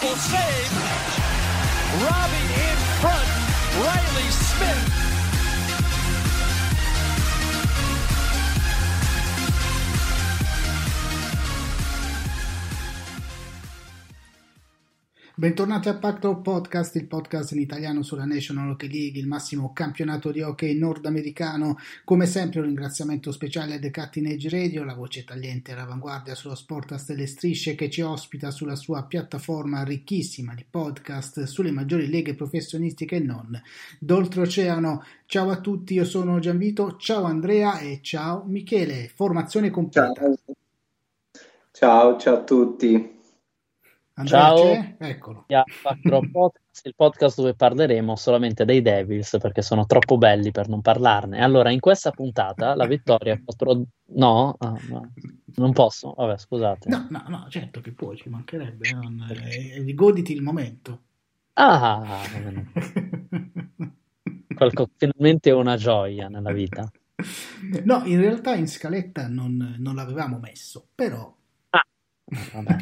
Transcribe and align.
Unbelievable 0.00 0.16
save. 0.16 0.72
Robbie 2.04 2.54
in 2.54 2.76
front, 3.00 3.28
Riley 3.84 4.30
Smith. 4.30 4.87
Bentornati 15.38 15.88
a 15.88 15.94
Pacto 15.94 16.40
Podcast, 16.40 16.96
il 16.96 17.06
podcast 17.06 17.52
in 17.52 17.60
italiano 17.60 18.02
sulla 18.02 18.24
National 18.24 18.70
Hockey 18.70 18.90
League, 18.90 19.20
il 19.20 19.28
massimo 19.28 19.72
campionato 19.72 20.32
di 20.32 20.42
hockey 20.42 20.76
nordamericano. 20.76 21.76
Come 22.02 22.26
sempre 22.26 22.58
un 22.58 22.66
ringraziamento 22.66 23.30
speciale 23.30 23.74
a 23.74 23.78
The 23.78 23.92
Cutting 23.92 24.26
Edge 24.26 24.48
Radio, 24.48 24.82
la 24.82 24.94
voce 24.94 25.22
tagliente 25.22 25.70
all'avanguardia 25.70 26.34
sullo 26.34 26.56
sport 26.56 26.90
a 26.90 26.98
stelle 26.98 27.28
strisce 27.28 27.76
che 27.76 27.88
ci 27.88 28.00
ospita 28.00 28.50
sulla 28.50 28.74
sua 28.74 29.04
piattaforma 29.04 29.84
ricchissima 29.84 30.54
di 30.54 30.66
podcast 30.68 31.44
sulle 31.44 31.70
maggiori 31.70 32.08
leghe 32.08 32.34
professionistiche 32.34 33.14
e 33.14 33.20
non 33.20 33.62
d'oltreoceano. 34.00 35.04
Ciao 35.24 35.50
a 35.50 35.60
tutti, 35.60 35.94
io 35.94 36.04
sono 36.04 36.40
Gianvito, 36.40 36.96
ciao 36.96 37.22
Andrea 37.22 37.78
e 37.78 38.00
ciao 38.02 38.42
Michele. 38.44 39.08
Formazione 39.14 39.70
completa. 39.70 40.20
Ciao, 40.20 40.36
ciao, 41.70 42.18
ciao 42.18 42.34
a 42.34 42.42
tutti. 42.42 43.17
Andrea 44.18 44.40
Ciao? 44.40 44.94
Eccolo. 44.98 45.44
Podcast, 46.32 46.86
il 46.86 46.94
podcast 46.96 47.36
dove 47.36 47.54
parleremo 47.54 48.16
solamente 48.16 48.64
dei 48.64 48.82
Devils 48.82 49.36
perché 49.40 49.62
sono 49.62 49.86
troppo 49.86 50.18
belli 50.18 50.50
per 50.50 50.68
non 50.68 50.80
parlarne. 50.80 51.40
Allora, 51.40 51.70
in 51.70 51.78
questa 51.78 52.10
puntata 52.10 52.74
la 52.74 52.86
vittoria 52.86 53.40
4... 53.42 53.82
No, 54.14 54.56
Ah, 54.58 54.76
no, 54.88 55.12
non 55.56 55.72
posso. 55.72 56.14
Vabbè, 56.16 56.36
scusate. 56.36 56.88
No, 56.88 57.06
no, 57.10 57.24
no, 57.28 57.46
certo 57.48 57.80
che 57.80 57.92
puoi, 57.92 58.16
ci 58.16 58.28
mancherebbe. 58.28 58.90
Non, 58.90 59.24
eh, 59.30 59.94
goditi 59.94 60.32
il 60.32 60.42
momento. 60.42 61.02
Ah, 61.52 62.20
qualco- 64.54 64.90
finalmente 64.96 65.52
una 65.52 65.76
gioia 65.76 66.28
nella 66.28 66.52
vita. 66.52 66.90
No, 67.84 68.02
in 68.04 68.20
realtà 68.20 68.54
in 68.56 68.66
scaletta 68.66 69.28
non, 69.28 69.76
non 69.78 69.94
l'avevamo 69.94 70.38
messo, 70.38 70.88
però... 70.94 71.36
Ah, 72.30 72.62
vabbè. 72.62 72.76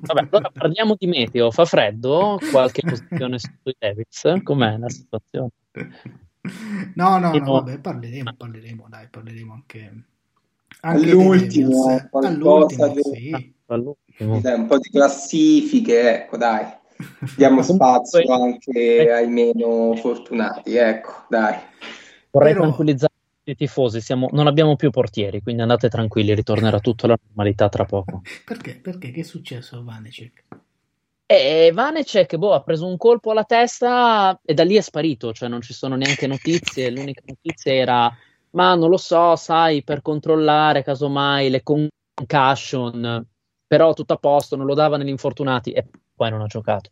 Vabbè, 0.00 0.20
allora 0.30 0.50
parliamo 0.52 0.94
di 0.98 1.06
meteo. 1.06 1.50
Fa 1.50 1.64
freddo? 1.64 2.38
Qualche 2.50 2.82
posizione 2.86 3.38
sui 3.38 3.74
Devils? 3.78 4.40
Com'è 4.42 4.76
la 4.76 4.88
situazione? 4.88 5.50
No, 6.94 7.18
no, 7.18 7.32
no, 7.32 7.52
vabbè, 7.52 7.78
parleremo, 7.78 8.34
parleremo, 8.36 8.86
dai, 8.88 9.06
parleremo 9.08 9.52
anche... 9.52 9.78
anche 10.80 11.10
All'ultimo, 11.10 11.86
dei 11.86 12.08
All'ultimo, 12.24 12.92
che- 12.92 13.02
sì. 13.02 13.54
All'ultimo. 13.66 14.40
Dai, 14.40 14.54
un 14.58 14.66
po' 14.66 14.78
di 14.78 14.90
classifiche, 14.90 16.14
ecco, 16.22 16.36
dai. 16.36 16.66
Diamo 17.36 17.62
spazio 17.62 18.22
anche 18.32 19.10
ai 19.10 19.28
meno 19.28 19.94
fortunati, 19.96 20.74
ecco, 20.76 21.24
dai. 21.28 21.56
Vorrei 22.30 22.52
Però- 22.52 22.64
tranquillizzare 22.64 23.11
i 23.44 23.54
tifosi, 23.54 24.00
siamo- 24.00 24.28
non 24.32 24.46
abbiamo 24.46 24.76
più 24.76 24.90
portieri, 24.90 25.42
quindi 25.42 25.62
andate 25.62 25.88
tranquilli, 25.88 26.34
ritornerà 26.34 26.78
tutto 26.80 27.06
alla 27.06 27.18
normalità 27.26 27.68
tra 27.68 27.84
poco. 27.84 28.22
Perché? 28.44 28.76
Perché? 28.76 29.10
Che 29.10 29.20
è 29.20 29.24
successo 29.24 29.76
a 29.76 29.82
Vanecek? 29.82 30.44
E 31.26 31.70
Vanecek, 31.72 32.36
boh, 32.36 32.52
ha 32.52 32.62
preso 32.62 32.86
un 32.86 32.96
colpo 32.98 33.30
alla 33.30 33.44
testa 33.44 34.38
e 34.44 34.52
da 34.52 34.64
lì 34.64 34.76
è 34.76 34.82
sparito, 34.82 35.32
cioè 35.32 35.48
non 35.48 35.62
ci 35.62 35.72
sono 35.72 35.96
neanche 35.96 36.26
notizie, 36.26 36.90
l'unica 36.90 37.22
notizia 37.24 37.72
era, 37.72 38.14
ma 38.50 38.74
non 38.74 38.90
lo 38.90 38.98
so, 38.98 39.34
sai, 39.36 39.82
per 39.82 40.02
controllare 40.02 40.82
casomai 40.82 41.48
le 41.48 41.62
concussion, 41.62 43.26
però 43.66 43.94
tutto 43.94 44.12
a 44.12 44.18
posto, 44.18 44.56
non 44.56 44.66
lo 44.66 44.74
dava 44.74 44.98
negli 44.98 45.08
infortunati 45.08 45.72
e 45.72 45.86
poi 46.14 46.28
non 46.28 46.42
ha 46.42 46.46
giocato. 46.46 46.90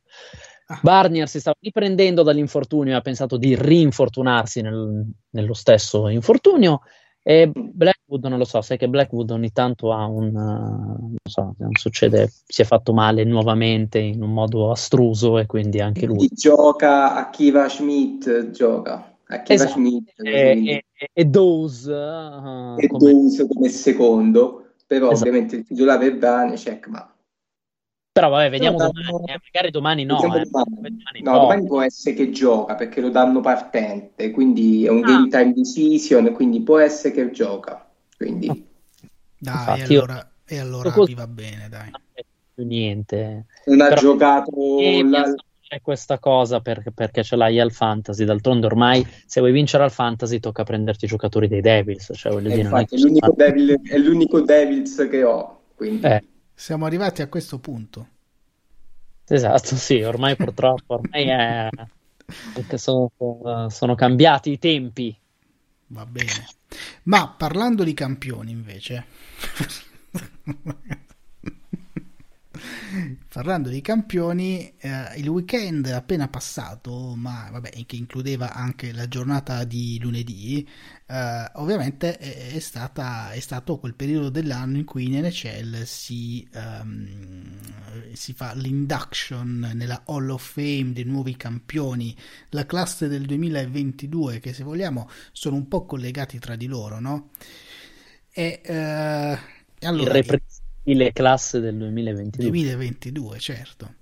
Barnier 0.82 1.28
si 1.28 1.40
stava 1.40 1.56
riprendendo 1.60 2.22
dall'infortunio 2.22 2.92
e 2.92 2.96
ha 2.96 3.00
pensato 3.00 3.36
di 3.36 3.56
rinfortunarsi 3.56 4.60
nel- 4.60 5.04
nello 5.30 5.54
stesso 5.54 6.08
infortunio. 6.08 6.80
E 7.22 7.50
Blackwood, 7.52 8.24
non 8.26 8.38
lo 8.38 8.44
so, 8.46 8.62
sai 8.62 8.78
che 8.78 8.88
Blackwood 8.88 9.30
ogni 9.30 9.52
tanto 9.52 9.92
ha 9.92 10.06
un, 10.06 10.28
eh, 10.28 10.30
non 10.32 11.16
so, 11.22 11.54
non 11.58 11.70
succede, 11.74 12.32
si 12.46 12.62
è 12.62 12.64
fatto 12.64 12.94
male 12.94 13.24
nuovamente 13.24 13.98
in 13.98 14.22
un 14.22 14.32
modo 14.32 14.70
astruso 14.70 15.38
e 15.38 15.44
quindi 15.44 15.80
anche 15.80 16.06
lui. 16.06 16.28
Chi 16.28 16.30
gioca 16.34 17.14
a 17.14 17.28
Kiva 17.28 17.68
Schmidt, 17.68 18.50
gioca 18.50 19.16
a 19.26 19.42
Kiva 19.42 19.64
Esatto. 19.64 19.70
Schmidt 19.72 20.12
E, 20.16 20.84
e, 20.94 21.08
e- 21.12 21.24
Dose, 21.26 21.92
eh, 21.92 22.84
e 22.84 22.86
come- 22.86 23.12
Dose 23.12 23.46
come 23.46 23.68
secondo, 23.68 24.70
però 24.86 25.10
Esatto. 25.10 25.28
ovviamente 25.28 25.56
il 25.56 25.64
titolare 25.64 26.06
è 26.06 26.16
Vanecek, 26.16 26.86
ma 26.88 27.09
però 28.12 28.28
vabbè, 28.28 28.50
vediamo 28.50 28.76
Però 28.76 28.90
domani, 28.90 29.06
danno- 29.12 29.26
eh, 29.26 29.40
magari 29.52 29.70
domani 29.70 30.04
no, 30.04 30.14
Vediamo 30.16 30.36
eh, 30.36 30.48
domani. 30.50 30.70
domani 30.80 31.22
No, 31.22 31.30
no. 31.32 31.38
domani 31.38 31.66
può 31.66 31.80
essere 31.82 32.16
che 32.16 32.30
gioca 32.30 32.74
perché 32.74 33.00
lo 33.00 33.10
danno 33.10 33.40
partente, 33.40 34.30
quindi 34.32 34.84
è 34.84 34.90
un 34.90 35.04
Ah. 35.04 35.06
game 35.06 35.28
time 35.28 35.52
decision, 35.52 36.32
quindi 36.32 36.60
può 36.62 36.78
essere 36.78 37.14
che 37.14 37.30
gioca. 37.30 37.86
Quindi 38.16 38.68
Dai, 39.42 39.54
Infatti 39.54 39.80
e 39.80 39.94
io- 39.94 40.02
allora, 40.02 40.30
e 40.44 40.58
allora 40.58 40.90
Così- 40.90 41.14
va 41.14 41.26
bene, 41.26 41.68
dai. 41.70 41.88
non 41.90 42.00
è 42.12 42.20
più 42.54 42.66
niente. 42.66 43.46
non 43.66 43.80
ha 43.80 43.88
Però- 43.88 44.00
giocato 44.00 44.50
la- 45.08 45.34
questa 45.80 46.18
cosa 46.18 46.60
perché, 46.60 46.90
perché 46.92 47.22
ce 47.22 47.36
l'hai 47.36 47.58
al 47.60 47.70
fantasy. 47.72 48.24
D'altronde, 48.24 48.66
ormai 48.66 49.06
se 49.24 49.38
vuoi 49.40 49.52
vincere 49.52 49.84
al 49.84 49.92
fantasy, 49.92 50.40
tocca 50.40 50.64
prenderti 50.64 51.04
i 51.04 51.08
giocatori 51.08 51.46
dei 51.48 51.60
Devils. 51.62 52.10
Cioè, 52.14 52.32
voglio 52.32 52.48
Eh, 52.48 52.56
dire, 52.56 52.68
non 52.68 52.76
è 52.76 52.80
infatti, 52.80 52.96
che- 52.96 53.00
è 53.02 53.06
l'unico, 53.06 53.34
Devil- 53.36 53.80
è 53.88 53.96
l'unico 53.98 54.40
Devils 54.42 55.06
che 55.08 55.22
ho. 55.24 55.60
Quindi. 55.76 56.04
Eh, 56.06 56.22
Siamo 56.60 56.84
arrivati 56.84 57.22
a 57.22 57.28
questo 57.28 57.58
punto. 57.58 58.08
esatto, 59.26 59.76
sì, 59.76 60.02
ormai 60.02 60.36
purtroppo, 60.36 60.92
ormai 60.92 61.26
è. 61.26 61.68
Sono, 62.74 63.10
sono 63.70 63.94
cambiati 63.94 64.50
i 64.50 64.58
tempi. 64.58 65.18
Va 65.86 66.04
bene. 66.04 66.46
Ma 67.04 67.28
parlando 67.30 67.82
di 67.82 67.94
campioni, 67.94 68.50
invece, 68.50 69.06
parlando 73.32 73.68
di 73.68 73.80
campioni, 73.80 74.74
eh, 74.76 75.14
il 75.16 75.28
weekend 75.28 75.86
appena 75.86 76.26
passato, 76.26 77.14
ma 77.14 77.48
vabbè, 77.52 77.70
che 77.86 77.94
includeva 77.94 78.52
anche 78.52 78.92
la 78.92 79.06
giornata 79.06 79.62
di 79.62 80.00
lunedì, 80.00 80.68
eh, 81.06 81.50
ovviamente 81.54 82.18
è, 82.18 82.54
è 82.54 82.58
stata, 82.58 83.30
è 83.30 83.38
stato 83.38 83.78
quel 83.78 83.94
periodo 83.94 84.30
dell'anno 84.30 84.78
in 84.78 84.84
cui 84.84 85.04
in 85.04 85.24
NHL 85.24 85.84
si, 85.84 86.46
ehm, 86.52 88.14
si 88.14 88.32
fa 88.32 88.52
l'induction 88.54 89.70
nella 89.74 90.02
Hall 90.06 90.28
of 90.30 90.52
Fame 90.52 90.92
dei 90.92 91.04
nuovi 91.04 91.36
campioni 91.36 92.16
la 92.50 92.66
classe 92.66 93.06
del 93.06 93.26
2022 93.26 94.40
che 94.40 94.52
se 94.52 94.64
vogliamo 94.64 95.08
sono 95.30 95.54
un 95.54 95.68
po' 95.68 95.86
collegati 95.86 96.40
tra 96.40 96.56
di 96.56 96.66
loro, 96.66 96.98
no? 96.98 97.30
E, 98.32 98.60
eh, 98.64 99.38
e 100.82 100.90
Irreprensibile 100.92 101.12
classe 101.12 101.60
del 101.60 101.76
2022. 101.76 102.50
2022, 102.50 103.38
certo. 103.38 103.94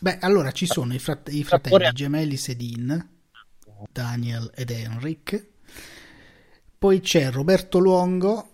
Beh, 0.00 0.18
allora 0.18 0.50
ci 0.50 0.66
sono 0.66 0.92
i, 0.92 0.98
frat- 0.98 1.32
i 1.32 1.44
fratelli 1.44 1.90
gemelli 1.92 2.36
Sedin, 2.36 3.08
Daniel 3.90 4.50
ed 4.54 4.70
Henrik, 4.70 5.48
poi 6.78 7.00
c'è 7.00 7.30
Roberto 7.30 7.78
Luongo, 7.78 8.48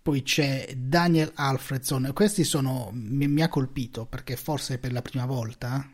poi 0.00 0.22
c'è 0.22 0.72
Daniel 0.76 1.32
Alfredson. 1.34 2.10
Questi 2.14 2.44
sono, 2.44 2.90
mi, 2.92 3.26
mi 3.26 3.42
ha 3.42 3.48
colpito 3.48 4.06
perché 4.06 4.36
forse 4.36 4.78
per 4.78 4.92
la 4.92 5.02
prima 5.02 5.26
volta 5.26 5.90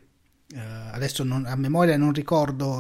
eh, 0.55 0.61
adesso 0.61 1.25
non- 1.25 1.47
a 1.47 1.57
memoria 1.57 1.97
non 1.97 2.13
ricordo 2.13 2.79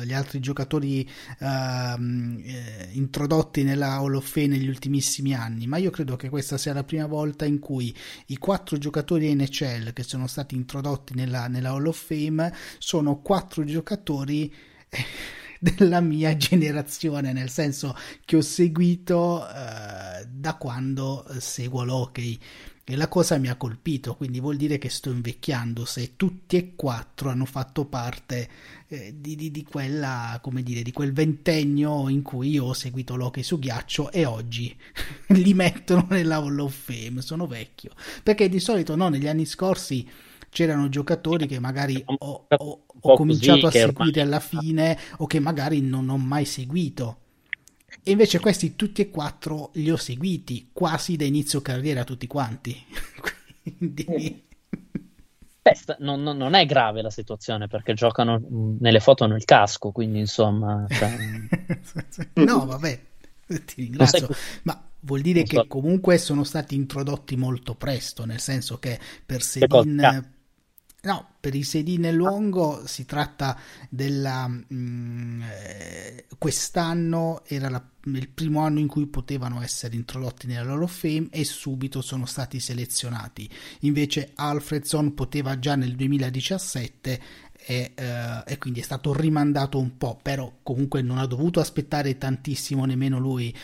eh, 0.00 0.06
gli 0.06 0.12
altri 0.12 0.40
giocatori 0.40 1.08
eh, 1.38 2.88
introdotti 2.92 3.62
nella 3.62 3.94
Hall 3.94 4.14
of 4.14 4.28
Fame 4.28 4.48
negli 4.48 4.68
ultimissimi 4.68 5.34
anni, 5.34 5.66
ma 5.66 5.76
io 5.76 5.90
credo 5.90 6.16
che 6.16 6.28
questa 6.28 6.58
sia 6.58 6.72
la 6.72 6.84
prima 6.84 7.06
volta 7.06 7.44
in 7.44 7.60
cui 7.60 7.94
i 8.26 8.36
quattro 8.36 8.78
giocatori 8.78 9.32
NHL 9.34 9.92
che 9.92 10.02
sono 10.02 10.26
stati 10.26 10.54
introdotti 10.56 11.14
nella, 11.14 11.46
nella 11.46 11.70
Hall 11.70 11.86
of 11.86 12.04
Fame 12.04 12.52
sono 12.78 13.20
quattro 13.20 13.64
giocatori 13.64 14.52
della 15.60 16.00
mia 16.00 16.36
generazione, 16.36 17.32
nel 17.32 17.48
senso 17.48 17.96
che 18.24 18.36
ho 18.36 18.42
seguito 18.42 19.48
eh, 19.48 20.26
da 20.28 20.56
quando 20.56 21.24
seguo 21.38 21.84
l'hockey. 21.84 22.38
E 22.86 22.96
la 22.96 23.08
cosa 23.08 23.38
mi 23.38 23.48
ha 23.48 23.56
colpito, 23.56 24.14
quindi 24.14 24.40
vuol 24.40 24.56
dire 24.56 24.76
che 24.76 24.90
sto 24.90 25.10
invecchiando 25.10 25.86
se 25.86 26.16
tutti 26.16 26.56
e 26.56 26.74
quattro 26.76 27.30
hanno 27.30 27.46
fatto 27.46 27.86
parte 27.86 28.46
eh, 28.88 29.14
di, 29.18 29.36
di, 29.36 29.50
di, 29.50 29.64
quella, 29.64 30.38
come 30.42 30.62
dire, 30.62 30.82
di 30.82 30.92
quel 30.92 31.14
ventennio 31.14 32.10
in 32.10 32.20
cui 32.20 32.50
io 32.50 32.66
ho 32.66 32.72
seguito 32.74 33.16
l'hockey 33.16 33.42
su 33.42 33.58
ghiaccio 33.58 34.12
e 34.12 34.26
oggi 34.26 34.76
li 35.28 35.54
mettono 35.54 36.06
nella 36.10 36.36
Hall 36.36 36.58
of 36.58 36.74
Fame. 36.74 37.22
Sono 37.22 37.46
vecchio. 37.46 37.92
Perché 38.22 38.50
di 38.50 38.60
solito 38.60 38.94
no, 38.96 39.08
negli 39.08 39.28
anni 39.28 39.46
scorsi 39.46 40.06
c'erano 40.50 40.90
giocatori 40.90 41.46
che 41.46 41.58
magari 41.58 42.02
ho, 42.04 42.46
ho, 42.46 42.84
ho 43.00 43.16
cominciato 43.16 43.66
a 43.66 43.70
seguire 43.70 44.20
alla 44.20 44.40
fine 44.40 44.98
o 45.16 45.26
che 45.26 45.40
magari 45.40 45.80
non 45.80 46.10
ho 46.10 46.18
mai 46.18 46.44
seguito. 46.44 47.20
E 48.06 48.10
invece 48.10 48.38
questi 48.38 48.76
tutti 48.76 49.00
e 49.00 49.10
quattro 49.10 49.70
li 49.74 49.90
ho 49.90 49.96
seguiti 49.96 50.68
quasi 50.72 51.16
da 51.16 51.24
inizio 51.24 51.62
carriera 51.62 52.04
tutti 52.04 52.26
quanti. 52.26 52.84
Quindi... 53.62 54.42
Beh, 55.62 55.96
non, 56.00 56.22
non, 56.22 56.52
è 56.52 56.66
grave 56.66 57.00
la 57.00 57.08
situazione 57.08 57.66
perché 57.66 57.94
giocano 57.94 58.38
nelle 58.78 59.00
foto 59.00 59.26
nel 59.26 59.46
casco, 59.46 59.92
quindi 59.92 60.18
insomma... 60.18 60.84
Cioè... 60.86 61.16
no, 62.44 62.66
vabbè, 62.66 63.00
ti 63.46 63.74
ringrazio. 63.76 64.28
Ma 64.64 64.78
vuol 65.00 65.22
dire 65.22 65.42
che 65.44 65.66
comunque 65.66 66.18
sono 66.18 66.44
stati 66.44 66.74
introdotti 66.74 67.36
molto 67.36 67.74
presto, 67.74 68.26
nel 68.26 68.40
senso 68.40 68.78
che 68.78 69.00
per 69.24 69.42
Sedin 69.42 70.32
No, 71.04 71.34
per 71.38 71.54
i 71.54 71.62
sedini 71.62 72.10
lungo 72.12 72.86
si 72.86 73.04
tratta 73.04 73.58
della... 73.88 74.48
Mh, 74.48 74.64
mm, 74.72 75.42
eh, 75.42 76.24
quest'anno 76.38 77.42
era 77.46 77.68
la, 77.68 77.82
il 78.04 78.28
primo 78.28 78.60
anno 78.60 78.78
in 78.78 78.86
cui 78.86 79.06
potevano 79.06 79.62
essere 79.62 79.96
introdotti 79.96 80.46
nella 80.46 80.74
of 80.74 80.98
Fame 80.98 81.28
e 81.30 81.44
subito 81.44 82.00
sono 82.00 82.24
stati 82.24 82.58
selezionati. 82.58 83.48
Invece 83.80 84.32
Alfredson 84.34 85.14
poteva 85.14 85.58
già 85.58 85.74
nel 85.74 85.94
2017 85.94 87.20
e, 87.66 87.92
eh, 87.94 88.42
e, 88.46 88.58
quindi 88.58 88.80
è 88.80 88.82
stato 88.82 89.14
rimandato 89.14 89.78
un 89.78 89.96
po', 89.96 90.18
però 90.20 90.52
comunque 90.62 91.00
non 91.00 91.18
ha 91.18 91.26
dovuto 91.26 91.60
aspettare 91.60 92.18
tantissimo 92.18 92.84
nemmeno 92.84 93.18
lui. 93.18 93.54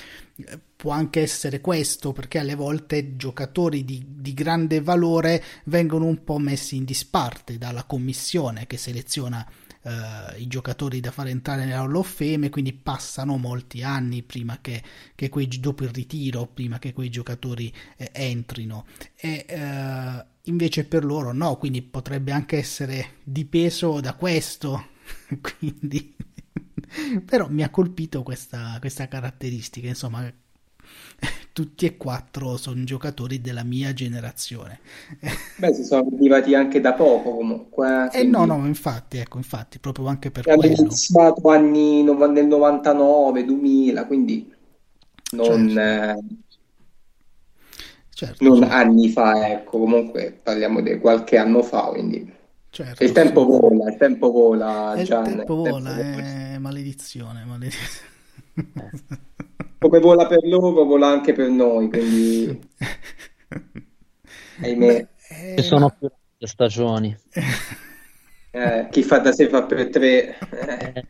Può 0.77 0.93
anche 0.93 1.21
essere 1.21 1.61
questo, 1.61 2.13
perché 2.13 2.39
alle 2.39 2.55
volte 2.55 3.17
giocatori 3.17 3.85
di, 3.85 4.05
di 4.09 4.33
grande 4.33 4.81
valore 4.81 5.43
vengono 5.65 6.07
un 6.07 6.25
po' 6.25 6.39
messi 6.39 6.77
in 6.77 6.85
disparte 6.85 7.59
dalla 7.59 7.85
commissione 7.85 8.67
che 8.67 8.77
seleziona 8.77 9.47
Uh, 9.83 10.39
i 10.39 10.47
giocatori 10.47 11.01
da 11.01 11.11
far 11.11 11.29
entrare 11.29 11.65
nella 11.65 11.79
Hall 11.79 11.95
of 11.95 12.17
Fame 12.17 12.45
e 12.45 12.51
quindi 12.51 12.75
passano 12.75 13.39
molti 13.39 13.83
anni 13.83 14.23
prima 14.23 14.59
che, 14.61 14.83
che 15.15 15.31
quei, 15.31 15.49
dopo 15.49 15.85
il 15.85 15.89
ritiro, 15.89 16.47
prima 16.47 16.79
che 16.79 16.93
quei 16.93 17.09
giocatori 17.09 17.73
eh, 17.97 18.11
entrino. 18.13 18.85
E, 19.17 19.47
uh, 19.49 20.23
invece 20.51 20.85
per 20.85 21.03
loro 21.03 21.33
no, 21.33 21.57
quindi 21.57 21.81
potrebbe 21.81 22.31
anche 22.31 22.59
essere 22.59 23.15
dipeso 23.25 24.01
da 24.01 24.13
questo. 24.13 24.89
quindi... 25.41 26.15
Però 27.25 27.49
mi 27.49 27.63
ha 27.63 27.71
colpito 27.71 28.23
questa, 28.23 28.77
questa 28.81 29.09
caratteristica, 29.09 29.89
insomma, 29.89 30.31
tutti 31.53 31.87
e 31.87 31.97
quattro 31.97 32.57
sono 32.57 32.83
giocatori 32.85 33.41
della 33.41 33.65
mia 33.65 33.93
generazione. 33.93 34.81
Beh, 35.57 35.75
si 35.75 35.85
sono 35.85 36.09
arrivati 36.13 36.55
anche 36.55 36.81
da 36.81 36.95
poco 36.95 37.35
comunque. 37.35 38.07
Eh, 38.07 38.09
quindi... 38.09 38.27
eh 38.27 38.31
no, 38.31 38.45
no, 38.45 38.67
infatti, 38.67 39.19
ecco, 39.19 39.37
infatti, 39.37 39.79
proprio 39.79 40.07
anche 40.07 40.31
per 40.31 40.49
Hanno 40.49 40.59
quello. 40.59 40.77
iniziato 40.77 41.49
anni 41.49 42.03
nel 42.03 42.47
99, 42.47 43.45
2000, 43.45 44.07
quindi 44.07 44.53
non... 45.33 45.69
Certo. 45.69 45.79
Eh 45.79 46.49
Certo, 48.13 48.45
non 48.45 48.59
certo. 48.59 48.75
anni 48.75 49.09
fa, 49.09 49.49
ecco, 49.51 49.79
comunque 49.79 50.39
parliamo 50.43 50.83
di 50.83 50.99
qualche 50.99 51.39
anno 51.39 51.63
fa, 51.63 51.85
quindi 51.85 52.31
certo, 52.71 53.05
il 53.05 53.13
tempo 53.13 53.45
vola, 53.45 53.91
il 53.91 53.97
tempo 53.97 54.31
vola, 54.31 54.95
il 54.97 55.05
Gian, 55.05 55.25
tempo 55.25 55.55
vola, 55.57 55.95
tempo 55.95 56.13
vola, 56.13 56.27
è 56.27 56.59
maledizione, 56.59 57.45
maledizione. 57.45 58.09
Come 59.79 59.99
vola 60.01 60.27
per 60.27 60.41
loro, 60.45 60.85
vola 60.85 61.09
anche 61.09 61.33
per 61.33 61.49
noi, 61.49 61.89
quindi 61.89 62.69
ahimè. 64.63 64.87
Beh, 64.87 65.55
eh, 65.55 65.63
sono 65.63 65.91
più 65.91 66.09
le 66.39 66.47
stagioni. 66.47 67.17
Eh, 68.53 68.89
chi 68.91 69.03
fa 69.03 69.19
da 69.19 69.33
sé 69.33 69.49
fa 69.49 69.63
per 69.65 69.89
tre. 69.91 70.37
Eh. 70.39 71.07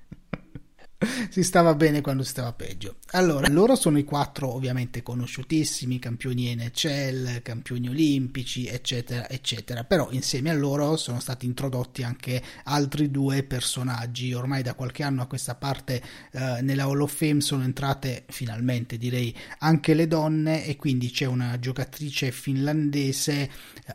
si 1.30 1.42
stava 1.42 1.74
bene 1.74 2.00
quando 2.00 2.22
si 2.22 2.30
stava 2.30 2.52
peggio. 2.52 2.96
Allora, 3.12 3.48
loro 3.48 3.74
sono 3.74 3.98
i 3.98 4.04
quattro 4.04 4.52
ovviamente 4.52 5.02
conosciutissimi, 5.02 5.98
campioni 5.98 6.54
NHL, 6.54 7.42
campioni 7.42 7.88
olimpici, 7.88 8.66
eccetera, 8.66 9.28
eccetera. 9.28 9.84
Però 9.84 10.10
insieme 10.10 10.50
a 10.50 10.54
loro 10.54 10.96
sono 10.96 11.18
stati 11.20 11.46
introdotti 11.46 12.02
anche 12.02 12.42
altri 12.64 13.10
due 13.10 13.42
personaggi. 13.42 14.34
Ormai 14.34 14.62
da 14.62 14.74
qualche 14.74 15.02
anno 15.02 15.22
a 15.22 15.26
questa 15.26 15.54
parte 15.54 16.02
eh, 16.32 16.58
nella 16.60 16.84
Hall 16.84 17.00
of 17.00 17.14
Fame 17.14 17.40
sono 17.40 17.62
entrate 17.62 18.24
finalmente, 18.28 18.98
direi, 18.98 19.34
anche 19.60 19.94
le 19.94 20.06
donne 20.06 20.66
e 20.66 20.76
quindi 20.76 21.10
c'è 21.10 21.24
una 21.24 21.58
giocatrice 21.58 22.30
finlandese, 22.30 23.50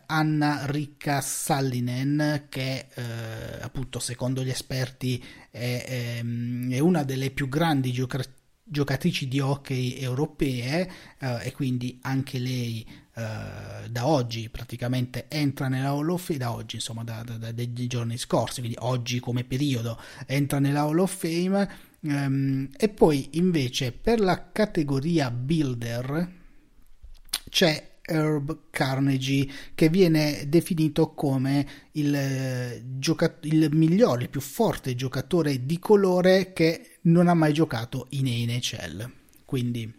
Anna 0.06 0.66
Rikka 0.66 1.20
Sallinen, 1.20 2.46
che 2.48 2.86
eh, 2.92 3.02
appunto 3.60 4.00
secondo 4.00 4.42
gli 4.42 4.50
esperti 4.50 5.22
è, 5.56 5.84
ehm, 6.18 6.72
è 6.72 6.78
una 6.78 7.02
delle 7.02 7.30
più 7.30 7.48
grandi 7.48 7.92
giocatrici 7.92 8.34
giocatrici 8.68 9.28
di 9.28 9.38
hockey 9.38 9.96
europee 9.96 10.90
eh, 11.20 11.38
e 11.44 11.52
quindi 11.52 12.00
anche 12.02 12.40
lei 12.40 12.84
eh, 13.14 13.88
da 13.88 14.06
oggi 14.08 14.48
praticamente 14.48 15.26
entra 15.28 15.68
nella 15.68 15.90
Hall 15.90 16.10
of 16.10 16.24
Fame 16.24 16.38
da 16.40 16.52
oggi 16.52 16.74
insomma 16.74 17.04
da, 17.04 17.22
da, 17.22 17.36
da, 17.36 17.52
dei 17.52 17.86
giorni 17.86 18.18
scorsi 18.18 18.58
quindi 18.58 18.76
oggi 18.80 19.20
come 19.20 19.44
periodo 19.44 20.00
entra 20.26 20.58
nella 20.58 20.80
Hall 20.80 20.98
of 20.98 21.16
Fame 21.16 21.70
ehm, 22.00 22.70
e 22.76 22.88
poi 22.88 23.28
invece 23.34 23.92
per 23.92 24.18
la 24.18 24.50
categoria 24.50 25.30
builder 25.30 26.32
c'è 27.48 27.95
Herb 28.06 28.70
Carnegie, 28.70 29.48
che 29.74 29.88
viene 29.88 30.44
definito 30.48 31.12
come 31.12 31.66
il, 31.92 32.14
eh, 32.14 32.82
gioca- 32.98 33.38
il 33.42 33.68
migliore, 33.72 34.22
il 34.22 34.28
più 34.30 34.40
forte 34.40 34.94
giocatore 34.94 35.66
di 35.66 35.78
colore 35.78 36.52
che 36.52 36.98
non 37.02 37.28
ha 37.28 37.34
mai 37.34 37.52
giocato 37.52 38.06
in 38.10 38.26
NHL. 38.26 39.10
Quindi 39.44 39.92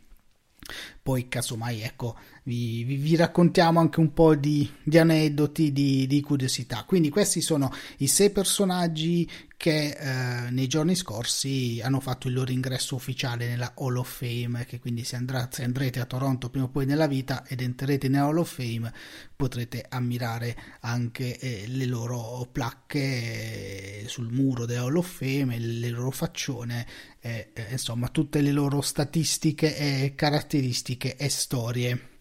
poi 1.02 1.30
casomai 1.30 1.82
ecco 1.82 2.18
vi, 2.48 2.86
vi, 2.86 2.96
vi, 2.96 3.18
raccontiamo 3.18 3.82
anche 3.82 4.00
un 4.00 4.14
po' 4.14 4.34
di, 4.34 4.70
di 4.82 4.98
aneddoti, 4.98 5.74
di, 5.74 6.08
di, 6.08 6.22
curiosità. 6.22 6.86
Quindi 6.88 7.10
questi 7.10 7.42
sono 7.42 7.70
i 7.98 8.08
sei 8.08 8.30
personaggi 8.30 9.30
che 9.58 9.90
eh, 9.90 10.50
nei 10.52 10.68
giorni 10.68 10.96
scorsi 10.96 11.82
hanno 11.84 12.00
fatto 12.00 12.30
il 12.30 12.34
loro 12.36 12.52
ingresso 12.52 12.96
ufficiale 12.96 13.50
nella 13.50 13.74
Hall 13.76 13.98
of 13.98 14.20
Fame, 14.20 14.66
che 14.66 14.80
quindi 14.80 15.04
se, 15.04 15.18
andrà, 15.18 15.50
se 15.52 15.66
andrete 15.66 16.00
a 16.00 16.06
Toronto 16.06 16.50
prima 16.50 16.68
o 16.68 16.70
poi 16.70 16.86
nella 16.86 17.08
vita 17.08 17.44
ed 17.46 17.60
entrerete 17.60 18.08
nella 18.08 18.28
Hall 18.28 18.38
of 18.38 18.54
Fame 18.54 18.94
potrete 19.36 19.86
ammirare 19.90 20.56
anche 20.82 21.38
eh, 21.40 21.66
le 21.68 21.86
loro 21.86 22.48
placche 22.50 24.04
eh, 24.04 24.04
sul 24.08 24.32
muro 24.32 24.66
della 24.66 24.84
Hall 24.84 24.96
of 24.96 25.18
Fame, 25.18 25.60
le 25.60 25.90
loro 25.90 26.12
faccione, 26.12 26.88
eh, 27.20 27.52
insomma 27.72 28.08
tutte 28.08 28.40
le 28.40 28.54
loro 28.54 28.80
statistiche 28.80 29.76
e 29.76 30.14
caratteristiche 30.16 31.18
e 31.18 31.28
storie. 31.28 32.16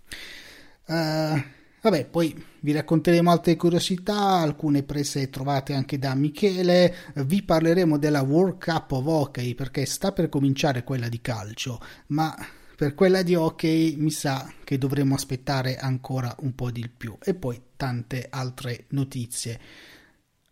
Uh, 0.86 1.42
vabbè, 1.82 2.06
poi 2.06 2.44
vi 2.60 2.72
racconteremo 2.72 3.30
altre 3.30 3.56
curiosità, 3.56 4.38
alcune 4.38 4.82
prese 4.82 5.30
trovate 5.30 5.72
anche 5.72 5.98
da 5.98 6.14
Michele. 6.14 6.94
Vi 7.14 7.42
parleremo 7.42 7.98
della 7.98 8.22
World 8.22 8.62
Cup 8.62 8.92
of 8.92 9.06
Hockey 9.06 9.54
perché 9.54 9.86
sta 9.86 10.12
per 10.12 10.28
cominciare 10.28 10.84
quella 10.84 11.08
di 11.08 11.20
calcio, 11.20 11.80
ma 12.08 12.34
per 12.76 12.94
quella 12.94 13.22
di 13.22 13.34
hockey 13.34 13.96
mi 13.96 14.10
sa 14.10 14.52
che 14.62 14.76
dovremo 14.76 15.14
aspettare 15.14 15.76
ancora 15.76 16.34
un 16.40 16.54
po' 16.54 16.70
di 16.70 16.88
più. 16.94 17.16
E 17.22 17.34
poi 17.34 17.60
tante 17.76 18.26
altre 18.28 18.84
notizie. 18.88 19.60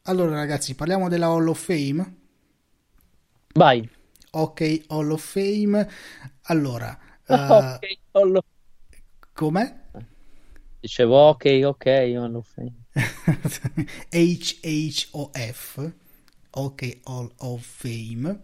Allora, 0.05 0.35
ragazzi, 0.35 0.75
parliamo 0.75 1.09
della 1.09 1.27
Hall 1.27 1.49
of 1.49 1.63
Fame. 1.63 2.17
Vai. 3.55 3.89
Ok, 4.31 4.85
Hall 4.89 5.11
of 5.11 5.23
Fame. 5.23 5.89
Allora, 6.43 6.99
uh, 7.29 7.35
ok, 7.35 7.99
Hall 8.13 8.37
of 8.37 8.45
Come? 9.35 9.81
Dicevo 10.79 11.31
ok, 11.31 11.61
ok, 11.65 11.87
Hall 11.87 12.37
of 12.37 12.49
Fame. 12.55 12.73
HHOF, 14.11 15.93
ok, 16.51 16.99
Hall 17.03 17.33
of 17.39 17.67
Fame. 17.67 18.43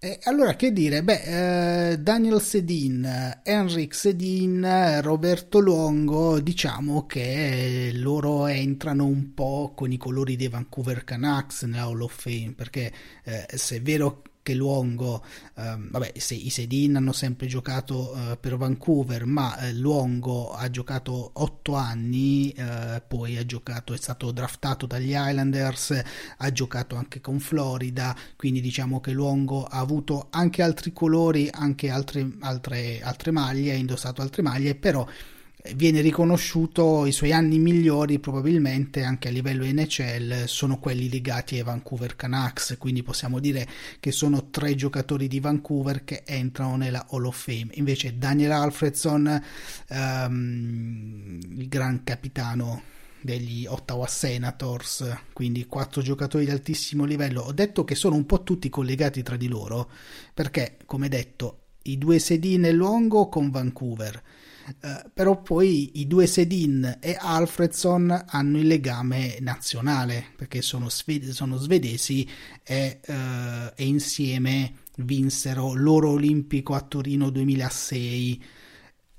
E 0.00 0.18
allora 0.24 0.56
che 0.56 0.72
dire? 0.72 1.04
Beh, 1.04 1.90
eh, 1.92 1.98
Daniel 2.00 2.40
Sedin, 2.40 3.40
Henrik 3.44 3.94
Sedin, 3.94 5.00
Roberto 5.00 5.60
Luongo, 5.60 6.40
diciamo 6.40 7.06
che 7.06 7.92
loro 7.94 8.48
entrano 8.48 9.04
un 9.04 9.32
po' 9.32 9.74
con 9.76 9.92
i 9.92 9.96
colori 9.96 10.34
dei 10.34 10.48
Vancouver 10.48 11.04
Canucks 11.04 11.62
nella 11.62 11.84
Hall 11.84 12.00
of 12.00 12.20
Fame, 12.20 12.54
perché 12.56 12.92
eh, 13.22 13.46
se 13.54 13.76
è 13.76 13.80
vero 13.80 14.22
che 14.42 14.54
Luongo, 14.54 15.24
ehm, 15.56 15.90
vabbè, 15.90 16.12
se, 16.16 16.34
i 16.34 16.50
Sedin 16.50 16.96
hanno 16.96 17.12
sempre 17.12 17.46
giocato 17.46 18.14
eh, 18.14 18.36
per 18.36 18.56
Vancouver, 18.56 19.24
ma 19.24 19.56
eh, 19.58 19.72
Luongo 19.72 20.52
ha 20.52 20.68
giocato 20.70 21.30
otto 21.34 21.74
anni, 21.74 22.50
eh, 22.50 23.02
poi 23.06 23.44
giocato, 23.46 23.94
è 23.94 23.96
stato 23.96 24.30
draftato 24.32 24.86
dagli 24.86 25.12
Islanders, 25.14 26.02
ha 26.38 26.52
giocato 26.52 26.96
anche 26.96 27.20
con 27.20 27.38
Florida, 27.38 28.16
quindi 28.36 28.60
diciamo 28.60 29.00
che 29.00 29.12
Luongo 29.12 29.64
ha 29.64 29.78
avuto 29.78 30.28
anche 30.30 30.62
altri 30.62 30.92
colori, 30.92 31.48
anche 31.52 31.90
altre, 31.90 32.28
altre, 32.40 33.00
altre 33.02 33.30
maglie, 33.30 33.72
ha 33.72 33.76
indossato 33.76 34.22
altre 34.22 34.42
maglie, 34.42 34.74
però 34.74 35.06
viene 35.74 36.00
riconosciuto 36.00 37.06
i 37.06 37.12
suoi 37.12 37.32
anni 37.32 37.58
migliori 37.58 38.18
probabilmente 38.18 39.04
anche 39.04 39.28
a 39.28 39.30
livello 39.30 39.64
NHL 39.64 40.44
sono 40.46 40.78
quelli 40.78 41.08
legati 41.08 41.56
ai 41.56 41.62
Vancouver 41.62 42.16
Canucks 42.16 42.76
quindi 42.78 43.02
possiamo 43.02 43.38
dire 43.38 43.68
che 44.00 44.10
sono 44.10 44.50
tre 44.50 44.74
giocatori 44.74 45.28
di 45.28 45.38
Vancouver 45.38 46.02
che 46.04 46.24
entrano 46.26 46.76
nella 46.76 47.06
Hall 47.10 47.26
of 47.26 47.40
Fame 47.40 47.68
invece 47.74 48.18
Daniel 48.18 48.50
Alfredson 48.50 49.42
um, 49.88 51.38
il 51.56 51.68
gran 51.68 52.02
capitano 52.02 52.90
degli 53.22 53.66
Ottawa 53.66 54.08
Senators, 54.08 55.16
quindi 55.32 55.66
quattro 55.66 56.02
giocatori 56.02 56.44
di 56.44 56.50
altissimo 56.50 57.04
livello. 57.04 57.42
Ho 57.42 57.52
detto 57.52 57.84
che 57.84 57.94
sono 57.94 58.16
un 58.16 58.26
po' 58.26 58.42
tutti 58.42 58.68
collegati 58.68 59.22
tra 59.22 59.36
di 59.36 59.46
loro, 59.46 59.88
perché, 60.34 60.78
come 60.86 61.08
detto, 61.08 61.58
i 61.82 61.98
due 61.98 62.18
sedine 62.18 62.72
Longo 62.72 63.28
con 63.28 63.50
Vancouver, 63.50 64.22
Uh, 64.80 65.10
però 65.12 65.42
poi 65.42 66.00
i 66.00 66.06
due 66.06 66.26
Sedin 66.26 66.98
e 67.00 67.16
Alfredson 67.18 68.24
hanno 68.28 68.58
il 68.58 68.66
legame 68.66 69.38
nazionale 69.40 70.24
perché 70.36 70.62
sono, 70.62 70.88
sved- 70.88 71.30
sono 71.30 71.56
svedesi 71.56 72.28
e, 72.62 73.00
uh, 73.06 73.12
e, 73.74 73.84
insieme 73.84 74.74
vinsero 74.98 75.74
l'oro 75.74 76.10
olimpico 76.10 76.74
a 76.74 76.80
Torino 76.80 77.30
2006 77.30 78.44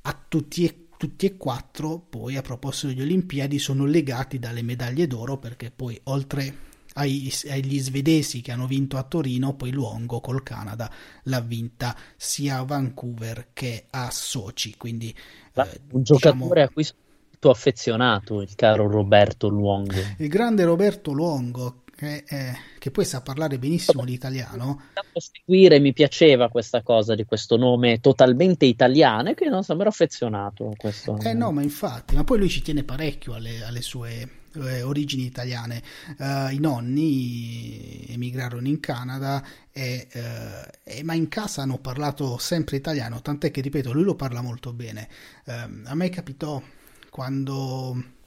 a 0.02 0.24
tutti 0.28 0.66
e, 0.66 0.88
tutti 0.98 1.26
e 1.26 1.36
quattro 1.36 2.00
poi 2.00 2.38
a 2.38 2.42
proposito 2.42 2.88
delle 2.88 3.04
Olimpiadi 3.04 3.60
sono 3.60 3.86
legati 3.86 4.40
dalle 4.40 4.62
medaglie 4.62 5.08
d'oro 5.08 5.38
perché 5.38 5.72
poi 5.72 6.00
oltre 6.04 6.72
ai, 6.94 7.32
agli 7.50 7.80
svedesi 7.80 8.42
che 8.42 8.52
hanno 8.52 8.68
vinto 8.68 8.98
a 8.98 9.04
Torino, 9.04 9.56
poi 9.56 9.72
Luongo 9.72 10.20
col 10.20 10.44
Canada 10.44 10.92
l'ha 11.24 11.42
vinta 11.42 11.96
sia 12.16 12.60
a 12.60 12.64
Vancouver 12.64 13.50
che 13.54 13.86
a 13.90 14.12
Sochi. 14.12 14.76
Quindi, 14.78 15.10
eh, 15.54 15.62
un 15.92 16.02
diciamo... 16.02 16.02
giocatore 16.02 16.62
a 16.64 16.70
cui 16.70 16.84
sono 16.84 17.54
affezionato, 17.54 18.42
il 18.42 18.56
caro 18.56 18.88
Roberto 18.88 19.48
Luongo. 19.48 20.00
Il 20.18 20.30
grande 20.30 20.64
Roberto 20.64 21.12
Luongo, 21.12 21.84
che, 21.96 22.24
eh, 22.28 22.54
che, 22.80 22.92
poi 22.92 23.06
sa 23.06 23.22
parlare 23.22 23.58
benissimo 23.58 24.04
l'italiano. 24.04 24.84
seguire 25.14 25.80
mi 25.80 25.94
piaceva 25.94 26.50
questa 26.50 26.82
cosa 26.82 27.16
di 27.16 27.26
questo 27.26 27.58
nome 27.58 28.00
totalmente 28.00 28.66
italiano 28.66 29.30
e 29.30 29.34
che 29.34 29.50
non 29.50 29.64
sembra 29.64 29.90
affezionato 29.90 30.70
a 30.70 30.76
questo. 30.76 31.18
Eh 31.20 31.34
no, 31.34 31.52
ma 31.52 31.62
infatti, 31.62 32.16
ma 32.16 32.24
poi 32.24 32.40
lui 32.40 32.50
ci 32.50 32.62
tiene 32.62 32.84
parecchio 32.84 33.34
alle, 33.34 33.64
alle 33.64 33.82
sue 33.82 34.42
eh, 34.56 34.82
origini 34.82 35.26
italiane. 35.26 35.82
Uh, 36.18 36.50
I 36.52 36.60
nonni 36.60 38.06
emigrarono 38.10 38.68
in 38.68 38.80
Canada, 38.80 39.44
e, 39.72 40.08
uh, 40.14 40.70
e, 40.84 41.04
ma 41.04 41.14
in 41.14 41.28
casa 41.28 41.62
hanno 41.62 41.78
parlato 41.78 42.38
sempre 42.38 42.78
italiano, 42.78 43.22
tant'è 43.22 43.52
che, 43.52 43.62
ripeto, 43.62 43.92
lui 43.92 44.04
lo 44.04 44.16
parla 44.16 44.42
molto 44.42 44.74
bene. 44.74 45.08
Uh, 45.46 45.82
a 45.86 45.96
me 45.96 46.10
capitò 46.10 46.62
quando... 47.10 48.22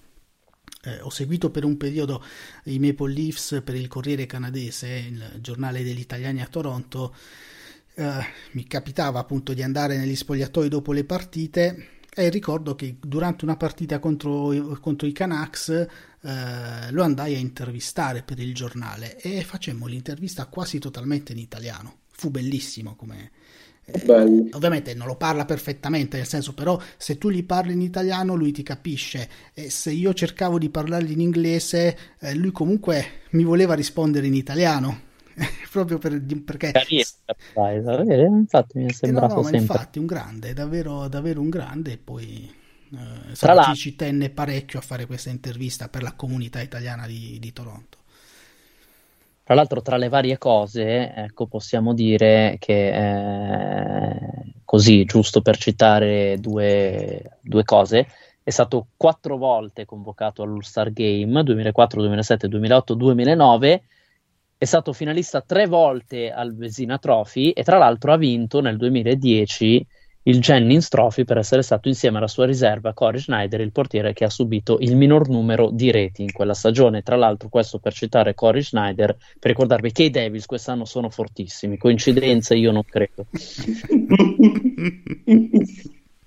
Eh, 0.83 1.00
ho 1.00 1.11
seguito 1.11 1.50
per 1.50 1.64
un 1.64 1.76
periodo 1.76 2.23
i 2.64 2.78
Maple 2.78 3.12
Leafs 3.12 3.61
per 3.64 3.75
il 3.75 3.88
Corriere 3.88 4.26
Canadese, 4.26 4.87
il 4.88 5.38
giornale 5.40 5.83
degli 5.83 5.99
italiani 5.99 6.42
a 6.42 6.47
Toronto. 6.47 7.12
Eh, 7.95 8.25
mi 8.52 8.64
capitava 8.68 9.18
appunto 9.18 9.52
di 9.52 9.64
andare 9.64 9.97
negli 9.97 10.14
spogliatoi 10.14 10.68
dopo 10.68 10.92
le 10.92 11.02
partite 11.02 11.88
e 12.14 12.28
ricordo 12.28 12.76
che 12.76 12.99
durante 13.00 13.45
una 13.45 13.56
partita 13.56 13.99
contro, 13.99 14.78
contro 14.80 15.09
i 15.09 15.12
Canucks 15.12 15.87
eh, 16.26 16.90
lo 16.90 17.04
andai 17.04 17.37
a 17.37 17.38
intervistare 17.38 18.23
per 18.25 18.40
il 18.40 18.52
giornale 18.52 19.16
e 19.21 19.45
facemmo 19.45 19.87
l'intervista 19.87 20.47
quasi 20.47 20.80
totalmente 20.80 21.30
in 21.33 21.38
italiano. 21.38 21.99
Fu 22.11 22.30
bellissimo 22.30 22.97
come... 22.97 23.30
Eh, 23.85 24.49
ovviamente 24.50 24.95
non 24.95 25.06
lo 25.06 25.14
parla 25.14 25.45
perfettamente, 25.45 26.16
nel 26.16 26.26
senso 26.26 26.52
però 26.52 26.76
se 26.97 27.18
tu 27.18 27.30
gli 27.30 27.45
parli 27.45 27.75
in 27.75 27.80
italiano 27.80 28.35
lui 28.35 28.50
ti 28.50 28.64
capisce. 28.64 29.28
E 29.54 29.71
se 29.71 29.92
io 29.92 30.12
cercavo 30.14 30.59
di 30.59 30.68
parlargli 30.68 31.12
in 31.12 31.21
inglese 31.21 31.97
eh, 32.18 32.35
lui 32.35 32.50
comunque 32.50 33.21
mi 33.30 33.45
voleva 33.45 33.75
rispondere 33.75 34.26
in 34.26 34.35
italiano. 34.35 35.02
Proprio 35.71 35.99
per, 35.99 36.21
perché 36.45 36.73
infatti 38.25 38.78
mi 38.78 38.87
è 38.87 38.92
sembrato 38.92 39.26
eh 39.26 39.37
no, 39.37 39.42
no, 39.42 39.42
sempre. 39.42 39.61
infatti 39.61 39.99
un 40.00 40.06
grande 40.06 40.52
davvero, 40.54 41.06
davvero 41.06 41.40
un 41.40 41.50
grande 41.50 41.92
e 41.92 41.99
poi 41.99 42.56
eh, 42.93 43.35
Sarachi 43.35 43.75
ci 43.75 43.97
tenne 43.97 44.31
parecchio 44.31 44.78
a 44.78 44.83
fare 44.83 45.07
questa 45.07 45.31
intervista 45.31 45.88
per 45.88 46.02
la 46.02 46.12
comunità 46.14 46.61
italiana 46.61 47.07
di, 47.07 47.38
di 47.38 47.52
Toronto. 47.52 47.99
Tra 49.43 49.55
l'altro, 49.55 49.81
tra 49.81 49.97
le 49.97 50.09
varie 50.09 50.38
cose, 50.38 51.12
ecco, 51.14 51.47
possiamo 51.47 51.95
dire 51.95 52.57
che 52.59 52.88
eh, 52.88 54.52
così, 54.64 55.05
giusto 55.05 55.40
per 55.40 55.57
citare 55.57 56.37
due, 56.40 57.38
due, 57.43 57.62
cose, 57.62 58.09
è 58.43 58.50
stato 58.50 58.88
quattro 58.97 59.37
volte 59.37 59.85
convocato 59.85 60.43
all'All-Star 60.43 60.93
Game 60.93 61.45
2004, 61.45 62.00
2007, 62.00 62.49
2008, 62.49 62.95
2009 62.95 63.83
è 64.59 64.64
stato 64.64 64.93
finalista 64.93 65.43
tre 65.43 65.66
volte 65.66 66.33
al 66.33 66.55
Vesina 66.55 66.99
Trophy 66.99 67.50
e 67.50 67.62
tra 67.62 67.76
l'altro 67.76 68.12
ha 68.12 68.16
vinto 68.16 68.61
nel 68.61 68.78
2010 68.78 69.87
il 70.28 70.40
Jennings 70.40 70.88
Trophy 70.88 71.25
per 71.25 71.38
essere 71.38 71.62
stato 71.62 71.88
insieme 71.88 72.18
alla 72.18 72.26
sua 72.26 72.47
riserva 72.47 72.92
Corey 72.92 73.21
Schneider, 73.21 73.61
il 73.61 73.71
portiere 73.71 74.12
che 74.12 74.25
ha 74.25 74.30
subito 74.30 74.78
il 74.80 74.97
minor 74.97 75.28
numero 75.28 75.71
di 75.71 75.92
reti 75.92 76.23
in 76.23 76.33
quella 76.33 76.54
stagione. 76.54 77.02
Tra 77.02 77.14
l'altro, 77.16 77.49
questo 77.49 77.78
per 77.78 77.92
citare 77.92 78.35
Corey 78.35 78.62
Schneider, 78.62 79.16
per 79.38 79.50
ricordarvi 79.50 79.92
che 79.92 80.02
i 80.04 80.11
Devils 80.11 80.47
quest'anno 80.47 80.85
sono 80.85 81.11
fortissimi. 81.11 81.78
Coincidenze 81.78 82.56
io 82.56 82.73
non 82.73 82.83
credo. 82.85 83.26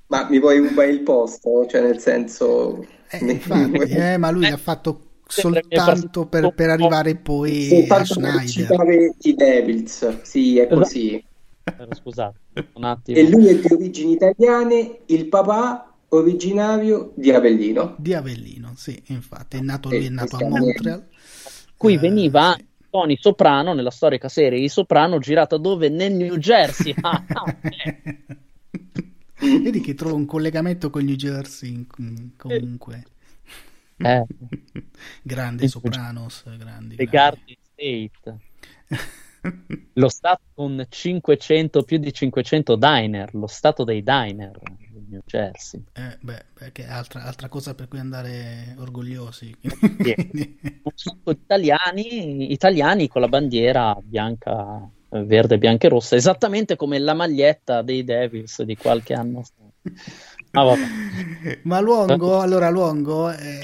ma 0.07 0.27
mi 0.29 0.39
vuoi 0.39 0.59
rubare 0.59 0.91
il 0.91 1.01
posto? 1.01 1.65
Cioè, 1.65 1.81
nel 1.81 1.99
senso... 1.99 2.85
Eh, 3.09 3.17
infatti, 3.31 3.79
eh, 3.91 4.17
ma 4.17 4.29
lui 4.31 4.45
eh. 4.45 4.51
ha 4.51 4.57
fatto 4.57 5.07
soltanto 5.27 6.25
per, 6.25 6.53
per, 6.53 6.69
arrivare 6.69 7.15
poi 7.15 7.67
soltanto 7.67 8.13
a 8.13 8.41
Schneider. 8.45 8.77
Per 8.77 9.15
i 9.23 9.33
Devils, 9.35 10.21
sì, 10.21 10.57
è 10.57 10.61
esatto. 10.61 10.75
così. 10.77 11.23
Scusate, 11.91 12.39
un 12.73 12.83
attimo. 12.83 13.17
E 13.17 13.29
lui 13.29 13.47
è 13.47 13.55
di 13.55 13.73
origini 13.73 14.13
italiane, 14.13 14.99
il 15.05 15.27
papà 15.27 15.93
originario 16.09 17.11
di 17.15 17.31
Avellino. 17.31 17.95
Di 17.97 18.13
Avellino, 18.13 18.73
sì, 18.75 19.01
infatti, 19.07 19.57
è 19.57 19.61
nato, 19.61 19.89
lui 19.89 20.05
è 20.05 20.09
nato 20.09 20.37
a 20.37 20.47
Montreal. 20.47 21.07
Qui 21.75 21.93
eh, 21.93 21.97
veniva 21.97 22.55
sì. 22.57 22.65
Tony 22.89 23.17
Soprano 23.19 23.73
nella 23.73 23.91
storica 23.91 24.29
serie 24.29 24.59
I 24.59 24.69
Soprano 24.69 25.19
girata 25.19 25.57
dove? 25.57 25.89
Nel 25.89 26.13
New 26.13 26.37
Jersey. 26.37 26.93
Ah, 26.99 27.23
ah, 27.27 27.55
Vedi 29.39 29.79
che 29.79 29.93
trovo 29.93 30.15
un 30.15 30.25
collegamento 30.25 30.89
con 30.89 31.05
New 31.05 31.15
Jersey 31.15 31.87
comunque. 32.35 33.03
Eh. 33.97 34.25
Grande 35.21 35.67
Sopranos, 35.67 36.43
grandi. 36.57 36.95
The 36.95 37.05
Garden 37.05 37.55
State. 37.73 38.37
lo 39.99 40.09
stato 40.09 40.41
con 40.55 40.83
500, 40.87 41.83
più 41.83 41.97
di 41.97 42.11
500 42.11 42.75
diner, 42.77 43.35
lo 43.35 43.47
stato 43.47 43.83
dei 43.83 44.01
diner 44.01 44.57
del 44.59 45.05
New 45.09 45.21
Jersey. 45.25 45.83
Eh, 45.93 46.17
beh, 46.21 46.71
che 46.71 46.85
è 46.85 46.89
altra, 46.89 47.23
altra, 47.23 47.49
cosa 47.49 47.75
per 47.75 47.87
cui 47.87 47.99
andare 47.99 48.75
orgogliosi. 48.79 49.53
Un 49.61 50.91
sacco 50.95 51.33
di 51.33 51.39
italiani, 51.43 52.51
italiani 52.51 53.07
con 53.09 53.21
la 53.21 53.27
bandiera 53.27 53.95
bianca, 54.01 54.89
verde, 55.09 55.57
bianca 55.57 55.87
e 55.87 55.89
rossa, 55.89 56.15
esattamente 56.15 56.77
come 56.77 56.97
la 56.97 57.13
maglietta 57.13 57.81
dei 57.81 58.03
Devils 58.03 58.63
di 58.63 58.77
qualche 58.77 59.13
anno 59.13 59.43
fa. 59.43 59.67
Ah, 60.51 60.75
Ma 61.63 61.79
Luongo, 61.79 62.39
allora 62.39 62.69
Luongo 62.69 63.29
è 63.29 63.59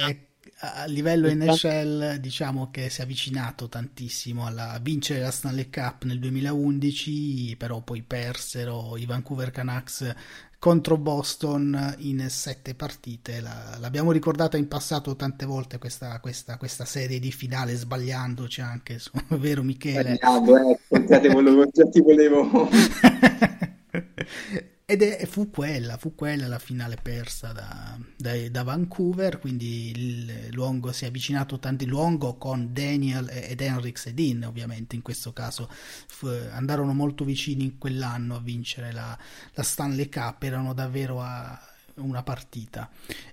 a 0.73 0.85
livello 0.85 1.33
NHL 1.33 2.17
diciamo 2.17 2.69
che 2.71 2.89
si 2.89 3.01
è 3.01 3.03
avvicinato 3.03 3.69
tantissimo 3.69 4.45
alla 4.45 4.77
vincere 4.81 5.21
la 5.21 5.31
Stanley 5.31 5.69
Cup 5.69 6.03
nel 6.03 6.19
2011 6.19 7.55
però 7.57 7.81
poi 7.81 8.01
persero 8.01 8.97
i 8.97 9.05
Vancouver 9.05 9.51
Canucks 9.51 10.13
contro 10.59 10.97
Boston 10.97 11.95
in 11.99 12.25
sette 12.29 12.73
partite 12.73 13.39
la, 13.39 13.77
l'abbiamo 13.79 14.11
ricordata 14.11 14.57
in 14.57 14.67
passato 14.67 15.15
tante 15.15 15.45
volte 15.45 15.77
questa, 15.77 16.19
questa, 16.19 16.57
questa 16.57 16.85
serie 16.85 17.19
di 17.19 17.31
finale 17.31 17.75
sbagliandoci 17.75 18.61
anche 18.61 18.97
su, 18.97 19.11
vero 19.27 19.61
Michele? 19.61 20.15
Sbagliando, 20.15 20.79
eh, 20.89 21.05
già 21.05 21.19
ti 21.19 21.27
volevo, 21.27 21.67
già 21.71 21.87
ti 21.87 22.01
volevo. 22.01 22.69
ed 24.87 25.01
è, 25.01 25.25
fu 25.25 25.49
quella, 25.49 25.97
fu 25.97 26.13
quella 26.13 26.47
la 26.47 26.59
finale 26.59 26.97
persa 27.01 27.51
da, 27.51 27.97
da, 28.15 28.49
da 28.49 28.63
Vancouver, 28.63 29.39
quindi 29.39 29.89
il, 29.89 30.49
Luongo 30.51 30.91
si 30.91 31.05
è 31.05 31.07
avvicinato 31.07 31.57
tanti, 31.57 31.87
Luongo 31.87 32.37
con 32.37 32.71
Daniel 32.71 33.27
ed 33.29 33.61
Henrik 33.61 33.97
Sedin 33.97 34.45
ovviamente 34.45 34.95
in 34.95 35.01
questo 35.01 35.33
caso 35.33 35.67
fu, 36.07 36.27
andarono 36.27 36.93
molto 36.93 37.25
vicini 37.25 37.63
in 37.63 37.77
quell'anno 37.79 38.35
a 38.35 38.39
vincere 38.39 38.91
la, 38.91 39.17
la 39.53 39.63
Stanley 39.63 40.07
Cup, 40.07 40.43
erano 40.43 40.73
davvero 40.75 41.19
a 41.19 41.59
una 41.95 42.21
partita. 42.21 42.87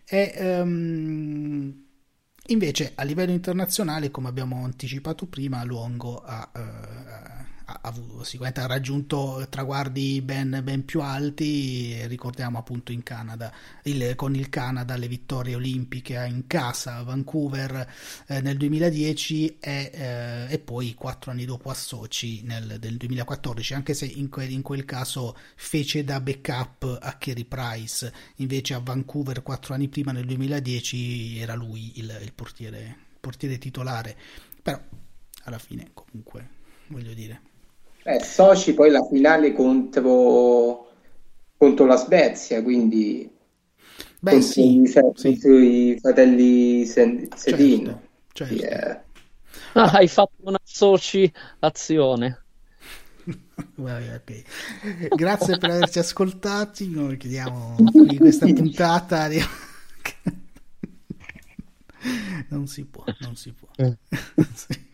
E, 0.07 0.35
um, 0.39 1.85
invece 2.47 2.93
a 2.95 3.03
livello 3.03 3.33
internazionale, 3.33 4.11
come 4.11 4.29
abbiamo 4.29 4.65
anticipato 4.65 5.27
prima, 5.27 5.63
Luongo 5.65 6.17
ha... 6.25 6.51
Uh, 6.55 7.52
ha, 7.81 7.95
sicuramente 8.23 8.61
ha 8.61 8.67
raggiunto 8.67 9.47
traguardi 9.49 10.21
ben, 10.21 10.61
ben, 10.63 10.85
più 10.85 11.01
alti, 11.01 12.07
ricordiamo 12.07 12.59
appunto 12.59 12.93
in 12.93 13.03
Canada, 13.03 13.53
il, 13.85 14.15
con 14.17 14.35
il 14.35 14.49
Canada 14.49 14.97
le 14.97 15.09
vittorie 15.09 15.55
olimpiche 15.55 16.15
in 16.29 16.47
casa 16.47 16.97
a 16.97 17.03
Vancouver 17.03 17.89
eh, 18.27 18.41
nel 18.41 18.57
2010 18.57 19.59
e, 19.59 19.91
eh, 19.93 20.47
e, 20.49 20.59
poi 20.59 20.95
quattro 20.95 21.31
anni 21.31 21.45
dopo 21.45 21.71
a 21.71 21.75
Sochi 21.75 22.43
nel, 22.45 22.79
nel 22.81 22.97
2014, 22.97 23.75
anche 23.75 23.95
se 23.95 24.07
in, 24.07 24.29
que, 24.29 24.45
in, 24.45 24.63
quel 24.63 24.85
caso 24.85 25.37
fece 25.55 26.05
da 26.05 26.21
backup 26.21 26.99
a 27.01 27.17
Kerry 27.19 27.45
Price, 27.45 28.13
invece 28.37 28.75
a 28.75 28.81
Vancouver 28.81 29.43
quattro 29.43 29.75
anni 29.75 29.89
prima 29.89 30.13
nel 30.13 30.27
2010 30.27 31.39
era 31.39 31.55
lui 31.55 31.99
il, 31.99 32.19
il 32.23 32.33
portiere, 32.33 32.97
portiere 33.21 33.59
titolare, 33.59 34.17
però 34.63 34.81
alla 35.45 35.59
fine 35.59 35.91
comunque 35.93 36.61
voglio 36.89 37.15
dire 37.15 37.51
eh, 38.05 38.23
Soci 38.23 38.75
poi 38.75 38.91
la 38.91 39.05
finale 39.05 39.53
contro, 39.53 40.89
contro 41.57 41.87
la 41.87 41.97
Svezia, 41.97 42.63
quindi 42.63 43.31
Beh, 44.21 44.41
sì, 44.41 44.83
i, 44.83 44.87
sì. 45.15 45.41
i 45.47 45.99
fratelli 46.01 46.85
Sedin. 46.87 47.31
Certo, 47.37 48.01
certo. 48.33 48.55
Yeah. 48.55 49.05
Ah, 49.75 49.91
hai 49.93 50.09
fatto 50.09 50.35
una 50.41 50.61
Soci 50.63 51.33
azione. 51.61 52.45
okay. 53.77 54.45
Grazie 55.15 55.59
per 55.59 55.71
averci 55.71 55.99
ascoltati. 55.99 56.89
Noi 56.91 57.17
chiudiamo 57.17 57.77
qui 57.91 58.17
questa 58.17 58.47
puntata. 58.47 59.29
non 62.51 62.67
si 62.67 62.85
può, 62.85 63.05
non 63.21 63.37
si 63.37 63.53
può. 63.53 63.69
Eh. 63.77 63.97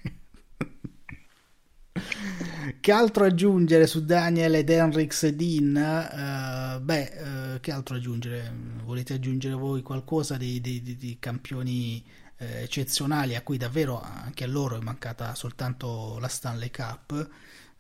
Che 2.80 2.92
altro 2.92 3.24
aggiungere 3.24 3.86
su 3.86 4.04
Daniel 4.04 4.54
ed 4.54 4.70
Henrik 4.70 5.12
Sedin? 5.12 5.74
Uh, 5.74 6.80
beh, 6.80 7.12
uh, 7.54 7.60
che 7.60 7.72
altro 7.72 7.96
aggiungere? 7.96 8.52
Volete 8.84 9.14
aggiungere 9.14 9.54
voi 9.54 9.82
qualcosa 9.82 10.36
di, 10.36 10.60
di, 10.60 10.82
di, 10.82 10.96
di 10.96 11.16
campioni 11.18 12.04
eh, 12.38 12.62
eccezionali 12.62 13.34
a 13.34 13.42
cui 13.42 13.56
davvero 13.56 14.00
anche 14.00 14.44
a 14.44 14.46
loro 14.46 14.76
è 14.76 14.80
mancata 14.80 15.34
soltanto 15.34 16.18
la 16.20 16.28
Stanley 16.28 16.70
Cup? 16.70 17.28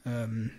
Um, 0.02 0.50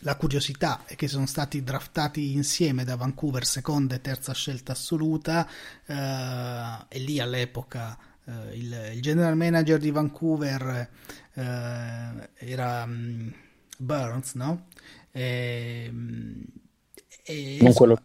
la 0.00 0.16
curiosità 0.16 0.84
è 0.84 0.94
che 0.94 1.08
sono 1.08 1.26
stati 1.26 1.62
draftati 1.62 2.32
insieme 2.34 2.84
da 2.84 2.96
Vancouver 2.96 3.44
seconda 3.44 3.94
e 3.94 4.00
terza 4.00 4.32
scelta 4.34 4.72
assoluta 4.72 5.48
uh, 5.86 6.84
e 6.88 6.98
lì 6.98 7.18
all'epoca 7.18 7.98
uh, 8.26 8.52
il, 8.52 8.92
il, 8.94 9.02
general 9.02 9.36
manager 9.36 9.78
di 9.78 9.90
Vancouver 9.90 10.88
uh, 11.34 11.40
era 12.34 12.84
um, 12.84 13.32
Burns, 13.78 14.34
no? 14.34 14.66
E, 15.10 15.90
e, 17.24 17.58
non 17.60 17.72
quello... 17.72 18.02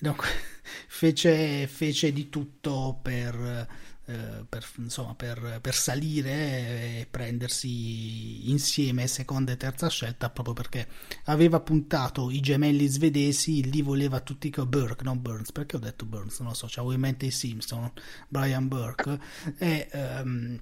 No, 0.00 0.16
fece, 0.88 1.66
fece, 1.66 2.12
di 2.12 2.28
tutto 2.28 2.98
per, 3.00 3.68
eh, 4.12 4.44
per, 4.48 4.66
insomma, 4.76 5.14
per, 5.14 5.58
per, 5.60 5.74
salire 5.74 7.00
e 7.00 7.06
prendersi 7.10 8.50
insieme 8.50 9.06
seconda 9.06 9.52
e 9.52 9.56
terza 9.56 9.88
scelta 9.88 10.28
proprio 10.30 10.54
perché 10.54 10.86
aveva 11.24 11.60
puntato 11.60 12.30
i 12.30 12.40
gemelli 12.40 12.86
svedesi, 12.86 13.70
li 13.70 13.80
voleva 13.80 14.20
tutti 14.20 14.50
con 14.50 14.68
Burke, 14.68 15.04
non 15.04 15.22
Burns, 15.22 15.52
perché 15.52 15.76
ho 15.76 15.80
detto 15.80 16.04
Burns, 16.04 16.40
non 16.40 16.50
lo 16.50 16.54
so, 16.54 16.66
c'avevo 16.68 16.92
in 16.92 17.00
mente 17.00 17.26
i 17.26 17.30
Simpson, 17.30 17.90
Brian 18.28 18.68
Burke. 18.68 19.18
E... 19.58 19.88
Um, 19.92 20.60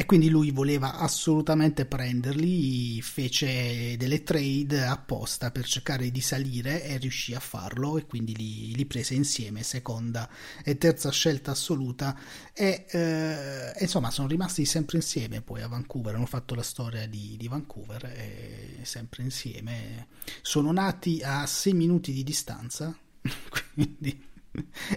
e 0.00 0.06
quindi 0.06 0.30
lui 0.30 0.50
voleva 0.50 0.94
assolutamente 0.94 1.84
prenderli, 1.84 3.02
fece 3.02 3.98
delle 3.98 4.22
trade 4.22 4.86
apposta 4.86 5.50
per 5.50 5.66
cercare 5.66 6.10
di 6.10 6.22
salire 6.22 6.82
e 6.84 6.96
riuscì 6.96 7.34
a 7.34 7.38
farlo 7.38 7.98
e 7.98 8.06
quindi 8.06 8.34
li, 8.34 8.74
li 8.74 8.86
prese 8.86 9.12
insieme, 9.12 9.62
seconda 9.62 10.26
e 10.64 10.78
terza 10.78 11.10
scelta 11.10 11.50
assoluta. 11.50 12.18
E 12.54 12.86
eh, 12.88 13.74
insomma 13.78 14.10
sono 14.10 14.26
rimasti 14.26 14.64
sempre 14.64 14.96
insieme 14.96 15.42
poi 15.42 15.60
a 15.60 15.68
Vancouver, 15.68 16.14
hanno 16.14 16.24
fatto 16.24 16.54
la 16.54 16.62
storia 16.62 17.06
di, 17.06 17.36
di 17.36 17.48
Vancouver 17.48 18.06
e 18.06 18.78
sempre 18.80 19.22
insieme, 19.22 20.06
sono 20.40 20.72
nati 20.72 21.20
a 21.22 21.44
sei 21.44 21.74
minuti 21.74 22.14
di 22.14 22.24
distanza, 22.24 22.96
quindi 23.74 24.28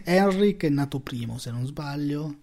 Henrik 0.05 0.63
è 0.63 0.69
nato 0.69 1.01
primo 1.01 1.37
se 1.39 1.51
non 1.51 1.65
sbaglio 1.65 2.42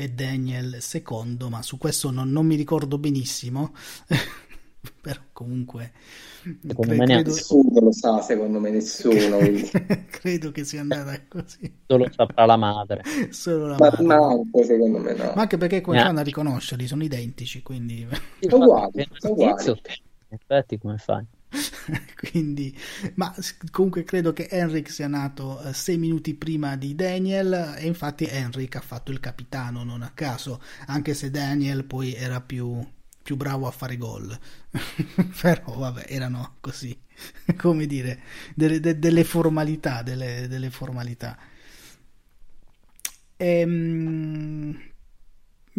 e 0.00 0.08
Daniel 0.08 0.80
secondo, 0.80 1.50
ma 1.50 1.60
su 1.60 1.76
questo 1.76 2.10
non, 2.10 2.30
non 2.30 2.46
mi 2.46 2.54
ricordo 2.54 2.96
benissimo. 2.96 3.74
però 4.98 5.20
comunque 5.32 5.92
secondo 6.40 6.80
cre- 6.80 6.96
me 6.96 7.04
credo... 7.04 7.30
nessuno 7.30 7.80
lo 7.80 7.92
sa 7.92 8.22
secondo 8.22 8.60
me 8.60 8.70
nessuno 8.70 9.36
credo 10.08 10.50
che 10.52 10.64
sia 10.64 10.80
andata 10.80 11.20
così 11.28 11.80
solo 11.86 12.06
saprà 12.10 12.46
la 12.46 12.56
madre 12.56 13.02
solo 13.28 13.66
la 13.66 13.76
ma 13.78 13.90
madre. 13.90 14.04
Manco, 14.06 14.64
secondo 14.64 14.98
me 14.98 15.12
no 15.12 15.32
ma 15.34 15.42
anche 15.42 15.58
perché 15.58 15.82
come 15.82 16.00
fanno 16.00 16.20
a 16.20 16.22
riconoscerli 16.22 16.86
sono 16.86 17.04
identici 17.04 17.62
quindi 17.62 18.08
sono 18.40 18.64
uguali, 18.64 19.06
sono 19.18 19.34
uguali. 19.34 19.68
in 19.68 20.38
effetti 20.38 20.78
come 20.78 20.96
fai 20.96 21.26
Quindi, 22.14 22.76
ma 23.14 23.34
comunque 23.70 24.04
credo 24.04 24.32
che 24.32 24.48
Henrik 24.48 24.90
sia 24.90 25.08
nato 25.08 25.60
eh, 25.62 25.72
sei 25.72 25.98
minuti 25.98 26.34
prima 26.34 26.76
di 26.76 26.94
Daniel 26.94 27.74
e 27.78 27.86
infatti 27.86 28.24
Henrik 28.24 28.76
ha 28.76 28.80
fatto 28.80 29.10
il 29.10 29.20
capitano 29.20 29.82
non 29.82 30.02
a 30.02 30.10
caso, 30.10 30.62
anche 30.86 31.14
se 31.14 31.30
Daniel 31.30 31.84
poi 31.84 32.14
era 32.14 32.40
più, 32.40 32.86
più 33.22 33.36
bravo 33.36 33.66
a 33.66 33.70
fare 33.72 33.96
gol. 33.96 34.38
Però 35.40 35.76
vabbè, 35.76 36.04
erano 36.08 36.56
così, 36.60 36.96
come 37.56 37.86
dire, 37.86 38.20
delle, 38.54 38.80
de, 38.80 38.98
delle 38.98 39.24
formalità, 39.24 40.02
delle, 40.02 40.46
delle 40.48 40.70
formalità. 40.70 41.36
Ehm, 43.36 44.89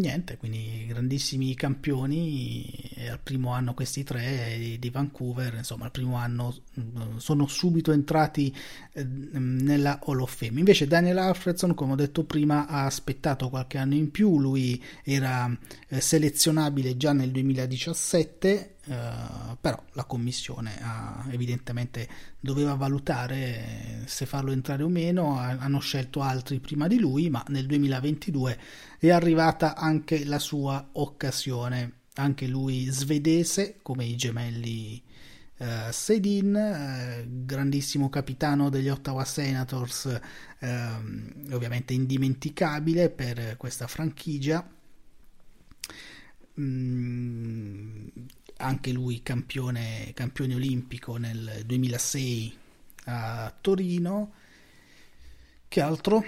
niente, 0.02 0.38
quindi 0.38 0.86
grandissimi 0.88 1.56
campioni. 1.56 2.90
Al 3.10 3.20
primo 3.24 3.52
anno 3.54 3.74
questi 3.74 4.04
tre 4.04 4.78
di 4.78 4.90
Vancouver, 4.90 5.54
insomma, 5.56 5.86
al 5.86 5.92
primo 5.92 6.16
anno 6.18 6.54
mm, 6.80 7.18
sono 7.18 7.48
subito 7.48 7.92
entrati 7.92 8.54
eh, 8.94 9.04
nella 9.04 10.00
Hall 10.04 10.20
of 10.20 10.36
Fame. 10.36 10.60
Invece 10.60 10.88
Daniel 10.88 11.20
Alfredson, 11.20 11.74
come 11.74 11.94
ho 11.94 11.96
detto 11.96 12.26
prima, 12.26 12.68
ha 12.68 12.86
aspettato 12.86 13.50
qualche 13.50 13.78
anno 13.78 13.94
in 13.94 14.12
più, 14.12 14.40
lui 14.40 14.84
era 15.04 15.50
eh, 15.88 16.02
selezionabile 16.02 16.98
già 16.98 17.14
nel 17.14 17.32
2017 17.32 18.76
Uh, 18.84 19.56
però 19.62 19.80
la 19.92 20.06
commissione 20.06 20.82
ha, 20.82 21.28
evidentemente 21.30 22.10
doveva 22.40 22.74
valutare 22.74 24.02
se 24.08 24.26
farlo 24.26 24.52
entrare 24.52 24.82
o 24.82 24.90
meno, 24.90 25.38
hanno 25.38 25.80
scelto 25.80 26.22
altri 26.22 26.60
prima 26.60 26.88
di 26.88 26.98
lui, 26.98 27.30
ma 27.30 27.44
nel 27.50 27.68
2022 27.68 28.60
è 28.98 29.12
arrivata 29.12 29.76
anche 29.76 30.26
la 30.26 30.40
sua 30.40 30.90
occasione, 30.94 32.00
anche 32.16 32.48
lui 32.48 32.86
svedese 32.86 33.78
come 33.84 34.04
i 34.06 34.16
gemelli 34.16 35.00
uh, 35.58 35.66
Sedin, 35.92 36.56
uh, 36.56 37.46
grandissimo 37.46 38.10
capitano 38.10 38.70
degli 38.70 38.90
Ottawa 38.90 39.24
Senators, 39.26 40.20
ovviamente 41.52 41.94
indimenticabile 41.94 43.12
per 43.12 43.58
questa 43.58 43.86
franchigia. 43.86 44.68
Mm, 46.60 48.08
anche 48.62 48.92
lui 48.92 49.22
campione, 49.22 50.12
campione 50.14 50.56
olimpico 50.56 51.18
nel 51.18 51.64
2006 51.66 52.58
a 53.06 53.54
Torino. 53.60 54.32
Che 55.68 55.82
altro? 55.82 56.24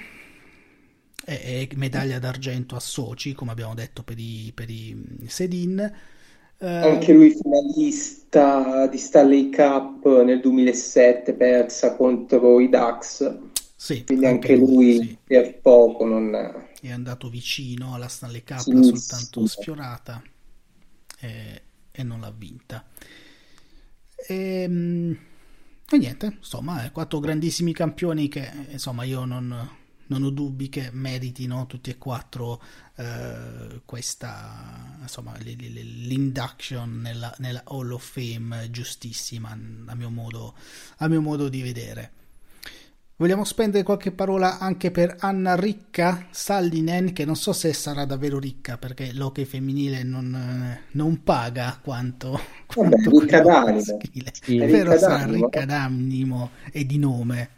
E, 1.26 1.70
medaglia 1.76 2.20
d'argento 2.20 2.76
a 2.76 2.80
Sochi, 2.80 3.34
come 3.34 3.52
abbiamo 3.52 3.74
detto 3.74 4.04
per 4.04 4.18
i, 4.18 4.52
per 4.54 4.70
i 4.70 5.26
Sedin. 5.28 5.80
Eh, 6.58 6.68
anche 6.68 7.14
lui 7.14 7.36
finalista 7.36 8.88
di 8.88 8.98
Stanley 8.98 9.50
Cup 9.50 10.24
nel 10.24 10.40
2007, 10.40 11.34
persa 11.34 11.96
contro 11.96 12.60
i 12.60 12.70
Ducks. 12.70 13.40
Sì, 13.76 14.04
Quindi 14.06 14.26
anche, 14.26 14.54
anche 14.54 14.66
lui, 14.66 15.00
sì. 15.00 15.18
per 15.24 15.60
poco 15.60 16.06
non... 16.06 16.34
È 16.80 16.90
andato 16.90 17.30
vicino 17.30 17.94
alla 17.94 18.08
Stanley 18.08 18.44
Cup, 18.44 18.60
sì, 18.60 18.84
soltanto 18.84 19.46
sfiorata. 19.46 20.22
Eh, 21.20 21.62
e 21.96 22.04
non 22.04 22.20
l'ha 22.20 22.32
vinta. 22.32 22.86
E, 24.28 24.36
ehm, 24.64 25.18
E 25.90 25.98
niente, 25.98 26.38
insomma, 26.38 26.90
quattro 26.92 27.20
grandissimi 27.20 27.72
campioni 27.72 28.28
che 28.28 28.50
insomma 28.72 29.04
io 29.04 29.26
non, 29.26 29.70
non 30.08 30.24
ho 30.24 30.30
dubbi 30.32 30.68
che 30.70 30.90
meritino 30.92 31.68
tutti 31.68 31.92
e 31.92 31.98
quattro 32.00 32.62
eh, 32.96 33.82
questa 33.86 34.98
insomma 35.02 35.36
l'induction 35.38 37.00
nella, 37.00 37.34
nella, 37.38 37.62
Hall 37.66 37.92
of 37.92 38.12
Fame 38.12 38.72
giustissima 38.72 39.52
a 39.52 39.96
mio 39.96 40.10
modo, 40.10 40.56
a 40.98 41.08
mio 41.08 41.22
modo 41.22 41.48
di 41.48 41.62
vedere. 41.62 42.23
Vogliamo 43.16 43.44
spendere 43.44 43.84
qualche 43.84 44.12
parola 44.12 44.58
anche 44.58 44.90
per 44.90 45.18
Anna 45.20 45.56
Ricca 45.56 46.30
Sallinen, 46.32 47.14
che 47.14 47.26
non 47.26 47.36
so 47.36 47.54
se 47.54 47.72
sarà 47.72 48.06
davvero 48.06 48.40
ricca 48.40 48.80
perché 48.80 49.14
l'hockey 49.14 49.46
femminile 49.46 50.02
non, 50.02 50.80
non 50.94 51.24
paga 51.24 51.80
quanto, 51.82 52.40
quanto 52.66 52.98
Vabbè, 52.98 53.20
ricca 53.20 53.42
d'animo. 53.42 54.00
Sì, 54.32 54.58
però 54.58 54.98
sarà 54.98 55.26
ricca 55.26 55.64
d'animo 55.64 56.52
e 56.72 56.88
di 56.88 56.98
nome, 56.98 57.50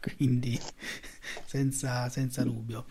quindi 0.00 0.60
senza, 1.46 2.08
senza 2.08 2.42
dubbio. 2.42 2.86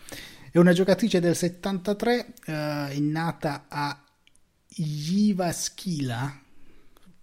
È 0.50 0.56
una 0.56 0.72
giocatrice 0.72 1.20
del 1.20 1.36
73, 1.36 2.26
eh, 2.46 2.96
nata 3.00 3.66
a 3.68 4.02
Jyväskylä, 4.66 6.40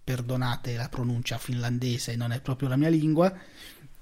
perdonate 0.04 0.76
la 0.76 0.88
pronuncia 0.88 1.38
finlandese, 1.38 2.14
non 2.14 2.30
è 2.30 2.40
proprio 2.40 2.68
la 2.68 2.76
mia 2.76 2.88
lingua. 2.88 3.36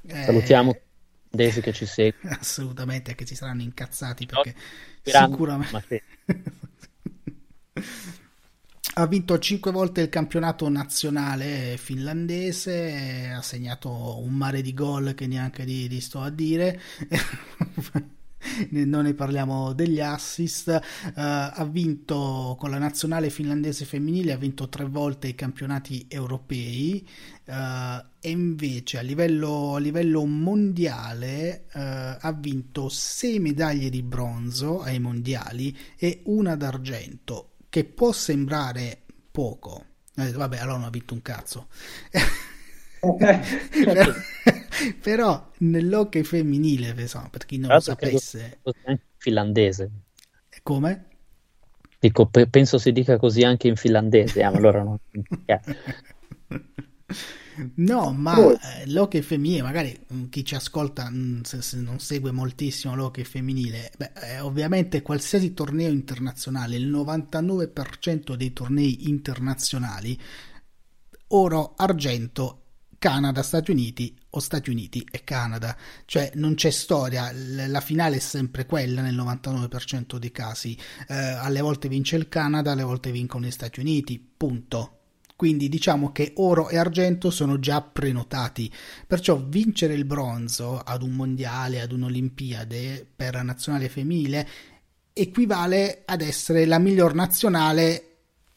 Salutiamo 0.06 0.72
eh, 0.72 0.82
Desi 1.30 1.60
che 1.60 1.72
ci 1.72 1.86
segue. 1.86 2.28
Assolutamente, 2.38 3.14
che 3.14 3.24
ci 3.24 3.34
saranno 3.34 3.62
incazzati 3.62 4.26
perché 4.26 4.54
no, 5.04 5.26
sicuramente... 5.28 6.02
ha 8.94 9.06
vinto 9.06 9.38
cinque 9.38 9.70
volte 9.70 10.00
il 10.00 10.08
campionato 10.08 10.68
nazionale 10.68 11.76
finlandese, 11.76 13.30
ha 13.34 13.42
segnato 13.42 14.18
un 14.20 14.34
mare 14.34 14.60
di 14.60 14.74
gol 14.74 15.14
che 15.14 15.28
neanche 15.28 15.64
di, 15.64 15.86
di 15.86 16.00
sto 16.00 16.20
a 16.20 16.30
dire. 16.30 16.80
non 18.70 19.04
ne 19.04 19.14
parliamo 19.14 19.72
degli 19.72 20.00
assist, 20.00 20.68
uh, 20.68 21.10
ha 21.14 21.68
vinto 21.68 22.56
con 22.58 22.70
la 22.70 22.78
nazionale 22.78 23.30
finlandese 23.30 23.84
femminile, 23.84 24.32
ha 24.32 24.36
vinto 24.36 24.68
tre 24.68 24.84
volte 24.84 25.28
i 25.28 25.34
campionati 25.34 26.06
europei 26.08 27.06
uh, 27.46 27.52
e 28.20 28.30
invece 28.30 28.98
a 28.98 29.02
livello, 29.02 29.74
a 29.74 29.78
livello 29.78 30.24
mondiale 30.24 31.64
uh, 31.72 31.78
ha 32.20 32.36
vinto 32.38 32.88
sei 32.88 33.38
medaglie 33.38 33.90
di 33.90 34.02
bronzo 34.02 34.82
ai 34.82 34.98
mondiali 34.98 35.76
e 35.96 36.22
una 36.24 36.56
d'argento, 36.56 37.52
che 37.68 37.84
può 37.84 38.12
sembrare 38.12 39.02
poco. 39.30 39.84
Vabbè, 40.14 40.58
allora 40.58 40.76
non 40.76 40.86
ha 40.86 40.90
vinto 40.90 41.14
un 41.14 41.22
cazzo. 41.22 41.68
però, 43.00 44.12
però 45.02 45.50
nell'hockey 45.58 46.22
femminile, 46.22 46.94
per 46.94 47.46
chi 47.46 47.58
non 47.58 47.70
lo 47.70 47.80
sapesse, 47.80 48.60
anche 48.84 49.02
finlandese. 49.16 49.90
Come? 50.62 51.06
Dico, 51.98 52.26
penso 52.26 52.78
si 52.78 52.92
dica 52.92 53.18
così 53.18 53.42
anche 53.42 53.68
in 53.68 53.76
finlandese, 53.76 54.40
eh, 54.40 54.44
allora 54.44 54.82
non... 54.82 54.98
No, 57.74 58.12
ma 58.12 58.38
oh. 58.38 58.58
l'hockey 58.86 59.20
femminile, 59.20 59.62
magari 59.62 59.98
mm, 60.12 60.28
chi 60.28 60.44
ci 60.44 60.54
ascolta 60.54 61.10
mm, 61.10 61.42
se, 61.42 61.60
se 61.60 61.76
non 61.76 61.98
segue 61.98 62.30
moltissimo 62.30 62.94
l'hockey 62.94 63.24
femminile, 63.24 63.90
beh, 63.98 64.12
eh, 64.22 64.40
ovviamente 64.40 65.02
qualsiasi 65.02 65.52
torneo 65.52 65.90
internazionale, 65.90 66.76
il 66.76 66.90
99% 66.90 68.34
dei 68.34 68.52
tornei 68.52 69.08
internazionali, 69.08 70.18
oro, 71.28 71.74
argento 71.76 72.59
Canada, 73.00 73.42
Stati 73.42 73.70
Uniti 73.70 74.14
o 74.28 74.40
Stati 74.40 74.68
Uniti 74.68 75.08
e 75.10 75.24
Canada, 75.24 75.74
cioè 76.04 76.32
non 76.34 76.52
c'è 76.52 76.68
storia, 76.68 77.32
la 77.32 77.80
finale 77.80 78.16
è 78.16 78.20
sempre 78.20 78.66
quella 78.66 79.00
nel 79.00 79.16
99% 79.16 80.18
dei 80.18 80.30
casi, 80.30 80.76
eh, 81.08 81.14
alle 81.14 81.62
volte 81.62 81.88
vince 81.88 82.16
il 82.16 82.28
Canada, 82.28 82.72
alle 82.72 82.82
volte 82.82 83.10
vincono 83.10 83.46
gli 83.46 83.50
Stati 83.50 83.80
Uniti, 83.80 84.22
punto. 84.36 84.98
Quindi 85.34 85.70
diciamo 85.70 86.12
che 86.12 86.34
oro 86.36 86.68
e 86.68 86.76
argento 86.76 87.30
sono 87.30 87.58
già 87.58 87.80
prenotati, 87.80 88.70
perciò 89.06 89.42
vincere 89.42 89.94
il 89.94 90.04
bronzo 90.04 90.78
ad 90.78 91.02
un 91.02 91.12
mondiale, 91.12 91.80
ad 91.80 91.92
un'Olimpiade 91.92 93.08
per 93.16 93.32
la 93.32 93.42
nazionale 93.42 93.88
femminile 93.88 94.46
equivale 95.14 96.02
ad 96.04 96.20
essere 96.20 96.66
la 96.66 96.78
miglior 96.78 97.14
nazionale 97.14 98.16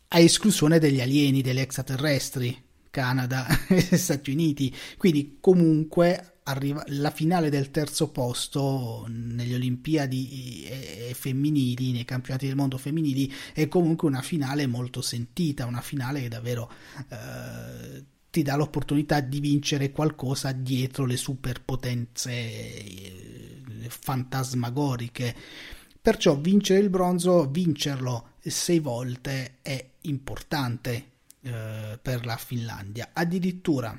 a 0.09 0.19
esclusione 0.19 0.79
degli 0.79 0.99
alieni, 0.99 1.41
degli 1.41 1.59
extraterrestri 1.59 2.62
Canada 2.93 3.47
e 3.67 3.81
Stati 3.97 4.29
Uniti. 4.29 4.71
Quindi 4.97 5.37
comunque 5.39 6.35
arriva 6.43 6.83
la 6.89 7.09
finale 7.09 7.49
del 7.49 7.71
terzo 7.71 8.09
posto 8.09 9.07
nelle 9.09 9.55
Olimpiadi 9.55 10.65
eh, 10.65 11.07
eh, 11.09 11.13
femminili, 11.15 11.91
nei 11.91 12.05
campionati 12.05 12.45
del 12.45 12.55
mondo 12.55 12.77
femminili, 12.77 13.33
è 13.53 13.67
comunque 13.67 14.07
una 14.07 14.21
finale 14.21 14.67
molto 14.67 15.01
sentita, 15.01 15.65
una 15.65 15.81
finale 15.81 16.21
che 16.21 16.27
davvero 16.27 16.71
eh, 17.09 18.03
ti 18.29 18.43
dà 18.43 18.55
l'opportunità 18.55 19.21
di 19.21 19.39
vincere 19.39 19.91
qualcosa 19.91 20.51
dietro 20.51 21.05
le 21.05 21.17
superpotenze 21.17 22.31
eh, 22.31 23.61
fantasmagoriche. 23.87 25.35
Perciò 25.99 26.37
vincere 26.37 26.79
il 26.79 26.91
bronzo, 26.91 27.49
vincerlo 27.49 28.33
sei 28.39 28.77
volte 28.77 29.55
è 29.63 29.83
importante 30.01 31.12
eh, 31.43 31.99
per 32.01 32.25
la 32.25 32.37
Finlandia. 32.37 33.09
Addirittura 33.13 33.97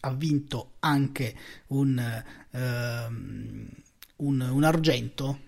ha 0.00 0.12
vinto 0.12 0.76
anche 0.80 1.34
un, 1.68 1.98
eh, 1.98 3.06
un, 4.16 4.40
un 4.40 4.64
argento, 4.64 5.40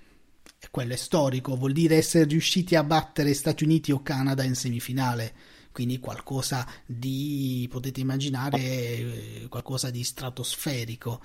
quello 0.70 0.92
è 0.92 0.96
storico, 0.96 1.56
vuol 1.56 1.72
dire 1.72 1.96
essere 1.96 2.24
riusciti 2.24 2.74
a 2.74 2.84
battere 2.84 3.34
Stati 3.34 3.64
Uniti 3.64 3.92
o 3.92 4.02
Canada 4.02 4.42
in 4.42 4.54
semifinale 4.54 5.34
quindi 5.76 5.98
qualcosa 5.98 6.66
di 6.86 7.68
potete 7.70 8.00
immaginare 8.00 8.58
eh, 8.58 9.46
qualcosa 9.50 9.90
di 9.90 10.02
stratosferico 10.04 11.22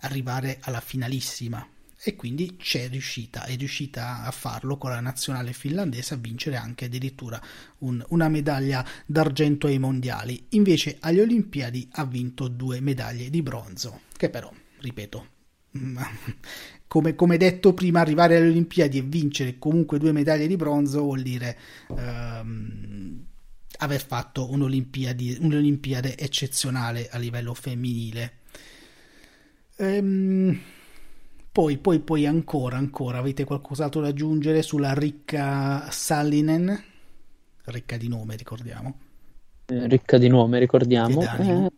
arrivare 0.00 0.58
alla 0.62 0.80
finalissima 0.80 1.64
e 2.06 2.16
quindi 2.16 2.56
c'è 2.58 2.90
riuscita, 2.90 3.44
è 3.44 3.56
riuscita 3.56 4.24
a 4.24 4.30
farlo 4.30 4.76
con 4.76 4.90
la 4.90 5.00
nazionale 5.00 5.54
finlandese 5.54 6.12
a 6.12 6.18
vincere 6.18 6.56
anche 6.56 6.84
addirittura 6.84 7.40
un, 7.78 8.04
una 8.08 8.28
medaglia 8.28 8.86
d'argento 9.06 9.68
ai 9.68 9.78
mondiali. 9.78 10.44
Invece 10.50 10.98
alle 11.00 11.22
Olimpiadi 11.22 11.88
ha 11.92 12.04
vinto 12.04 12.48
due 12.48 12.80
medaglie 12.80 13.30
di 13.30 13.40
bronzo, 13.40 14.02
che 14.18 14.28
però, 14.28 14.52
ripeto, 14.80 15.26
come, 16.86 17.14
come, 17.14 17.36
detto 17.38 17.72
prima, 17.72 18.00
arrivare 18.00 18.36
alle 18.36 18.48
Olimpiadi 18.48 18.98
e 18.98 19.02
vincere 19.02 19.58
comunque 19.58 19.98
due 19.98 20.12
medaglie 20.12 20.46
di 20.46 20.56
bronzo 20.56 21.00
vuol 21.00 21.22
dire 21.22 21.58
ehm, 21.88 23.24
aver 23.78 24.04
fatto 24.04 24.50
un'Olimpiade, 24.50 25.38
un'Olimpiade 25.40 26.18
eccezionale 26.18 27.08
a 27.08 27.16
livello 27.16 27.54
femminile. 27.54 28.40
Ehm, 29.76 30.60
poi, 31.54 31.78
poi, 31.78 32.00
poi 32.00 32.26
ancora, 32.26 32.78
ancora, 32.78 33.18
avete 33.18 33.44
qualcos'altro 33.44 34.00
da 34.00 34.08
aggiungere 34.08 34.60
sulla 34.60 34.92
ricca 34.92 35.88
Sallinen? 35.88 36.82
Ricca 37.66 37.96
di 37.96 38.08
nome, 38.08 38.34
ricordiamo. 38.34 38.98
Eh, 39.66 39.86
ricca 39.86 40.18
di 40.18 40.26
nome, 40.26 40.58
ricordiamo. 40.58 41.22
Eh, 41.22 41.70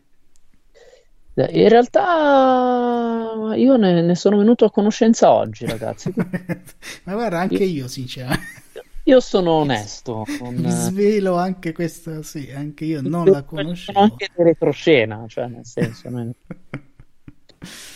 in 1.35 1.69
realtà 1.69 3.53
io 3.55 3.77
ne, 3.77 4.01
ne, 4.01 4.15
sono 4.15 4.39
venuto 4.39 4.65
a 4.65 4.71
conoscenza 4.71 5.31
oggi, 5.31 5.67
ragazzi. 5.67 6.11
Ma 7.05 7.12
guarda, 7.12 7.41
anche 7.41 7.62
io, 7.62 7.83
io 7.83 7.89
sinceramente. 7.89 8.65
Io 9.03 9.21
sono 9.21 9.53
onesto. 9.53 10.25
Non... 10.41 10.55
Mi 10.55 10.71
svelo 10.71 11.37
anche 11.37 11.73
questa, 11.73 12.23
sì, 12.23 12.51
anche 12.51 12.87
io 12.87 13.03
non 13.03 13.27
la 13.27 13.43
conoscevo. 13.43 13.99
Sono 13.99 14.11
anche 14.11 14.31
retroscena, 14.37 15.27
cioè 15.29 15.49
nel 15.49 15.67
senso... 15.67 16.09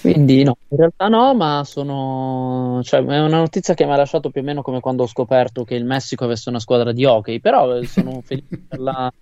Quindi 0.01 0.43
no, 0.43 0.57
in 0.69 0.77
realtà 0.77 1.09
no, 1.09 1.35
ma 1.35 1.63
sono... 1.65 2.81
Cioè, 2.83 3.01
è 3.01 3.21
una 3.21 3.39
notizia 3.39 3.75
che 3.75 3.85
mi 3.85 3.93
ha 3.93 3.97
lasciato 3.97 4.31
più 4.31 4.41
o 4.41 4.45
meno 4.45 4.63
come 4.63 4.81
quando 4.81 5.03
ho 5.03 5.07
scoperto 5.07 5.65
che 5.65 5.75
il 5.75 5.85
Messico 5.85 6.25
avesse 6.25 6.49
una 6.49 6.59
squadra 6.59 6.93
di 6.93 7.05
hockey, 7.05 7.41
però 7.41 7.77
eh, 7.77 7.87
sono 7.87 8.21
felice 8.25 8.59
per 8.67 8.81
la, 8.81 9.13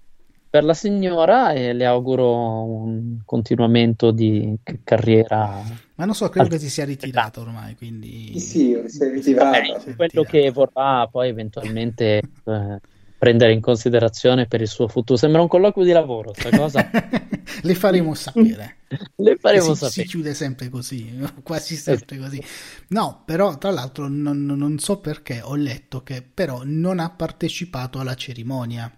per 0.49 0.65
la 0.65 0.75
signora 0.75 1.53
e 1.53 1.73
le 1.73 1.85
auguro 1.85 2.63
un 2.63 3.19
continuamento 3.25 4.11
di 4.11 4.57
carriera. 4.85 5.63
Ma 5.95 6.05
non 6.05 6.15
so, 6.15 6.29
credo 6.29 6.47
al... 6.47 6.53
che 6.53 6.59
si 6.59 6.71
sia 6.71 6.85
ritirato 6.85 7.41
ormai, 7.41 7.75
quindi... 7.77 8.39
Sì, 8.39 8.81
si 8.87 9.05
è 9.05 9.11
ritirato. 9.11 9.51
Vabbè, 9.51 9.95
quello 9.97 10.23
che 10.23 10.51
vorrà 10.51 11.07
poi 11.11 11.29
eventualmente... 11.29 12.23
Eh, 12.45 12.81
prendere 13.19 13.53
in 13.53 13.61
considerazione 13.61 14.47
per 14.47 14.61
il 14.61 14.69
suo 14.69 14.87
futuro. 14.87 15.19
Sembra 15.19 15.43
un 15.43 15.49
colloquio 15.49 15.85
di 15.85 15.91
lavoro, 15.91 16.33
sta 16.33 16.57
cosa. 16.57 16.89
Le 17.63 17.75
faremo 17.75 18.15
sapere. 18.15 18.77
Le 19.17 19.37
faremo 19.37 19.75
si, 19.75 19.75
sapere. 19.75 19.91
Si 19.91 20.05
chiude 20.05 20.35
sempre 20.35 20.69
così, 20.69 21.19
quasi 21.43 21.77
sempre 21.77 22.19
così. 22.19 22.43
No, 22.89 23.23
però 23.25 23.59
tra 23.59 23.71
l'altro 23.71 24.09
non, 24.09 24.45
non 24.45 24.79
so 24.79 24.99
perché 24.99 25.41
ho 25.43 25.55
letto 25.55 26.03
che 26.03 26.23
però 26.23 26.63
non 26.65 26.99
ha 26.99 27.11
partecipato 27.11 27.99
alla 27.99 28.15
cerimonia. 28.15 28.91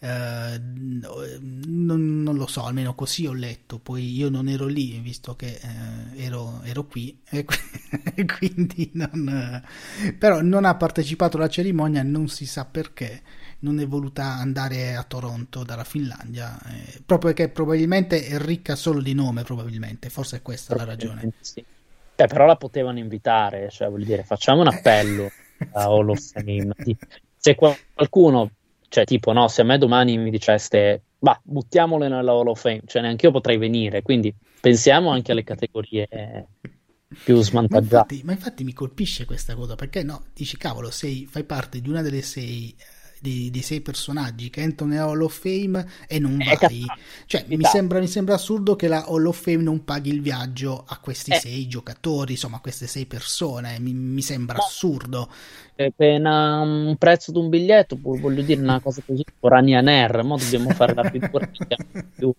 eh, 0.00 0.60
non, 0.60 2.22
non, 2.22 2.36
lo 2.36 2.46
so, 2.46 2.64
almeno 2.64 2.94
così 2.94 3.26
ho 3.26 3.32
letto, 3.32 3.78
poi 3.78 4.16
io 4.16 4.28
non 4.28 4.48
ero 4.48 4.66
lì, 4.66 4.98
visto 5.00 5.34
che 5.36 5.58
eh, 5.60 6.22
ero, 6.24 6.60
ero, 6.62 6.86
qui, 6.86 7.20
e 7.28 7.44
quindi 8.24 8.90
non, 8.94 9.62
però 10.18 10.40
non 10.40 10.64
ha 10.64 10.74
partecipato 10.76 11.36
alla 11.36 11.48
cerimonia, 11.48 12.02
non 12.02 12.28
si 12.28 12.46
sa 12.46 12.64
perché, 12.64 13.22
non 13.60 13.80
è 13.80 13.86
voluta 13.86 14.34
andare 14.34 14.94
a 14.94 15.02
Toronto 15.02 15.64
dalla 15.64 15.84
Finlandia, 15.84 16.58
eh, 16.66 17.00
proprio 17.04 17.32
perché 17.32 17.50
probabilmente 17.50 18.26
è 18.26 18.38
ricca 18.38 18.76
solo 18.76 19.00
di 19.00 19.14
nome, 19.14 19.42
probabilmente, 19.42 20.10
forse 20.10 20.36
è 20.36 20.42
questa 20.42 20.74
la 20.76 20.84
ragione. 20.84 21.32
Sì. 21.40 21.60
Eh, 21.60 22.26
però 22.26 22.46
la 22.46 22.56
potevano 22.56 22.98
invitare, 22.98 23.70
cioè 23.70 23.88
vuol 23.88 24.04
dire 24.04 24.24
facciamo 24.24 24.60
un 24.60 24.68
appello 24.68 25.30
a 25.72 25.82
Hall 25.84 26.08
of 26.08 26.18
Fame. 26.18 26.74
Se 27.36 27.54
qualcuno 27.54 28.50
cioè, 28.88 29.04
tipo, 29.04 29.32
no, 29.32 29.48
se 29.48 29.60
a 29.60 29.64
me 29.64 29.76
domani 29.78 30.16
mi 30.16 30.30
diceste, 30.30 31.02
bah, 31.18 31.38
buttiamole 31.42 32.08
nella 32.08 32.32
Hall 32.32 32.48
of 32.48 32.60
Fame, 32.60 32.82
cioè 32.86 33.02
neanche 33.02 33.26
io 33.26 33.32
potrei 33.32 33.58
venire, 33.58 34.02
quindi 34.02 34.34
pensiamo 34.60 35.10
anche 35.10 35.32
alle 35.32 35.44
categorie 35.44 36.46
più 37.22 37.40
svantaggiate. 37.40 37.94
Ma 37.94 38.00
infatti, 38.00 38.22
ma 38.24 38.32
infatti 38.32 38.64
mi 38.64 38.72
colpisce 38.72 39.26
questa 39.26 39.54
cosa, 39.54 39.74
perché 39.74 40.02
no, 40.02 40.24
dici, 40.32 40.56
cavolo, 40.56 40.90
sei, 40.90 41.26
fai 41.30 41.44
parte 41.44 41.80
di 41.80 41.88
una 41.88 42.00
delle 42.00 42.22
sei 42.22 42.74
di, 43.20 43.50
di, 43.50 43.62
sei 43.62 43.80
personaggi 43.80 44.50
che 44.50 44.60
entrano 44.60 44.92
nella 44.92 45.04
Hall 45.04 45.22
of 45.22 45.38
Fame 45.38 45.86
e 46.06 46.18
non 46.18 46.40
eh, 46.40 46.56
vai. 46.60 46.84
Cioè, 47.26 47.44
mi 47.48 47.64
sembra, 47.64 47.98
mi 47.98 48.06
sembra, 48.06 48.34
assurdo 48.34 48.76
che 48.76 48.88
la 48.88 49.04
Hall 49.06 49.26
of 49.26 49.40
Fame 49.40 49.62
non 49.62 49.84
paghi 49.84 50.10
il 50.10 50.20
viaggio 50.20 50.84
a 50.86 50.98
questi 50.98 51.32
eh. 51.32 51.38
sei 51.38 51.66
giocatori, 51.66 52.32
insomma, 52.32 52.56
a 52.56 52.60
queste 52.60 52.86
sei 52.86 53.06
persone. 53.06 53.78
Mi, 53.78 53.92
mi 53.92 54.22
sembra 54.22 54.56
no. 54.56 54.62
assurdo. 54.62 55.30
Appena 55.76 56.60
un 56.60 56.96
prezzo 56.98 57.30
di 57.30 57.38
un 57.38 57.48
biglietto, 57.48 57.96
voglio 58.00 58.42
dire 58.42 58.60
una 58.60 58.80
cosa 58.80 59.00
così, 59.06 59.24
Ryanair, 59.40 60.24
ma 60.24 60.36
dobbiamo 60.36 60.70
fare 60.70 60.94
la 60.94 61.08
figura. 61.08 61.48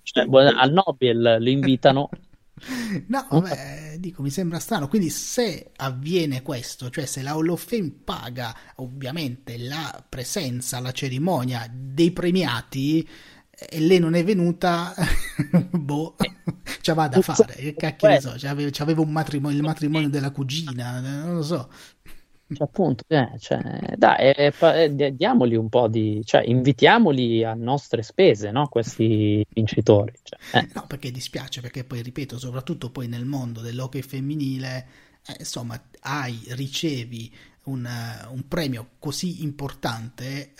cioè, 0.03 0.25
al 0.27 0.71
Nobel 0.73 1.37
li 1.39 1.51
invitano 1.53 2.09
No, 3.07 3.25
vabbè, 3.29 3.97
dico, 3.99 4.21
mi 4.21 4.29
sembra 4.29 4.59
strano. 4.59 4.87
Quindi 4.87 5.09
se 5.09 5.71
avviene 5.75 6.41
questo, 6.41 6.89
cioè 6.89 7.05
se 7.05 7.21
la 7.21 7.31
Hall 7.31 7.49
of 7.49 7.65
Fame 7.65 7.91
paga 8.03 8.55
ovviamente 8.75 9.57
la 9.57 10.03
presenza, 10.07 10.79
la 10.79 10.91
cerimonia 10.91 11.69
dei 11.71 12.11
premiati 12.11 13.07
e 13.51 13.79
lei 13.79 13.99
non 13.99 14.13
è 14.13 14.23
venuta, 14.23 14.93
boh, 15.71 16.15
ce 16.81 16.93
va 16.93 17.07
da 17.07 17.21
fare. 17.21 17.53
Che 17.55 17.75
cacchio 17.75 18.07
ne 18.07 18.21
so, 18.21 18.35
c'aveva 18.37 19.01
un 19.01 19.11
matrimonio, 19.11 19.57
il 19.57 19.63
matrimonio 19.63 20.09
della 20.09 20.31
cugina, 20.31 20.99
non 20.99 21.35
lo 21.35 21.43
so. 21.43 21.69
Cioè, 22.51 22.67
appunto, 22.67 23.03
eh, 23.07 23.31
cioè, 23.37 23.93
dai, 23.95 24.33
eh, 24.33 24.53
eh, 24.59 25.15
diamoli 25.15 25.55
un 25.55 25.69
po' 25.69 25.87
di, 25.87 26.21
cioè, 26.25 26.41
invitiamoli 26.43 27.43
a 27.43 27.53
nostre 27.53 28.01
spese, 28.01 28.49
no? 28.49 28.67
Questi 28.67 29.45
vincitori. 29.49 30.13
Cioè, 30.23 30.63
eh. 30.63 30.67
No, 30.73 30.85
perché 30.87 31.11
dispiace, 31.11 31.61
perché 31.61 31.83
poi, 31.83 32.01
ripeto, 32.01 32.39
soprattutto 32.39 32.89
poi 32.89 33.07
nel 33.07 33.25
mondo 33.25 33.61
dell'hockey 33.61 34.01
femminile, 34.01 34.87
eh, 35.27 35.35
insomma, 35.39 35.79
hai, 36.01 36.41
ricevi 36.49 37.31
un, 37.65 37.87
un, 38.31 38.47
premio 38.47 38.91
così 38.97 39.43
importante 39.43 40.53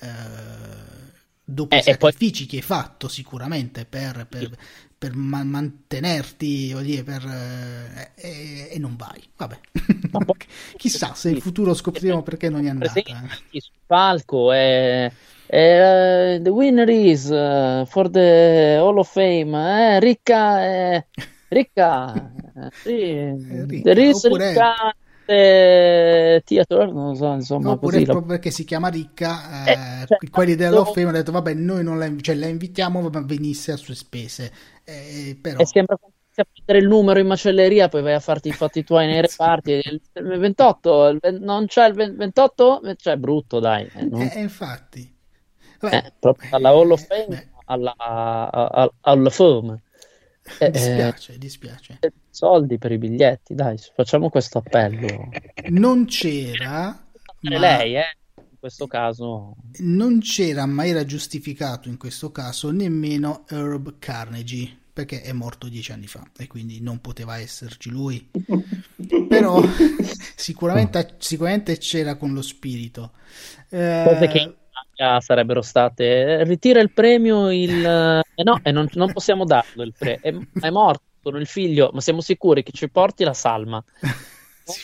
dopo 1.44 1.76
i 1.76 1.82
sacrifici 1.82 2.44
poi... 2.44 2.50
che 2.52 2.56
hai 2.58 2.62
fatto 2.62 3.08
sicuramente 3.08 3.86
per, 3.86 4.28
per, 4.28 4.56
per 5.00 5.16
ma- 5.16 5.44
mantenerti 5.46 6.76
dire, 6.82 7.04
per, 7.04 7.26
eh, 7.26 8.12
e, 8.16 8.70
e, 8.74 8.80
non 8.80 8.98
vai. 8.98 9.24
Vabbè, 9.38 9.58
chissà 10.76 11.14
se 11.14 11.30
in 11.30 11.40
futuro 11.40 11.74
scopriremo 11.74 12.22
perché 12.22 12.50
non 12.50 12.66
è 12.66 12.70
andata. 12.70 13.02
Sul 13.50 13.72
palco 13.88 14.52
è. 14.52 15.10
Uh, 15.52 16.40
the 16.44 16.50
winner 16.50 16.88
is 16.90 17.30
uh, 17.30 17.84
for 17.88 18.08
the 18.12 18.78
Hall 18.80 19.00
of 19.00 19.10
Fame 19.12 19.96
eh, 19.96 20.00
ricca 20.00 20.64
eh, 20.64 21.08
ricca 21.48 22.32
sì, 22.84 23.34
ricca, 23.66 23.92
is 23.94 24.28
ricca 24.28 24.94
eh, 25.30 26.42
Theater, 26.44 26.92
non 26.92 27.16
so, 27.16 27.32
insomma, 27.34 27.72
oppure 27.72 28.04
così, 28.04 28.26
perché 28.26 28.50
si 28.50 28.64
chiama 28.66 28.88
Ricca, 28.88 29.64
eh, 29.66 29.72
eh, 29.72 30.06
cioè, 30.08 30.18
quelli 30.32 30.56
dell'Hall 30.56 30.80
of 30.80 30.94
Fame 30.94 31.08
hanno 31.08 31.18
detto 31.18 31.32
vabbè 31.32 31.54
noi 31.54 31.84
non 31.84 32.00
la, 32.00 32.12
cioè, 32.20 32.34
la 32.34 32.48
invitiamo 32.48 33.08
ma 33.10 33.22
venisse 33.22 33.72
a 33.72 33.78
sue 33.78 33.94
spese. 33.94 34.52
Eh, 34.84 35.38
però... 35.40 35.60
e 35.60 35.68
sembra 35.68 35.94
a 35.94 36.46
prendere 36.52 36.80
il 36.80 36.88
numero 36.88 37.20
in 37.20 37.28
macelleria 37.28 37.90
poi 37.90 38.02
vai 38.02 38.14
a 38.14 38.20
farti 38.22 38.48
i 38.48 38.54
fatti 38.54 38.84
tuoi 38.84 39.06
nei 39.08 39.20
reparti 39.22 39.72
il 39.72 40.02
28 40.14 41.08
il 41.08 41.18
20, 41.22 41.44
non 41.44 41.66
c'è 41.66 41.86
il 41.86 41.94
28 42.16 42.82
cioè 42.96 43.18
brutto 43.18 43.60
dai 43.60 43.88
eh, 43.94 44.06
no? 44.06 44.20
eh, 44.20 44.40
infatti. 44.40 45.16
Vabbè, 45.82 45.96
eh, 45.96 46.14
proprio 46.18 46.50
dalla 46.50 46.70
Hall 46.70 46.92
of 46.92 47.06
Fame 47.06 47.52
alla, 47.66 47.94
alla, 47.98 48.92
alla 49.02 49.30
Fame 49.30 49.82
eh, 50.58 50.72
dispiace, 50.72 51.38
dispiace. 51.38 52.00
Soldi 52.30 52.78
per 52.78 52.92
i 52.92 52.98
biglietti, 52.98 53.54
dai, 53.56 53.78
facciamo 53.96 54.30
questo 54.30 54.60
appello. 54.60 55.30
Non 55.70 56.06
c'era. 56.06 57.06
Ma... 57.42 57.58
Lei, 57.58 57.96
eh? 57.96 58.18
In 58.36 58.58
questo 58.60 58.88
caso. 58.88 59.56
Non 59.80 60.20
c'era, 60.20 60.66
ma 60.66 60.86
era 60.86 61.06
giustificato 61.06 61.88
in 61.90 61.98
questo 61.98 62.32
caso 62.32 62.72
nemmeno 62.72 63.46
Herb 63.48 64.00
Carnegie 64.00 64.78
perché 65.00 65.22
è 65.22 65.32
morto 65.32 65.70
dieci 65.70 65.94
anni 65.94 66.08
fa 66.08 66.26
e 66.38 66.48
quindi 66.48 66.82
non 66.82 67.00
poteva 67.00 67.38
esserci 67.38 67.90
lui. 67.90 68.30
Però 69.30 69.62
sicuramente, 70.36 71.16
sicuramente 71.20 71.78
c'era 71.78 72.16
con 72.16 72.34
lo 72.34 72.42
spirito. 72.42 73.12
Eh, 73.70 74.28
che 74.30 74.56
sarebbero 75.20 75.62
state 75.62 76.44
ritira 76.44 76.82
il 76.82 76.92
premio 76.92 77.52
il 77.52 77.86
eh, 78.36 78.44
no 78.44 78.60
e 78.62 78.72
non, 78.72 78.88
non, 78.94 79.14
possiamo 79.14 79.46
darlo 79.46 79.84
il 79.84 79.94
premio 79.98 80.20
è, 80.22 80.60
è, 80.68 80.70
morto 80.70 81.04
con 81.22 81.40
il 81.40 81.48
figlio 81.48 81.92
ma 81.94 82.02
siamo 82.02 82.22
sicuri 82.22 82.64
che 82.64 82.72
ci 82.72 82.90
porti 82.90 83.24
la 83.24 83.34
salma. 83.34 83.84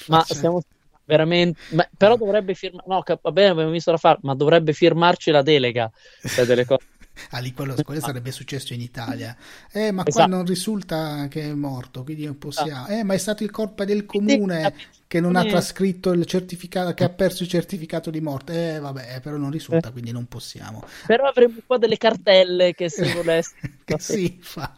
Ma 0.07 0.23
siamo 0.23 0.63
veramente 1.05 1.59
ma, 1.73 1.87
però 1.95 2.17
dovrebbe 2.17 2.55
firmare 2.55 2.87
no 2.87 3.03
va 3.21 3.31
bene 3.31 3.49
abbiamo 3.49 3.69
visto 3.69 3.91
la 3.91 3.97
far 3.97 4.17
ma 4.21 4.33
dovrebbe 4.33 4.73
firmarci 4.73 5.29
la 5.29 5.43
delega. 5.43 5.91
Cioè 6.23 6.45
delle 6.45 6.65
cose 6.65 6.85
ah, 7.31 7.39
lì 7.39 7.53
quello, 7.53 7.75
quello 7.83 7.99
sarebbe 7.99 8.31
successo 8.31 8.73
in 8.73 8.81
Italia. 8.81 9.35
Eh, 9.71 9.91
ma 9.91 10.05
esatto. 10.05 10.25
qua 10.27 10.35
non 10.37 10.45
risulta 10.45 11.27
che 11.29 11.43
è 11.43 11.53
morto, 11.53 12.03
quindi 12.03 12.25
non 12.25 12.37
possiamo. 12.37 12.87
Eh, 12.87 13.03
ma 13.03 13.13
è 13.13 13.17
stato 13.17 13.43
il 13.43 13.51
corpo 13.51 13.85
del 13.85 14.05
comune 14.05 14.73
che 15.07 15.19
non 15.19 15.35
ha 15.35 15.45
trascritto 15.45 16.11
il 16.11 16.25
certificato, 16.25 16.93
che 16.93 17.03
ha 17.03 17.09
perso 17.09 17.43
il 17.43 17.49
certificato 17.49 18.09
di 18.09 18.21
morte. 18.21 18.75
Eh, 18.75 18.79
vabbè, 18.79 19.19
però 19.21 19.37
non 19.37 19.51
risulta, 19.51 19.91
quindi 19.91 20.11
non 20.11 20.25
possiamo. 20.27 20.83
Però 21.05 21.25
avremo 21.25 21.55
qua 21.65 21.77
delle 21.77 21.97
cartelle 21.97 22.73
che 22.73 22.89
se 22.89 23.11
volesse. 23.13 23.55
sì, 23.97 24.37
fa. 24.41 24.77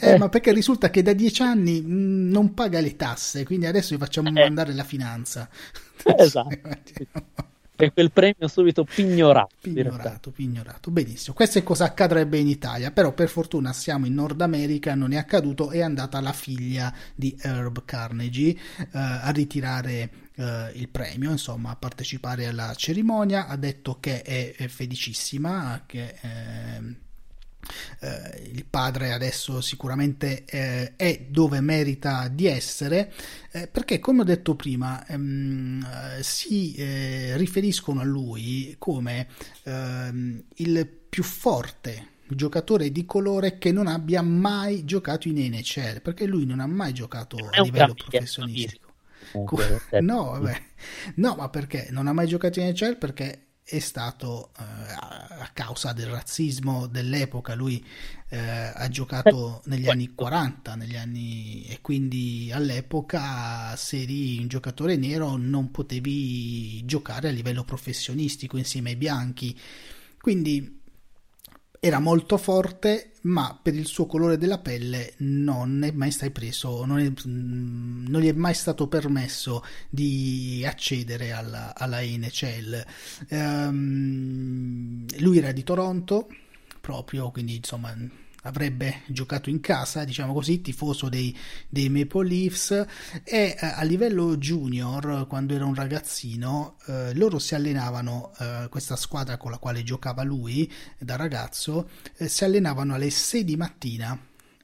Eh, 0.00 0.18
ma 0.18 0.28
perché 0.28 0.52
risulta 0.52 0.88
che 0.88 1.02
da 1.02 1.12
dieci 1.12 1.42
anni 1.42 1.80
mh, 1.80 2.30
non 2.30 2.54
paga 2.54 2.80
le 2.80 2.94
tasse, 2.94 3.44
quindi 3.44 3.66
adesso 3.66 3.94
gli 3.94 3.98
facciamo 3.98 4.28
eh. 4.28 4.32
mandare 4.32 4.72
la 4.72 4.84
finanza. 4.84 5.48
Esatto 6.16 6.58
e 7.76 7.92
quel 7.92 8.12
premio 8.12 8.46
subito 8.48 8.84
pignorato. 8.84 9.54
Pignorato, 9.60 10.30
pignorato. 10.30 10.90
Benissimo. 10.90 11.34
Questo 11.34 11.58
è 11.58 11.62
cosa 11.62 11.84
accadrebbe 11.84 12.38
in 12.38 12.48
Italia, 12.48 12.90
però 12.90 13.12
per 13.12 13.28
fortuna 13.28 13.72
siamo 13.72 14.06
in 14.06 14.14
Nord 14.14 14.40
America, 14.40 14.94
non 14.94 15.12
è 15.12 15.16
accaduto, 15.16 15.70
è 15.70 15.80
andata 15.80 16.20
la 16.20 16.32
figlia 16.32 16.94
di 17.14 17.36
Herb 17.40 17.84
Carnegie 17.84 18.50
eh, 18.50 18.88
a 18.92 19.30
ritirare 19.30 20.10
eh, 20.36 20.70
il 20.74 20.88
premio, 20.88 21.30
insomma, 21.30 21.70
a 21.70 21.76
partecipare 21.76 22.46
alla 22.46 22.74
cerimonia, 22.74 23.48
ha 23.48 23.56
detto 23.56 23.98
che 24.00 24.22
è, 24.22 24.54
è 24.54 24.68
felicissima, 24.68 25.82
che... 25.86 26.14
Eh, 26.20 27.02
eh, 28.00 28.50
il 28.52 28.64
padre 28.64 29.12
adesso 29.12 29.60
sicuramente 29.60 30.44
eh, 30.44 30.96
è 30.96 31.26
dove 31.28 31.60
merita 31.60 32.28
di 32.28 32.46
essere 32.46 33.12
eh, 33.52 33.66
perché 33.68 33.98
come 33.98 34.22
ho 34.22 34.24
detto 34.24 34.54
prima 34.54 35.06
ehm, 35.06 36.20
si 36.20 36.74
eh, 36.74 37.36
riferiscono 37.36 38.00
a 38.00 38.04
lui 38.04 38.76
come 38.78 39.28
ehm, 39.64 40.44
il 40.56 40.86
più 41.08 41.22
forte 41.22 42.08
giocatore 42.26 42.90
di 42.90 43.04
colore 43.04 43.58
che 43.58 43.70
non 43.70 43.86
abbia 43.86 44.22
mai 44.22 44.84
giocato 44.84 45.28
in 45.28 45.36
NHL 45.36 46.00
perché 46.00 46.26
lui 46.26 46.46
non 46.46 46.60
ha 46.60 46.66
mai 46.66 46.92
giocato 46.92 47.36
a 47.36 47.62
livello 47.62 47.94
professionistico 47.94 48.92
no, 50.00 50.30
vabbè. 50.30 50.62
no, 51.16 51.34
ma 51.36 51.48
perché 51.48 51.88
non 51.90 52.06
ha 52.06 52.12
mai 52.12 52.26
giocato 52.26 52.60
in 52.60 52.68
NHL? 52.68 52.96
Perché 52.98 53.46
è 53.64 53.78
stato 53.78 54.50
eh, 54.58 54.62
a 54.62 55.50
causa 55.54 55.94
del 55.94 56.08
razzismo 56.08 56.86
dell'epoca, 56.86 57.54
lui 57.54 57.82
eh, 58.28 58.38
ha 58.38 58.88
giocato 58.88 59.62
negli 59.66 59.88
anni 59.88 60.14
40 60.14 60.74
negli 60.74 60.96
anni, 60.96 61.64
e 61.66 61.80
quindi 61.80 62.50
all'epoca 62.52 63.74
se 63.76 64.02
eri 64.02 64.38
un 64.38 64.48
giocatore 64.48 64.96
nero 64.96 65.36
non 65.36 65.70
potevi 65.70 66.84
giocare 66.84 67.28
a 67.28 67.32
livello 67.32 67.64
professionistico 67.64 68.58
insieme 68.58 68.90
ai 68.90 68.96
bianchi, 68.96 69.58
quindi 70.20 70.82
era 71.84 71.98
molto 71.98 72.38
forte, 72.38 73.10
ma 73.24 73.58
per 73.62 73.74
il 73.74 73.84
suo 73.84 74.06
colore 74.06 74.38
della 74.38 74.56
pelle 74.56 75.12
non 75.18 75.82
è 75.82 75.90
mai 75.90 76.10
stato 76.10 76.32
preso, 76.32 76.86
non, 76.86 76.98
è, 76.98 77.10
mm, 77.28 78.06
non 78.06 78.22
gli 78.22 78.28
è 78.28 78.32
mai 78.32 78.54
stato 78.54 78.88
permesso 78.88 79.62
di 79.90 80.64
accedere 80.66 81.32
alla, 81.32 81.74
alla 81.76 82.00
NHL. 82.00 82.82
Um, 83.28 85.04
lui 85.18 85.36
era 85.36 85.52
di 85.52 85.62
Toronto, 85.62 86.26
proprio, 86.80 87.30
quindi 87.30 87.56
insomma 87.56 87.94
avrebbe 88.44 89.02
giocato 89.06 89.50
in 89.50 89.60
casa, 89.60 90.04
diciamo 90.04 90.32
così, 90.32 90.60
tifoso 90.60 91.08
dei, 91.08 91.36
dei 91.68 91.88
Maple 91.88 92.28
Leafs 92.28 92.70
e 92.70 92.86
eh, 93.24 93.56
a 93.60 93.82
livello 93.82 94.36
junior, 94.36 95.26
quando 95.28 95.54
era 95.54 95.64
un 95.64 95.74
ragazzino, 95.74 96.76
eh, 96.86 97.14
loro 97.14 97.38
si 97.38 97.54
allenavano, 97.54 98.32
eh, 98.38 98.66
questa 98.70 98.96
squadra 98.96 99.36
con 99.36 99.50
la 99.50 99.58
quale 99.58 99.82
giocava 99.82 100.22
lui 100.22 100.70
da 100.98 101.16
ragazzo, 101.16 101.88
eh, 102.16 102.28
si 102.28 102.44
allenavano 102.44 102.94
alle 102.94 103.10
6 103.10 103.44
di 103.44 103.56
mattina 103.56 104.18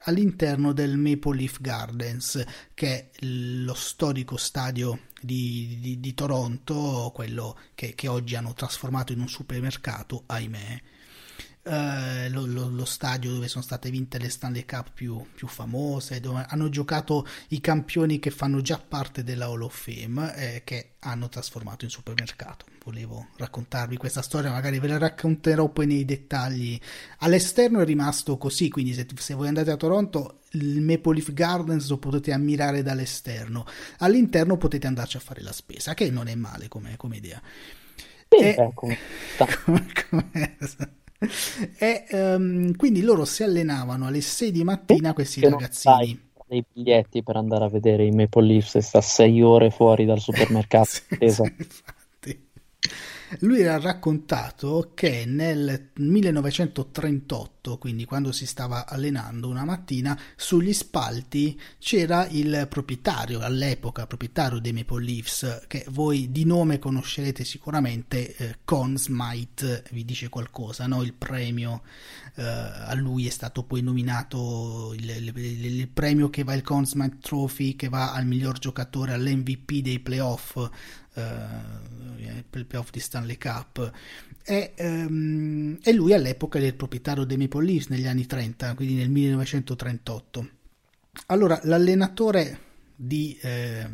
all'interno 0.05 0.73
del 0.73 0.97
Maple 0.97 1.37
Leaf 1.37 1.61
Gardens, 1.61 2.43
che 2.75 3.11
è 3.11 3.25
lo 3.25 3.75
storico 3.75 4.37
stadio 4.37 5.01
di, 5.21 5.79
di, 5.81 6.01
di 6.01 6.15
Toronto, 6.15 7.11
quello 7.15 7.59
che, 7.75 7.95
che 7.95 8.09
oggi 8.09 8.35
hanno 8.35 8.55
trasformato 8.55 9.13
in 9.13 9.21
un 9.21 9.29
supermercato, 9.29 10.23
ahimè. 10.27 10.81
Uh, 11.63 12.31
lo, 12.31 12.47
lo, 12.47 12.71
lo, 12.71 12.85
stadio 12.87 13.35
dove 13.35 13.47
sono 13.47 13.63
state 13.63 13.91
vinte 13.91 14.19
le 14.19 14.31
Stanley 14.31 14.65
Cup 14.65 14.93
più, 14.95 15.23
più, 15.35 15.47
famose, 15.47 16.19
dove 16.19 16.47
hanno 16.49 16.71
giocato 16.71 17.27
i 17.49 17.61
campioni 17.61 18.19
che 18.19 18.31
fanno 18.31 18.63
già 18.63 18.79
parte 18.79 19.23
della 19.23 19.45
Hall 19.45 19.61
of 19.61 19.79
Fame 19.79 20.35
eh, 20.37 20.63
che 20.65 20.93
hanno 21.01 21.29
trasformato 21.29 21.85
in 21.85 21.91
supermercato. 21.91 22.65
Volevo 22.83 23.27
raccontarvi 23.37 23.99
questa 23.99 24.23
storia, 24.23 24.51
magari 24.51 24.79
ve 24.79 24.89
la 24.89 24.97
racconterò 24.97 25.69
poi 25.69 25.87
nei 25.87 26.07
dettagli. 26.07 26.81
All'esterno 27.19 27.81
è 27.81 27.85
rimasto 27.85 28.39
così, 28.39 28.71
quindi 28.71 28.95
se, 28.95 29.07
se 29.15 29.35
voi 29.35 29.49
andate 29.49 29.71
a 29.71 29.77
Toronto 29.77 30.41
il 30.53 30.81
Maple 30.81 31.15
Leaf 31.15 31.33
Gardens 31.33 31.89
lo 31.91 31.99
potete 31.99 32.33
ammirare 32.33 32.83
dall'esterno, 32.83 33.67
all'interno 33.99 34.57
potete 34.57 34.87
andarci 34.87 35.19
a 35.19 35.21
fare 35.21 35.43
la 35.43 35.53
spesa, 35.53 35.93
che 35.93 36.11
non 36.11 36.27
è 36.27 36.35
male 36.35 36.69
come, 36.69 36.97
come 36.97 37.19
idea. 37.19 37.41
Sì, 38.29 38.37
e... 38.37 38.55
come... 38.75 38.99
come, 39.37 39.87
come 40.09 40.57
e 41.79 42.07
um, 42.13 42.75
quindi 42.77 43.03
loro 43.03 43.25
si 43.25 43.43
allenavano 43.43 44.07
alle 44.07 44.21
6 44.21 44.51
di 44.51 44.65
mattina 44.65 45.13
questi 45.13 45.41
ragazzini. 45.41 46.29
dei 46.47 46.65
biglietti 46.73 47.23
per 47.23 47.37
andare 47.37 47.65
a 47.65 47.69
vedere 47.69 48.05
i 48.05 48.11
Maple 48.11 48.47
Leafs 48.47 48.75
e 48.77 48.81
sta 48.81 49.01
6 49.01 49.43
ore 49.43 49.71
fuori 49.71 50.05
dal 50.05 50.19
supermercato 50.21 50.89
sì, 50.89 51.29
sì, 51.29 51.43
lui 53.39 53.65
ha 53.67 53.79
raccontato 53.79 54.91
che 54.95 55.25
nel 55.25 55.91
1938, 55.95 57.79
quindi 57.79 58.05
quando 58.05 58.33
si 58.33 58.45
stava 58.45 58.87
allenando 58.87 59.49
una 59.49 59.65
mattina, 59.65 60.19
sugli 60.37 60.73
spalti 60.73 61.59
c'era 61.79 62.27
il 62.29 62.67
proprietario, 62.69 63.39
all'epoca 63.41 64.07
proprietario 64.07 64.59
dei 64.59 64.73
Maple 64.73 65.05
Leafs, 65.05 65.63
che 65.69 65.85
voi 65.91 66.33
di 66.33 66.45
nome 66.45 66.81
conoscerete 66.81 67.45
sicuramente, 67.45 68.35
eh, 68.37 68.59
Conn 68.65 68.97
Smythe, 68.97 69.85
vi 69.93 70.05
dice 70.05 70.29
qualcosa, 70.29 70.87
no? 70.87 71.03
il 71.03 71.13
premio, 71.13 71.83
eh, 72.35 72.43
a 72.43 72.95
lui 72.95 73.27
è 73.27 73.31
stato 73.31 73.63
poi 73.63 73.83
nominato 73.83 74.93
il, 74.95 75.09
il, 75.09 75.33
il, 75.37 75.65
il 75.79 75.89
premio 75.89 76.31
che 76.31 76.43
va 76.43 76.55
il 76.55 76.63
Conn 76.63 76.83
Smythe 76.83 77.19
Trophy, 77.21 77.77
che 77.77 77.89
va 77.89 78.13
al 78.13 78.27
miglior 78.27 78.59
giocatore, 78.59 79.13
all'MVP 79.13 79.81
dei 79.83 80.01
playoff 80.01 80.59
eh, 81.15 82.45
per 82.49 82.61
il 82.61 82.67
playoff 82.67 82.91
di 82.91 83.01
Stanley 83.01 83.37
Cup. 83.37 83.93
E, 84.43 84.73
um, 84.79 85.79
e, 85.83 85.93
lui 85.93 86.13
all'epoca 86.13 86.59
era 86.59 86.67
il 86.67 86.75
proprietario 86.75 87.25
dei 87.25 87.37
Maple 87.37 87.65
Leafs 87.65 87.89
negli 87.89 88.07
anni 88.07 88.25
30 88.25 88.75
quindi 88.75 88.95
nel 88.95 89.11
1938 89.11 90.49
allora 91.27 91.61
l'allenatore 91.65 92.59
di, 92.97 93.39
eh, 93.43 93.87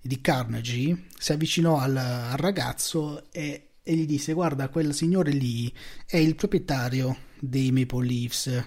di 0.00 0.20
Carnegie 0.20 1.04
si 1.18 1.32
avvicinò 1.32 1.78
al, 1.78 1.96
al 1.96 2.36
ragazzo 2.36 3.30
e, 3.32 3.68
e, 3.82 3.94
gli 3.94 4.06
disse 4.06 4.34
guarda 4.34 4.68
quel 4.68 4.94
signore 4.94 5.30
lì 5.30 5.72
è 6.06 6.18
il 6.18 6.34
proprietario 6.34 7.16
dei 7.40 7.72
Maple 7.72 8.06
Leafs 8.06 8.64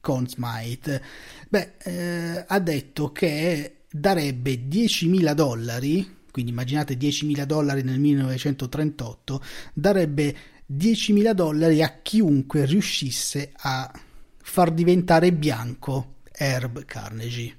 Conn 0.00 0.24
Smythe. 0.26 1.02
Beh 1.48 1.74
eh, 1.78 2.44
ha 2.46 2.58
detto 2.58 3.12
che 3.12 3.84
darebbe 3.90 4.66
10.000 4.66 5.32
dollari 5.34 6.20
quindi 6.32 6.50
immaginate 6.50 6.96
10.000 6.96 7.44
dollari 7.44 7.82
nel 7.82 8.00
1938, 8.00 9.40
darebbe 9.74 10.36
10.000 10.72 11.32
dollari 11.32 11.82
a 11.82 12.00
chiunque 12.02 12.64
riuscisse 12.64 13.52
a 13.54 13.92
far 14.38 14.72
diventare 14.72 15.32
bianco 15.32 16.16
Herb 16.32 16.84
Carnegie. 16.84 17.58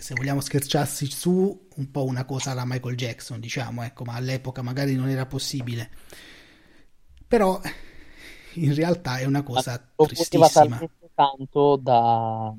Se 0.00 0.14
vogliamo 0.14 0.40
scherzarsi 0.40 1.10
su, 1.10 1.68
un 1.74 1.90
po' 1.90 2.04
una 2.04 2.24
cosa 2.24 2.52
alla 2.52 2.64
Michael 2.64 2.96
Jackson, 2.96 3.40
diciamo, 3.40 3.82
ecco, 3.82 4.04
ma 4.04 4.14
all'epoca 4.14 4.62
magari 4.62 4.94
non 4.94 5.08
era 5.08 5.26
possibile. 5.26 5.90
Però 7.26 7.60
in 8.54 8.74
realtà 8.74 9.18
è 9.18 9.24
una 9.24 9.42
cosa 9.42 9.72
ma 9.96 10.06
tristissima. 10.06 10.80
tanto 11.14 11.76
da 11.76 12.54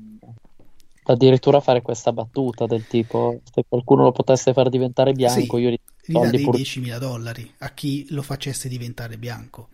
addirittura 1.04 1.60
fare 1.60 1.82
questa 1.82 2.12
battuta 2.12 2.66
del 2.66 2.86
tipo 2.86 3.40
se 3.50 3.64
qualcuno 3.68 4.04
lo 4.04 4.12
potesse 4.12 4.52
far 4.52 4.68
diventare 4.68 5.12
bianco 5.12 5.56
sì, 5.56 5.62
io 5.62 5.70
gli 5.70 6.12
darei 6.12 6.44
pur... 6.44 6.56
10.000 6.56 6.98
dollari 6.98 7.52
a 7.58 7.70
chi 7.70 8.06
lo 8.10 8.22
facesse 8.22 8.68
diventare 8.68 9.18
bianco. 9.18 9.68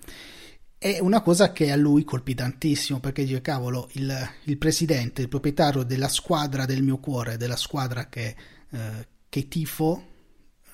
È 0.79 0.99
una 1.01 1.23
cosa 1.23 1.53
che 1.53 1.73
a 1.73 1.77
lui 1.77 2.05
colpì 2.05 2.35
tantissimo 2.35 3.01
perché 3.01 3.25
dice 3.25 3.41
cavolo 3.41 3.89
il, 3.95 4.17
il 4.45 4.59
presidente 4.59 5.23
il 5.23 5.29
proprietario 5.29 5.83
della 5.83 6.09
squadra 6.09 6.67
del 6.67 6.83
mio 6.83 6.99
cuore 6.99 7.37
della 7.37 7.57
squadra 7.57 8.09
che, 8.09 8.37
eh, 8.71 9.09
che 9.29 9.49
tifo 9.49 10.03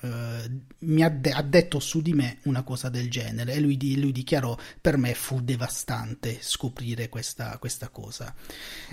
eh, 0.05 0.51
mi 0.79 1.03
ha, 1.03 1.09
de- 1.09 1.31
ha, 1.31 1.41
detto 1.41 1.79
su 1.79 2.01
di 2.01 2.13
me 2.13 2.37
una 2.43 2.63
cosa 2.63 2.89
del 2.89 3.09
genere 3.09 3.53
e 3.53 3.59
lui, 3.59 3.77
di- 3.77 3.99
lui 3.99 4.11
dichiarò 4.11 4.55
per 4.79 4.97
me 4.97 5.13
fu 5.13 5.41
devastante 5.41 6.37
scoprire 6.39 7.09
questa, 7.09 7.57
questa 7.57 7.89
cosa. 7.89 8.33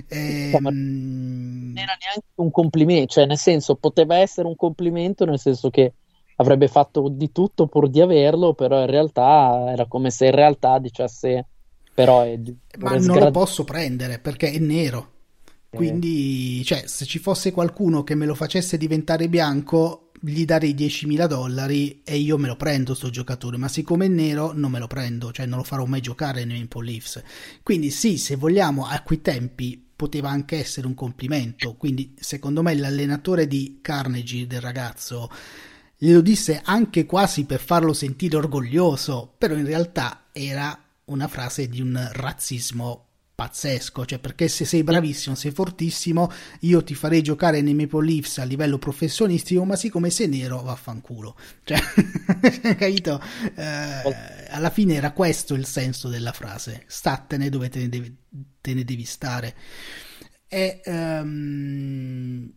E, 0.09 0.51
ehm, 0.53 0.62
non 0.62 1.72
era 1.77 1.96
neanche 2.01 2.27
un 2.37 2.51
complimento, 2.51 3.12
cioè 3.12 3.27
nel 3.27 3.38
senso 3.38 3.75
poteva 3.75 4.16
essere 4.16 4.48
un 4.48 4.57
complimento 4.57 5.25
nel 5.25 5.38
senso 5.38 5.70
che 5.70 5.92
avrebbe 6.37 6.68
fatto 6.68 7.09
di 7.09 7.31
tutto 7.31 7.66
pur 7.66 7.90
di 7.90 8.01
averlo, 8.01 8.55
però 8.55 8.81
in 8.81 8.87
realtà 8.87 9.70
era 9.70 9.87
come 9.87 10.11
se 10.11 10.27
in 10.27 10.33
realtà 10.33 10.79
dicesse 10.79 11.46
però 11.94 12.22
è, 12.22 12.40
ma 12.79 12.96
non 12.96 13.18
lo 13.18 13.31
posso 13.31 13.64
prendere 13.64 14.18
perché 14.18 14.51
è 14.51 14.59
nero. 14.59 15.11
Quindi, 15.75 16.62
cioè, 16.64 16.87
se 16.87 17.07
ci 17.07 17.18
fosse 17.18 17.51
qualcuno 17.51 18.05
che 18.05 18.14
me 18.14 18.27
lo 18.27 18.35
facesse 18.35 18.77
diventare 18.77 19.29
bianco, 19.29 20.02
gli 20.25 20.45
darei 20.45 20.75
10.000 20.75 21.27
dollari 21.27 22.03
e 22.05 22.17
io 22.17 22.39
me 22.39 22.47
lo 22.47 22.57
prendo 22.57 22.95
sto 22.95 23.11
giocatore, 23.11 23.57
ma 23.57 23.69
siccome 23.69 24.07
è 24.07 24.09
nero 24.09 24.53
non 24.55 24.71
me 24.71 24.79
lo 24.79 24.87
prendo, 24.87 25.33
cioè 25.33 25.47
non 25.47 25.59
lo 25.59 25.65
farò 25.65 25.85
mai 25.85 26.01
giocare 26.01 26.45
nei 26.45 26.61
Maple 26.61 26.85
Leafs. 26.85 27.23
Quindi 27.63 27.91
sì, 27.91 28.19
se 28.19 28.37
vogliamo, 28.37 28.87
a 28.87 29.01
quei 29.03 29.21
tempi 29.21 29.91
poteva 29.95 30.31
anche 30.31 30.59
essere 30.59 30.87
un 30.87 30.95
complimento, 30.95 31.75
quindi 31.75 32.15
secondo 32.19 32.63
me 32.63 32.75
l'allenatore 32.75 33.47
di 33.47 33.79
Carnegie 33.81 34.47
del 34.47 34.61
ragazzo 34.61 35.31
glielo 35.97 36.21
disse 36.21 36.61
anche 36.65 37.07
quasi 37.07 37.45
per 37.45 37.61
farlo 37.61 37.93
sentire 37.93 38.37
orgoglioso, 38.37 39.35
però 39.39 39.55
in 39.55 39.67
realtà 39.67 40.27
era 40.33 40.77
una 41.07 41.29
frase 41.29 41.69
di 41.69 41.81
un 41.81 42.09
razzismo 42.13 43.07
pazzesco, 43.35 44.05
cioè 44.05 44.18
perché 44.18 44.49
se 44.49 44.64
sei 44.64 44.83
bravissimo, 44.83 45.35
sei 45.35 45.51
fortissimo, 45.51 46.31
io 46.61 46.83
ti 46.85 46.95
farei 46.95 47.23
giocare 47.23 47.61
nei 47.61 47.75
Maple 47.75 48.05
Leafs 48.05 48.38
a 48.38 48.45
livello 48.45 48.79
professionistico, 48.79 49.64
ma 49.64 49.77
siccome 49.77 50.11
sei 50.11 50.29
nero, 50.29 50.62
vaffanculo. 50.62 51.37
Cioè, 51.64 51.79
capito? 52.77 53.21
Eh, 53.55 54.47
alla 54.51 54.71
fine 54.71 54.95
era 54.95 55.12
questo 55.12 55.55
il 55.55 55.66
senso 55.66 56.09
della 56.09 56.33
frase, 56.33 56.85
statene 56.87 57.49
dove 57.49 57.68
te 57.68 57.81
ne 57.81 57.88
devi, 57.88 58.16
te 58.61 58.75
ne 58.75 58.85
devi 58.85 59.05
stare. 59.05 59.55
E, 60.49 60.83
um, 60.85 62.53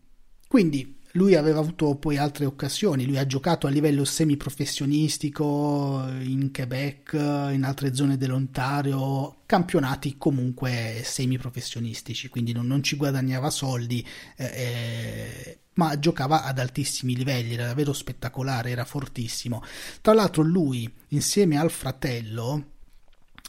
quindi 0.48 0.98
lui 1.16 1.36
aveva 1.36 1.60
avuto 1.60 1.96
poi 1.96 2.18
altre 2.18 2.46
occasioni, 2.46 3.06
lui 3.06 3.18
ha 3.18 3.26
giocato 3.26 3.68
a 3.68 3.70
livello 3.70 4.04
semiprofessionistico 4.04 6.06
in 6.20 6.52
Quebec, 6.54 7.14
in 7.14 7.64
altre 7.64 7.96
zone 7.96 8.18
dell'Ontario, 8.18 9.38
campionati 9.46 10.18
comunque 10.18 11.02
semiprofessionistici, 11.04 12.28
quindi 12.28 12.52
non, 12.52 12.68
non 12.68 12.84
ci 12.84 12.98
guadagnava 12.98 13.50
soldi, 13.50 14.06
eh, 14.36 14.46
eh, 14.46 15.60
ma 15.76 15.98
giocava 16.00 16.44
ad 16.44 16.60
altissimi 16.60 17.16
livelli, 17.16 17.54
era 17.54 17.68
davvero 17.68 17.94
spettacolare, 17.94 18.72
era 18.72 18.86
fortissimo. 18.86 19.64
Tra 20.02 20.14
l'altro 20.14 20.44
lui, 20.44 20.92
insieme 21.10 21.58
al 21.58 21.72
fratello, 21.72 22.74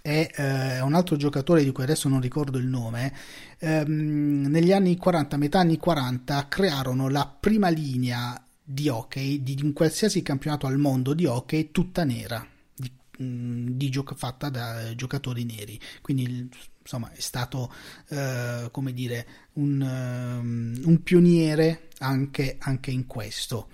è 0.07 0.31
eh, 0.37 0.81
un 0.83 0.95
altro 0.95 1.17
giocatore 1.17 1.65
di 1.65 1.73
cui 1.73 1.83
adesso 1.83 2.09
non 2.09 2.21
ricordo 2.21 2.59
il 2.59 2.67
nome, 2.67 3.13
ehm, 3.59 4.47
negli 4.47 4.71
anni 4.71 4.97
40, 4.97 5.37
metà 5.37 5.59
anni 5.59 5.79
40, 5.79 6.47
crearono 6.47 7.09
la 7.09 7.27
prima 7.27 7.69
linea 7.71 8.41
di 8.63 8.89
hockey 8.89 9.43
di, 9.43 9.59
un 9.63 9.73
qualsiasi 9.73 10.23
campionato 10.23 10.69
al 10.69 10.79
mondo 10.79 11.13
di 11.13 11.27
hockey 11.27 11.73
tutta 11.73 12.05
nera, 12.05 12.47
di, 12.73 12.89
mm, 13.21 13.71
di 13.71 13.89
gioco, 13.89 14.15
fatta 14.15 14.49
da 14.49 14.95
giocatori 14.95 15.45
neri. 15.45 15.77
Quindi 16.03 16.51
insomma 16.81 17.11
è 17.11 17.19
stato 17.19 17.73
eh, 18.11 18.69
come 18.71 18.93
dire 18.93 19.27
un, 19.55 19.81
um, 19.81 20.81
un 20.85 21.03
pioniere 21.03 21.89
anche, 21.99 22.59
anche 22.61 22.93
in 22.93 23.09
questo. 23.09 23.71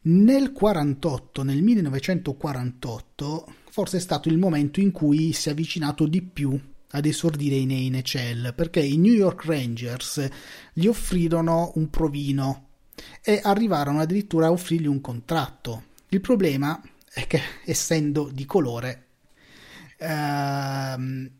Nel 0.00 0.50
48, 0.50 1.44
nel 1.44 1.62
1948, 1.62 3.54
forse 3.78 3.98
è 3.98 4.00
stato 4.00 4.28
il 4.28 4.38
momento 4.38 4.80
in 4.80 4.90
cui 4.90 5.32
si 5.32 5.48
è 5.48 5.52
avvicinato 5.52 6.08
di 6.08 6.20
più 6.20 6.60
ad 6.90 7.06
esordire 7.06 7.54
in 7.54 7.68
NHL 7.68 8.52
perché 8.52 8.80
i 8.80 8.96
New 8.96 9.12
York 9.12 9.44
Rangers 9.44 10.28
gli 10.72 10.88
offrirono 10.88 11.70
un 11.76 11.88
provino 11.88 12.70
e 13.22 13.40
arrivarono 13.40 14.00
addirittura 14.00 14.48
a 14.48 14.50
offrirgli 14.50 14.88
un 14.88 15.00
contratto. 15.00 15.84
Il 16.08 16.20
problema 16.20 16.82
è 17.08 17.28
che 17.28 17.40
essendo 17.64 18.28
di 18.32 18.44
colore 18.46 19.06
ehm, 19.98 21.30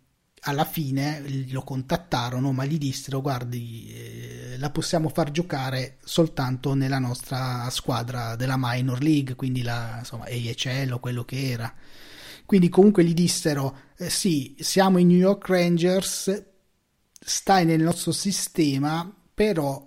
alla 0.42 0.64
fine 0.64 1.24
lo 1.50 1.62
contattarono 1.62 2.52
ma 2.52 2.64
gli 2.66 2.78
dissero 2.78 3.20
guardi 3.20 3.92
eh, 3.92 4.58
la 4.58 4.70
possiamo 4.70 5.08
far 5.08 5.32
giocare 5.32 5.96
soltanto 6.04 6.74
nella 6.74 7.00
nostra 7.00 7.68
squadra 7.70 8.36
della 8.36 8.54
minor 8.56 9.02
league 9.02 9.34
quindi 9.34 9.62
la 9.62 9.96
insomma 9.98 10.26
AHL 10.26 10.92
o 10.92 11.00
quello 11.00 11.24
che 11.24 11.50
era 11.50 11.74
quindi 12.48 12.70
comunque 12.70 13.04
gli 13.04 13.12
dissero 13.12 13.76
eh, 13.98 14.08
sì 14.08 14.56
siamo 14.58 14.96
i 14.96 15.04
New 15.04 15.18
York 15.18 15.46
Rangers 15.48 16.44
stai 17.20 17.66
nel 17.66 17.82
nostro 17.82 18.10
sistema 18.10 19.14
però 19.34 19.86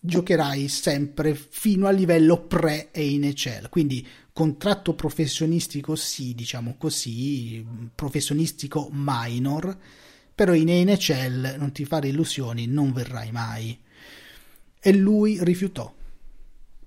giocherai 0.00 0.66
sempre 0.68 1.34
fino 1.34 1.86
a 1.86 1.90
livello 1.90 2.46
pre-NHL 2.46 3.68
quindi 3.68 4.06
contratto 4.32 4.94
professionistico 4.94 5.94
sì, 5.94 6.34
diciamo 6.34 6.76
così, 6.78 7.64
professionistico 7.94 8.88
minor, 8.90 9.76
però 10.34 10.54
in 10.54 10.68
NHL 10.68 11.56
non 11.58 11.72
ti 11.72 11.84
fare 11.84 12.08
illusioni, 12.08 12.66
non 12.66 12.92
verrai 12.92 13.30
mai. 13.30 13.78
E 14.80 14.92
lui 14.92 15.38
rifiutò. 15.42 15.92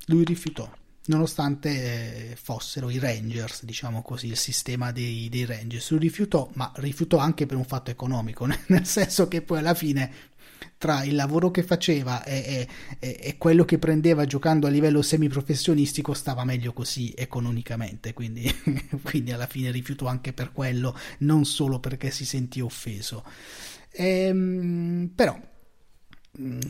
Lui 0.08 0.24
rifiutò, 0.24 0.70
nonostante 1.08 2.38
fossero 2.42 2.90
i 2.90 3.00
Rangers, 3.00 3.64
diciamo 3.64 4.02
così, 4.02 4.28
il 4.28 4.38
sistema 4.38 4.92
dei, 4.92 5.30
dei 5.30 5.46
Rangers. 5.46 5.92
Lui 5.92 6.00
rifiutò, 6.00 6.50
ma 6.54 6.72
rifiutò 6.76 7.18
anche 7.18 7.46
per 7.46 7.58
un 7.58 7.66
fatto 7.66 7.92
economico, 7.92 8.46
nel 8.68 8.86
senso 8.86 9.28
che 9.28 9.42
poi 9.42 9.60
alla 9.60 9.74
fine 9.74 10.34
tra 10.78 11.04
il 11.04 11.16
lavoro 11.16 11.52
che 11.52 11.64
faceva 11.64 12.24
e, 12.24 12.68
e, 13.00 13.18
e, 13.22 13.38
quello 13.38 13.66
che 13.66 13.78
prendeva 13.78 14.26
giocando 14.26 14.68
a 14.68 14.70
livello 14.70 15.02
semiprofessionistico 15.02 16.14
stava 16.14 16.44
meglio 16.44 16.74
così 16.74 17.14
economicamente, 17.16 18.14
quindi, 18.14 18.54
quindi 19.02 19.32
alla 19.32 19.48
fine 19.48 19.72
rifiutò 19.72 20.08
anche 20.08 20.34
per 20.34 20.52
quello, 20.52 20.98
non 21.20 21.46
solo 21.46 21.80
perché 21.80 22.12
si 22.12 22.26
sentì 22.26 22.62
offeso. 22.62 23.24
Ehm, 23.92 25.12
però 25.16 25.40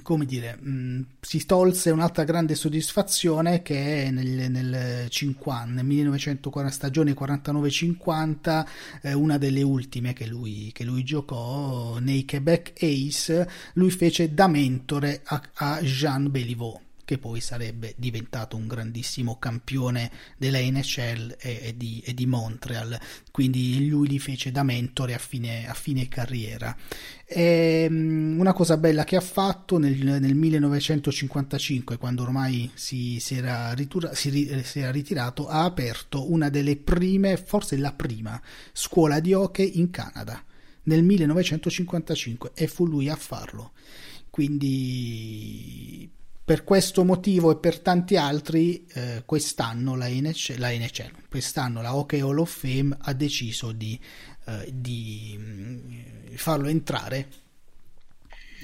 come 0.03 0.25
dire, 0.25 0.57
mm, 0.63 1.01
si 1.21 1.45
tolse 1.45 1.89
un'altra 1.89 2.23
grande 2.23 2.55
soddisfazione 2.55 3.61
che 3.61 4.09
nel, 4.11 4.51
nel 4.51 5.09
50, 5.09 5.73
nel 5.73 5.85
1940, 5.85 6.73
stagione 6.73 7.13
49-50, 7.13 8.65
eh, 9.01 9.13
una 9.13 9.37
delle 9.37 9.61
ultime 9.61 10.13
che 10.13 10.27
lui, 10.27 10.71
che 10.73 10.83
lui, 10.83 11.03
giocò 11.03 11.97
nei 11.99 12.25
Quebec 12.25 12.73
Ace, 12.81 13.49
lui 13.73 13.91
fece 13.91 14.33
da 14.33 14.47
mentore 14.47 15.21
a, 15.23 15.41
a 15.55 15.81
Jean 15.81 16.29
Béliveau 16.29 16.84
che 17.05 17.17
poi 17.17 17.39
sarebbe 17.39 17.93
diventato 17.95 18.57
un 18.57 18.67
grandissimo 18.67 19.37
campione 19.37 20.11
della 20.37 20.59
NHL 20.59 21.35
e, 21.39 21.59
e, 21.61 21.77
di, 21.77 22.01
e 22.03 22.13
di, 22.13 22.25
Montreal, 22.25 22.99
quindi 23.31 23.87
lui 23.87 24.07
li 24.07 24.19
fece 24.19 24.51
da 24.51 24.63
mentore 24.63 25.13
a 25.13 25.17
fine, 25.19 25.69
a 25.69 25.73
fine 25.73 26.07
carriera. 26.07 26.75
E, 27.25 27.85
um, 27.89 28.37
una 28.39 28.53
cosa 28.53 28.77
bella 28.77 29.03
che 29.03 29.15
ha 29.15 29.21
fatto 29.21 29.77
nel, 29.77 29.95
nel 30.19 30.35
1955, 30.35 31.97
quando 31.97 32.23
ormai 32.23 32.69
si, 32.73 33.19
si, 33.19 33.35
era 33.35 33.71
ritura, 33.73 34.13
si, 34.13 34.61
si 34.63 34.79
era 34.79 34.91
ritirato, 34.91 35.47
ha 35.47 35.63
aperto 35.63 36.31
una 36.31 36.49
delle 36.49 36.75
prime, 36.75 37.37
forse 37.37 37.77
la 37.77 37.93
prima, 37.93 38.41
scuola 38.73 39.19
di 39.19 39.33
hockey 39.33 39.77
in 39.79 39.91
Canada 39.91 40.43
nel 40.85 41.03
1955 41.03 42.51
e 42.53 42.67
fu 42.67 42.85
lui 42.85 43.09
a 43.09 43.15
farlo. 43.15 43.71
Quindi 44.29 46.09
per 46.45 46.63
questo 46.63 47.03
motivo 47.03 47.51
e 47.51 47.55
per 47.57 47.79
tanti 47.79 48.17
altri, 48.17 48.85
eh, 48.93 49.23
quest'anno 49.25 49.95
la 49.95 50.07
NHL, 50.07 50.59
la 50.59 50.69
NHL, 50.69 51.27
quest'anno 51.27 51.81
la 51.81 51.95
Hockey 51.95 52.21
Hall 52.21 52.37
of 52.37 52.55
Fame 52.55 52.95
ha 53.01 53.13
deciso 53.13 53.71
di, 53.71 53.99
eh, 54.45 54.69
di 54.71 55.35
mm, 55.35 56.35
farlo 56.35 56.67
entrare 56.67 57.27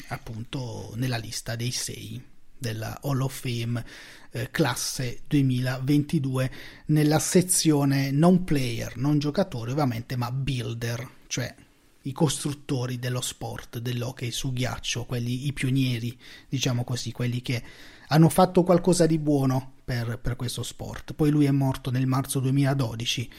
appunto 0.10 0.94
nella 0.96 1.18
lista 1.18 1.56
dei 1.56 1.72
sei 1.72 2.24
della 2.56 3.00
Hall 3.02 3.22
of 3.22 3.42
Fame 3.42 3.84
eh, 4.30 4.52
classe 4.52 5.22
2022 5.26 6.52
nella 6.88 7.18
sezione 7.18 8.12
non 8.12 8.44
player, 8.44 8.96
non 8.98 9.18
giocatore 9.18 9.72
ovviamente, 9.72 10.16
ma 10.16 10.32
builder, 10.32 11.10
cioè 11.26 11.56
i 12.04 12.12
costruttori 12.12 12.97
dello 12.97 13.22
sport, 13.22 13.80
dell'hockey 13.80 14.32
su 14.32 14.52
ghiaccio, 14.54 15.06
quelli 15.06 15.47
i 15.47 15.54
pionieri, 15.54 16.18
diciamo 16.49 16.84
così, 16.84 17.12
quelli 17.12 17.41
che 17.41 17.62
hanno 18.08 18.30
fatto 18.30 18.64
qualcosa 18.64 19.06
di 19.06 19.20
buono 19.20 19.74
per, 19.84 20.20
per 20.20 20.36
questo 20.36 20.64
sport. 20.64 21.14
Poi 21.14 21.30
lui 21.30 21.45
è 21.45 21.52
morto 21.52 21.91
nel 21.91 22.08
marzo 22.08 22.39
2012 22.39 23.30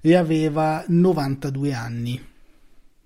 e 0.00 0.14
aveva 0.14 0.84
92 0.86 1.72
anni. 1.72 2.26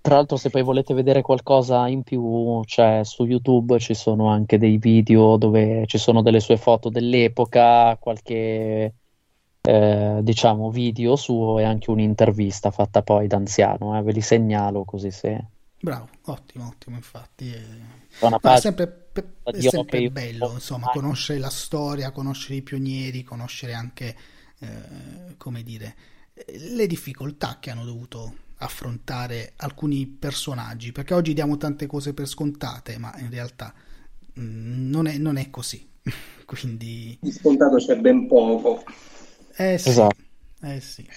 Tra 0.01 0.15
l'altro, 0.15 0.35
se 0.35 0.49
poi 0.49 0.63
volete 0.63 0.93
vedere 0.93 1.21
qualcosa 1.21 1.87
in 1.87 2.03
più, 2.03 2.61
cioè 2.65 3.01
su 3.03 3.23
YouTube 3.23 3.79
ci 3.79 3.93
sono 3.93 4.27
anche 4.27 4.57
dei 4.57 4.77
video 4.77 5.37
dove 5.37 5.85
ci 5.87 5.97
sono 5.97 6.21
delle 6.21 6.41
sue 6.41 6.57
foto 6.57 6.89
dell'epoca, 6.89 7.95
qualche 7.97 8.93
eh, 9.65 10.19
diciamo, 10.21 10.69
video 10.71 11.15
suo 11.15 11.57
e 11.57 11.63
anche 11.63 11.89
un'intervista 11.89 12.69
fatta 12.69 13.01
poi 13.01 13.27
da 13.27 13.37
anziano, 13.37 13.97
eh, 13.97 14.01
ve 14.01 14.11
li 14.11 14.21
segnalo 14.21 14.83
così 14.83 15.09
se... 15.09 15.45
Bravo, 15.79 16.09
ottimo, 16.25 16.67
ottimo, 16.67 16.97
infatti. 16.97 17.49
È, 17.51 18.27
no, 18.27 18.39
è 18.39 18.57
sempre, 18.57 19.07
è 19.43 19.59
sempre 19.61 20.09
bello, 20.09 20.51
insomma, 20.53 20.89
conoscere 20.91 21.39
la 21.39 21.49
storia, 21.49 22.11
conoscere 22.11 22.55
i 22.55 22.61
pionieri, 22.61 23.23
conoscere 23.23 23.73
anche, 23.73 24.15
eh, 24.59 25.37
come 25.37 25.63
dire, 25.63 25.95
le 26.73 26.87
difficoltà 26.87 27.57
che 27.59 27.69
hanno 27.69 27.85
dovuto 27.85 28.33
affrontare 28.57 29.53
alcuni 29.57 30.07
personaggi, 30.07 30.91
perché 30.91 31.13
oggi 31.13 31.33
diamo 31.33 31.55
tante 31.57 31.85
cose 31.85 32.13
per 32.13 32.27
scontate, 32.27 32.97
ma 32.97 33.13
in 33.19 33.29
realtà 33.29 33.73
mh, 34.33 34.41
mm, 34.41 34.89
non, 34.89 35.07
è, 35.07 35.17
non 35.17 35.37
è 35.37 35.49
così. 35.49 35.87
Quindi... 36.45 37.17
Di 37.21 37.31
scontato 37.31 37.77
c'è 37.77 37.97
ben 37.97 38.27
poco. 38.27 38.83
Eh 39.55 39.77
sì, 39.77 39.89
esatto. 39.89 40.17
eh 40.61 40.79
sì. 40.79 41.07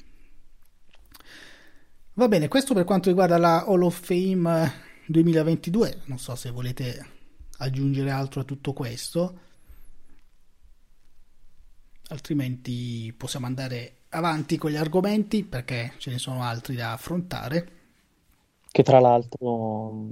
Va 2.14 2.28
bene, 2.28 2.48
questo 2.48 2.74
per 2.74 2.84
quanto 2.84 3.08
riguarda 3.08 3.36
la 3.38 3.64
Hall 3.66 3.82
of 3.82 4.00
Fame 4.00 4.72
2022. 5.06 6.02
Non 6.06 6.18
so 6.18 6.34
se 6.34 6.50
volete 6.50 7.06
aggiungere 7.58 8.10
altro 8.10 8.40
a 8.40 8.44
tutto 8.44 8.72
questo. 8.72 9.40
Altrimenti 12.08 13.12
possiamo 13.16 13.46
andare 13.46 14.04
avanti 14.10 14.56
con 14.56 14.70
gli 14.70 14.76
argomenti 14.76 15.44
perché 15.44 15.94
ce 15.98 16.10
ne 16.10 16.18
sono 16.18 16.42
altri 16.42 16.74
da 16.74 16.92
affrontare. 16.92 17.70
Che 18.70 18.82
tra 18.82 19.00
l'altro 19.00 20.08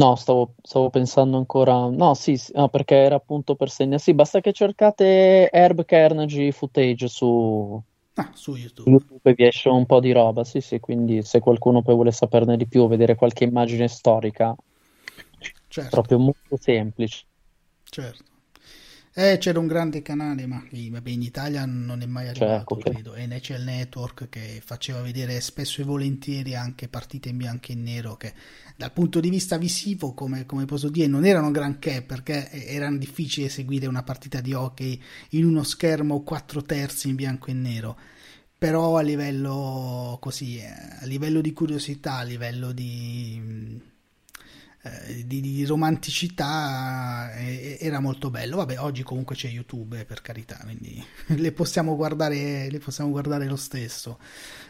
No, 0.00 0.14
stavo, 0.14 0.54
stavo 0.62 0.88
pensando 0.88 1.36
ancora. 1.36 1.86
No, 1.90 2.14
sì, 2.14 2.38
sì, 2.38 2.52
no, 2.54 2.70
perché 2.70 2.94
era 2.94 3.16
appunto 3.16 3.54
per 3.54 3.68
segnare. 3.68 4.00
Sì, 4.00 4.14
basta 4.14 4.40
che 4.40 4.54
cercate 4.54 5.50
Herb 5.50 5.84
Carnegie 5.84 6.52
footage 6.52 7.06
su, 7.06 7.78
ah, 8.14 8.30
su 8.32 8.54
YouTube. 8.54 8.88
YouTube 8.88 9.30
e 9.30 9.34
vi 9.34 9.44
esce 9.44 9.68
un 9.68 9.84
po' 9.84 10.00
di 10.00 10.12
roba. 10.12 10.42
Sì, 10.42 10.62
sì, 10.62 10.80
quindi 10.80 11.22
se 11.22 11.40
qualcuno 11.40 11.82
poi 11.82 11.94
vuole 11.94 12.12
saperne 12.12 12.56
di 12.56 12.66
più, 12.66 12.88
vedere 12.88 13.14
qualche 13.14 13.44
immagine 13.44 13.88
storica, 13.88 14.56
certo. 15.68 15.90
proprio 15.90 16.18
molto 16.18 16.56
semplice. 16.58 17.26
Certo. 17.84 18.29
Eh, 19.12 19.38
c'era 19.38 19.58
un 19.58 19.66
grande 19.66 20.02
canale, 20.02 20.46
ma 20.46 20.64
vabbè, 20.70 21.10
in 21.10 21.22
Italia 21.22 21.64
non 21.66 22.00
è 22.00 22.06
mai 22.06 22.28
arrivato, 22.28 22.78
cioè, 22.80 22.92
credo. 22.92 23.16
NHL 23.16 23.64
Network 23.64 24.28
che 24.28 24.62
faceva 24.64 25.00
vedere 25.00 25.40
spesso 25.40 25.80
e 25.80 25.84
volentieri 25.84 26.54
anche 26.54 26.86
partite 26.86 27.28
in 27.28 27.36
bianco 27.36 27.72
e 27.72 27.74
nero 27.74 28.16
che 28.16 28.32
dal 28.76 28.92
punto 28.92 29.18
di 29.18 29.28
vista 29.28 29.56
visivo, 29.58 30.14
come, 30.14 30.46
come 30.46 30.64
posso 30.64 30.88
dire, 30.88 31.08
non 31.08 31.24
erano 31.24 31.50
granché 31.50 32.02
perché 32.02 32.50
erano 32.50 32.98
difficili 32.98 33.48
seguire 33.48 33.88
una 33.88 34.04
partita 34.04 34.40
di 34.40 34.52
hockey 34.52 35.00
in 35.30 35.44
uno 35.44 35.64
schermo 35.64 36.22
4 36.22 36.62
terzi 36.62 37.08
in 37.08 37.16
bianco 37.16 37.50
e 37.50 37.54
nero 37.54 37.98
però 38.56 38.98
a 38.98 39.00
livello 39.00 40.18
così 40.20 40.58
eh, 40.58 40.66
a 40.66 41.06
livello 41.06 41.40
di 41.40 41.54
curiosità 41.54 42.16
a 42.16 42.22
livello 42.24 42.72
di 42.72 43.80
eh, 44.82 45.26
di, 45.26 45.40
di, 45.40 45.64
romanticità 45.66 47.34
eh, 47.34 47.76
era 47.80 48.00
molto 48.00 48.30
bello. 48.30 48.56
Vabbè, 48.56 48.78
oggi 48.78 49.02
comunque 49.02 49.36
c'è 49.36 49.48
YouTube, 49.48 50.04
per 50.04 50.22
carità, 50.22 50.58
quindi 50.62 51.04
le 51.36 51.52
possiamo 51.52 51.96
guardare, 51.96 52.70
le 52.70 52.78
possiamo 52.78 53.10
guardare 53.10 53.46
lo 53.46 53.56
stesso. 53.56 54.18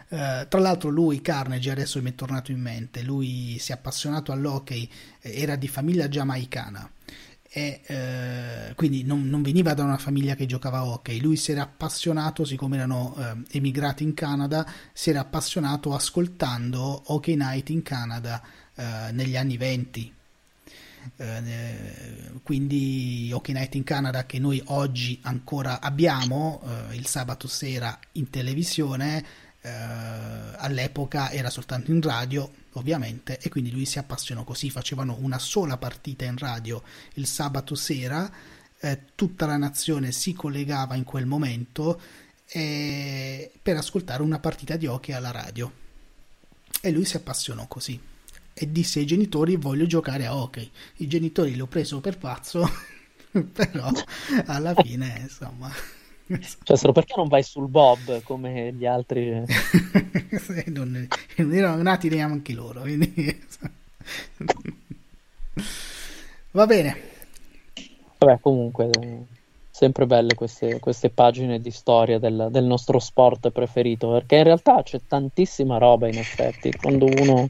Uh, 0.08 0.48
tra 0.48 0.58
l'altro 0.58 0.90
lui, 0.90 1.20
Carnegie, 1.20 1.70
adesso 1.70 2.02
mi 2.02 2.10
è 2.10 2.14
tornato 2.16 2.50
in 2.50 2.60
mente, 2.60 3.02
lui 3.02 3.58
si 3.60 3.70
è 3.70 3.74
appassionato 3.74 4.32
all'hockey, 4.32 4.88
era 5.20 5.54
di 5.54 5.68
famiglia 5.68 6.08
giamaicana 6.08 6.90
e 7.52 7.80
eh, 7.84 8.74
quindi 8.76 9.02
non, 9.02 9.28
non, 9.28 9.42
veniva 9.42 9.74
da 9.74 9.82
una 9.82 9.98
famiglia 9.98 10.36
che 10.36 10.46
giocava 10.46 10.78
a 10.78 10.86
hockey, 10.86 11.20
lui 11.20 11.34
si 11.34 11.50
era 11.50 11.62
appassionato, 11.62 12.44
siccome 12.44 12.76
erano 12.76 13.16
eh, 13.18 13.56
emigrati 13.58 14.04
in 14.04 14.14
Canada, 14.14 14.64
si 14.92 15.10
era 15.10 15.20
appassionato 15.20 15.92
ascoltando 15.92 17.02
Hockey 17.06 17.34
Night 17.34 17.70
in 17.70 17.82
Canada 17.82 18.40
eh, 18.80 19.12
negli 19.12 19.36
anni 19.36 19.58
20. 19.58 20.14
Eh, 21.16 22.30
quindi 22.42 23.30
Hockey 23.30 23.54
Night 23.54 23.74
in 23.74 23.84
Canada 23.84 24.24
che 24.24 24.38
noi 24.38 24.62
oggi 24.66 25.18
ancora 25.22 25.80
abbiamo 25.80 26.62
eh, 26.64 26.96
il 26.96 27.06
sabato 27.06 27.46
sera 27.46 27.98
in 28.12 28.30
televisione 28.30 29.24
eh, 29.60 29.68
all'epoca 29.70 31.30
era 31.30 31.50
soltanto 31.50 31.90
in 31.90 32.00
radio 32.00 32.50
ovviamente, 32.74 33.38
e 33.38 33.50
quindi 33.50 33.70
lui 33.70 33.84
si 33.84 33.98
appassionò 33.98 34.44
così, 34.44 34.70
facevano 34.70 35.16
una 35.20 35.38
sola 35.38 35.76
partita 35.76 36.24
in 36.24 36.38
radio 36.38 36.82
il 37.14 37.26
sabato 37.26 37.74
sera, 37.74 38.30
tutta 39.14 39.44
la 39.44 39.58
nazione 39.58 40.10
si 40.10 40.32
collegava 40.32 40.94
in 40.94 41.04
quel 41.04 41.26
momento 41.26 42.00
per 42.50 43.76
ascoltare 43.76 44.22
una 44.22 44.38
partita 44.38 44.76
di 44.76 44.86
hockey 44.86 45.14
alla 45.14 45.32
radio. 45.32 45.70
E 46.80 46.90
lui 46.90 47.04
si 47.04 47.16
appassionò 47.16 47.66
così 47.66 48.00
e 48.60 48.70
disse 48.70 48.98
ai 48.98 49.06
genitori 49.06 49.56
voglio 49.56 49.86
giocare 49.86 50.26
a 50.26 50.36
hockey. 50.36 50.70
I 50.96 51.06
genitori 51.06 51.56
l'ho 51.56 51.66
preso 51.66 52.00
per 52.00 52.18
pazzo, 52.18 52.68
però 53.52 53.90
alla 54.46 54.74
fine 54.74 55.16
insomma 55.20 55.72
cioè, 56.62 56.76
solo 56.76 56.92
perché 56.92 57.14
non 57.16 57.26
vai 57.26 57.42
sul 57.42 57.66
Bob 57.66 58.22
come 58.22 58.72
gli 58.72 58.86
altri? 58.86 59.30
non, 60.66 61.08
non, 61.36 61.52
erano 61.52 61.82
nati 61.82 62.08
neanche 62.08 62.52
loro. 62.52 62.82
Quindi... 62.82 63.42
Va 66.52 66.66
bene. 66.66 66.96
Vabbè, 68.18 68.38
comunque, 68.40 68.90
sempre 69.70 70.06
belle 70.06 70.34
queste, 70.34 70.78
queste 70.78 71.10
pagine 71.10 71.60
di 71.60 71.70
storia 71.72 72.18
del, 72.20 72.48
del, 72.50 72.64
nostro 72.64 73.00
sport 73.00 73.50
preferito, 73.50 74.12
perché 74.12 74.36
in 74.36 74.44
realtà 74.44 74.82
c'è 74.82 75.00
tantissima 75.08 75.78
roba 75.78 76.06
in 76.06 76.18
effetti. 76.18 76.70
Quando 76.76 77.06
uno... 77.06 77.48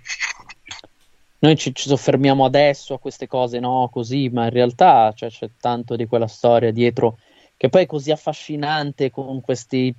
Noi 1.41 1.57
ci, 1.57 1.74
ci 1.74 1.88
soffermiamo 1.88 2.45
adesso 2.45 2.95
a 2.95 2.99
queste 2.99 3.26
cose, 3.26 3.61
no, 3.61 3.88
così, 3.91 4.28
ma 4.28 4.45
in 4.45 4.51
realtà 4.51 5.12
cioè, 5.14 5.30
c'è 5.30 5.49
tanto 5.59 5.97
di 5.97 6.07
quella 6.07 6.26
storia 6.26 6.70
dietro 6.70 7.18
che 7.57 7.68
poi 7.68 7.82
è 7.82 7.86
così 7.86 8.11
affascinante 8.11 9.11
con 9.11 9.41
questi 9.41 9.95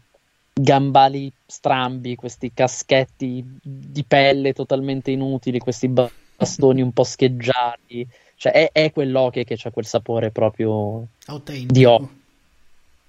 gambali 0.53 1.31
strambi, 1.45 2.15
questi 2.15 2.51
caschetti 2.53 3.43
di 3.61 4.03
pelle 4.03 4.53
totalmente 4.53 5.11
inutili, 5.11 5.59
questi 5.59 5.87
bastoni 5.87 6.81
un 6.81 6.91
po' 6.91 7.03
scheggiati. 7.03 8.07
Cioè, 8.35 8.51
è, 8.51 8.71
è 8.71 8.91
quell'hockey 8.91 9.43
che 9.43 9.57
ha 9.61 9.69
quel 9.69 9.85
sapore 9.85 10.31
proprio 10.31 11.05
Autentico. 11.27 11.71
di 11.71 11.85
hockey. 11.85 12.19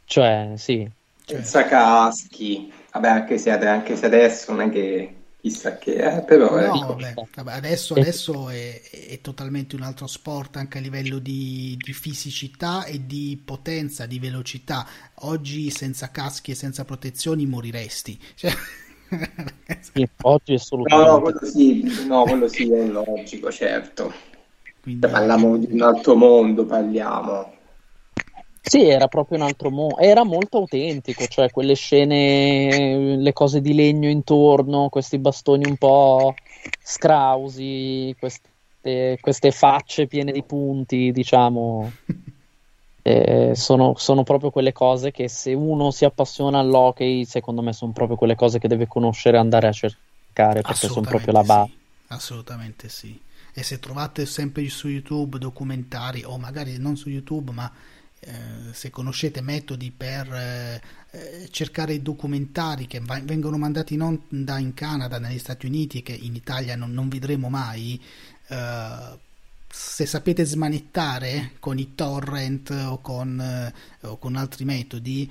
Cioè, 0.05 0.53
sì. 0.57 0.87
Senza 1.25 1.65
caschi. 1.65 2.71
Vabbè, 2.93 3.09
anche 3.09 3.39
se, 3.39 3.51
anche 3.51 3.97
se 3.97 4.05
adesso 4.05 4.53
non 4.53 4.69
è 4.69 4.71
che 4.71 5.15
chissà 5.43 5.77
che 5.77 5.97
è, 5.97 6.23
però... 6.23 6.57
No, 6.61 6.95
beh, 6.95 7.15
vabbè, 7.35 7.53
adesso, 7.53 7.95
adesso 7.95 8.49
è, 8.49 8.81
è, 9.09 9.21
totalmente 9.21 9.75
un 9.75 9.83
altro 9.83 10.07
sport 10.07 10.57
anche 10.57 10.79
a 10.79 10.81
livello 10.81 11.19
di, 11.19 11.77
di, 11.77 11.93
fisicità 11.93 12.85
e 12.85 13.05
di 13.07 13.43
potenza, 13.45 14.07
di 14.07 14.21
velocità. 14.21 14.87
Oggi 15.23 15.69
senza 15.71 16.13
caschi 16.13 16.53
e 16.53 16.55
senza 16.55 16.85
protezioni 16.85 17.45
moriresti. 17.47 18.19
Cioè... 18.37 18.53
Sì, 19.93 20.09
oggi 20.23 20.55
è 20.55 20.59
solo... 20.59 20.85
No, 20.87 21.05
no, 21.05 21.21
quello 21.21 21.45
sì, 21.45 22.07
no, 22.07 22.23
quello 22.23 22.49
sì 22.49 22.73
è 22.73 22.87
logico, 22.87 23.51
certo. 23.51 24.11
Quindi... 24.81 25.07
Parliamo 25.07 25.59
di 25.59 25.67
un 25.71 25.83
altro 25.83 26.15
mondo, 26.15 26.65
parliamo. 26.65 27.53
Sì, 28.65 28.85
era 28.89 29.09
proprio 29.09 29.39
un 29.39 29.45
altro 29.45 29.71
mondo, 29.71 29.99
era 29.99 30.23
molto 30.23 30.59
autentico, 30.59 31.27
cioè 31.27 31.51
quelle 31.51 31.75
scene, 31.75 33.17
le 33.17 33.33
cose 33.33 33.61
di 33.61 33.75
legno 33.75 34.09
intorno, 34.09 34.89
questi 34.89 35.19
bastoni 35.19 35.69
un 35.69 35.77
po' 35.77 36.37
scrausi, 36.81 38.15
queste, 38.17 39.19
queste 39.21 39.51
facce 39.51 40.07
piene 40.07 40.31
di 40.31 40.45
punti, 40.45 41.11
diciamo, 41.11 41.91
eh, 43.03 43.53
sono, 43.57 43.95
sono, 43.97 44.23
proprio 44.23 44.51
quelle 44.51 44.73
cose 44.73 45.11
che 45.11 45.29
se 45.29 45.53
uno 45.53 45.91
si 45.91 46.05
appassiona 46.05 46.61
all'hockey, 46.61 47.25
secondo 47.25 47.63
me 47.63 47.73
sono 47.73 47.91
proprio 47.91 48.17
quelle 48.17 48.37
cose 48.37 48.61
che 48.61 48.69
deve 48.69 48.87
conoscere 48.87 49.39
e 49.39 49.41
andare 49.41 49.67
a 49.67 49.73
cercare, 49.73 50.61
perché 50.61 50.87
sono 50.87 51.01
proprio 51.01 51.33
la 51.33 51.43
base. 51.43 51.71
Sì, 51.71 52.05
assolutamente 52.09 52.89
sì. 52.89 53.21
E 53.53 53.63
se 53.65 53.81
trovate 53.81 54.25
sempre 54.25 54.67
su 54.69 54.89
YouTube 54.89 55.39
documentari, 55.39 56.23
o 56.23 56.39
magari 56.39 56.79
non 56.79 56.97
su 56.97 57.11
YouTube, 57.11 57.51
ma 57.51 57.71
eh, 58.25 58.73
se 58.73 58.91
conoscete 58.91 59.41
metodi 59.41 59.91
per 59.91 60.33
eh, 60.33 60.81
eh, 61.11 61.49
cercare 61.51 61.95
i 61.95 62.03
documentari 62.03 62.87
che 62.87 63.01
va- 63.01 63.21
vengono 63.21 63.59
mandati 63.59 63.95
in 63.95 64.03
onda 64.03 64.59
in 64.59 64.75
Canada, 64.75 65.19
negli 65.19 65.41
Stati 65.41 65.67
Uniti 65.67 66.05
che 66.05 66.13
in 66.13 66.37
Italia 66.37 66.77
non, 66.77 66.93
non 66.93 67.09
vedremo 67.09 67.49
mai, 67.49 68.01
eh, 68.47 69.19
se 69.69 70.07
sapete 70.07 70.45
smanettare 70.45 71.53
con 71.59 71.79
i 71.79 71.97
torrent 71.97 72.71
o 72.71 73.01
con, 73.01 73.41
eh, 73.41 74.07
o 74.07 74.19
con 74.19 74.37
altri 74.37 74.65
metodi, 74.67 75.31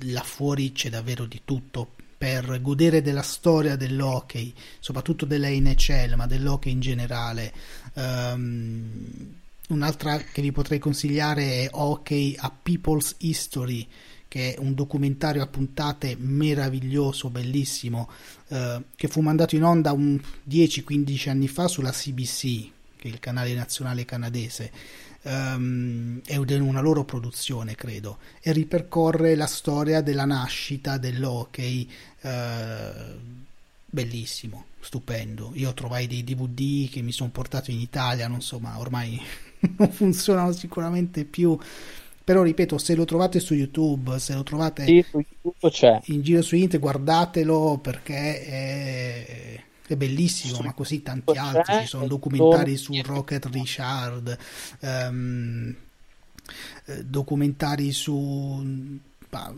là 0.00 0.22
fuori 0.22 0.72
c'è 0.72 0.90
davvero 0.90 1.24
di 1.24 1.40
tutto 1.44 1.96
per 2.16 2.60
godere 2.62 3.02
della 3.02 3.22
storia 3.22 3.76
dell'hockey, 3.76 4.54
soprattutto 4.80 5.24
della 5.24 5.48
NHL, 5.48 6.14
ma 6.14 6.26
dell'hockey 6.26 6.72
in 6.72 6.80
generale. 6.80 7.52
Um, 7.94 9.36
Un'altra 9.68 10.16
che 10.16 10.40
vi 10.40 10.50
potrei 10.50 10.78
consigliare 10.78 11.64
è 11.64 11.68
Hockey 11.72 12.34
a 12.38 12.50
People's 12.50 13.16
History, 13.18 13.86
che 14.26 14.54
è 14.54 14.58
un 14.58 14.72
documentario 14.72 15.42
a 15.42 15.46
puntate 15.46 16.16
meraviglioso, 16.18 17.28
bellissimo, 17.28 18.08
eh, 18.48 18.82
che 18.96 19.08
fu 19.08 19.20
mandato 19.20 19.56
in 19.56 19.64
onda 19.64 19.92
10-15 19.92 21.28
anni 21.28 21.48
fa 21.48 21.68
sulla 21.68 21.90
CBC, 21.90 22.70
che 22.96 23.08
è 23.08 23.12
il 23.12 23.18
canale 23.18 23.52
nazionale 23.52 24.06
canadese. 24.06 24.72
Um, 25.20 26.22
è 26.24 26.36
una 26.36 26.80
loro 26.80 27.04
produzione, 27.04 27.74
credo, 27.74 28.18
e 28.40 28.52
ripercorre 28.52 29.34
la 29.34 29.46
storia 29.46 30.00
della 30.00 30.24
nascita 30.24 30.96
dell'hockey. 30.96 31.90
Uh, 32.22 33.36
bellissimo, 33.84 34.66
stupendo. 34.80 35.50
Io 35.54 35.74
trovai 35.74 36.06
dei 36.06 36.24
DVD 36.24 36.88
che 36.88 37.02
mi 37.02 37.12
sono 37.12 37.30
portato 37.30 37.70
in 37.70 37.80
Italia, 37.80 38.28
non 38.28 38.40
so, 38.40 38.58
ma 38.58 38.78
ormai 38.78 39.20
non 39.78 39.90
funzionano 39.90 40.52
sicuramente 40.52 41.24
più. 41.24 41.58
Però 42.28 42.42
ripeto, 42.42 42.76
se 42.76 42.94
lo 42.94 43.06
trovate 43.06 43.40
su 43.40 43.54
YouTube, 43.54 44.18
se 44.18 44.34
lo 44.34 44.42
trovate 44.42 44.84
sì, 44.84 44.92
YouTube 44.92 45.70
c'è. 45.70 45.98
in 46.08 46.20
giro 46.20 46.42
su 46.42 46.56
internet, 46.56 46.80
guardatelo 46.80 47.78
perché 47.82 48.44
è, 48.44 49.62
è 49.86 49.96
bellissimo, 49.96 50.56
su 50.56 50.62
ma 50.62 50.74
così 50.74 51.02
tanti 51.02 51.38
altri. 51.38 51.78
Ci 51.80 51.86
sono 51.86 52.06
documentari 52.06 52.76
su 52.76 52.92
Rocket 53.02 53.46
Richard, 53.46 54.38
um, 54.80 55.74
documentari 57.02 57.92
su 57.92 59.00
bah, 59.30 59.54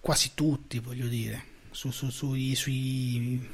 quasi 0.00 0.30
tutti, 0.32 0.78
voglio 0.78 1.06
dire, 1.06 1.42
su, 1.70 1.90
su, 1.90 2.08
sui, 2.08 2.54
sui, 2.54 3.46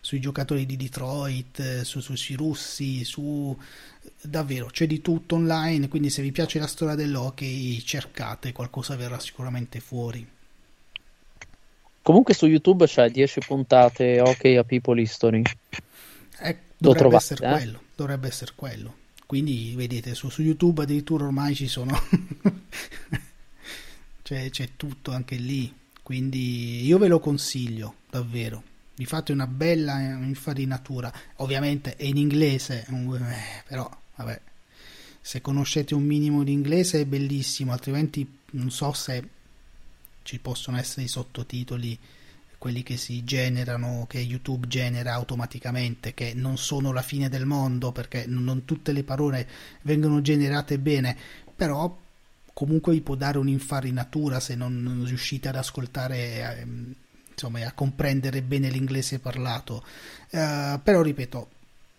sui 0.00 0.20
giocatori 0.20 0.64
di 0.64 0.76
Detroit, 0.76 1.82
su, 1.82 2.00
sui 2.00 2.34
russi, 2.34 3.04
su 3.04 3.54
davvero 4.20 4.66
c'è 4.66 4.86
di 4.86 5.00
tutto 5.00 5.36
online, 5.36 5.88
quindi 5.88 6.10
se 6.10 6.22
vi 6.22 6.32
piace 6.32 6.58
la 6.58 6.66
storia 6.66 6.94
dell'hockey 6.94 7.80
cercate, 7.80 8.52
qualcosa 8.52 8.96
verrà 8.96 9.18
sicuramente 9.18 9.80
fuori. 9.80 10.26
Comunque 12.02 12.34
su 12.34 12.46
YouTube 12.46 12.86
c'è 12.86 13.10
10 13.10 13.40
puntate 13.46 14.20
hockey 14.20 14.56
a 14.56 14.64
People 14.64 15.00
History. 15.00 15.42
Eh, 16.40 16.56
dovrebbe 16.76 17.08
trovate, 17.08 17.16
essere 17.16 17.46
eh? 17.46 17.52
quello, 17.52 17.82
dovrebbe 17.94 18.28
essere 18.28 18.52
quello. 18.54 18.96
Quindi 19.26 19.74
vedete, 19.76 20.14
su, 20.14 20.30
su 20.30 20.42
YouTube 20.42 20.82
addirittura 20.82 21.24
ormai 21.24 21.54
ci 21.54 21.68
sono... 21.68 22.00
cioè, 24.22 24.48
c'è 24.48 24.70
tutto 24.76 25.12
anche 25.12 25.36
lì. 25.36 25.72
Quindi 26.02 26.86
io 26.86 26.96
ve 26.96 27.08
lo 27.08 27.20
consiglio, 27.20 27.96
davvero 28.08 28.62
vi 28.98 29.06
fate 29.06 29.30
una 29.30 29.46
bella 29.46 30.00
infarinatura 30.00 31.12
ovviamente 31.36 31.94
è 31.94 32.04
in 32.04 32.16
inglese 32.16 32.84
eh, 32.88 33.62
però 33.66 33.88
vabbè 34.18 34.40
se 35.20 35.40
conoscete 35.40 35.94
un 35.94 36.04
minimo 36.04 36.44
di 36.44 36.52
inglese 36.52 37.00
è 37.00 37.06
bellissimo 37.06 37.72
altrimenti 37.72 38.38
non 38.52 38.70
so 38.70 38.92
se 38.92 39.28
ci 40.22 40.38
possono 40.38 40.78
essere 40.78 41.02
i 41.02 41.08
sottotitoli 41.08 41.98
quelli 42.58 42.82
che 42.82 42.96
si 42.96 43.24
generano 43.24 44.06
che 44.08 44.18
YouTube 44.18 44.66
genera 44.66 45.14
automaticamente 45.14 46.12
che 46.12 46.32
non 46.34 46.58
sono 46.58 46.92
la 46.92 47.02
fine 47.02 47.28
del 47.28 47.46
mondo 47.46 47.92
perché 47.92 48.26
non 48.26 48.64
tutte 48.64 48.92
le 48.92 49.04
parole 49.04 49.48
vengono 49.82 50.20
generate 50.20 50.78
bene 50.78 51.16
però 51.54 51.96
comunque 52.52 52.92
vi 52.92 53.00
può 53.00 53.14
dare 53.14 53.38
un'infarinatura 53.38 54.40
se 54.40 54.56
non 54.56 55.02
riuscite 55.06 55.48
ad 55.48 55.56
ascoltare 55.56 56.58
ehm, 56.58 56.94
insomma, 57.38 57.64
a 57.64 57.72
comprendere 57.72 58.42
bene 58.42 58.68
l'inglese 58.68 59.20
parlato. 59.20 59.84
Uh, 60.30 60.80
però 60.82 61.00
ripeto, 61.02 61.50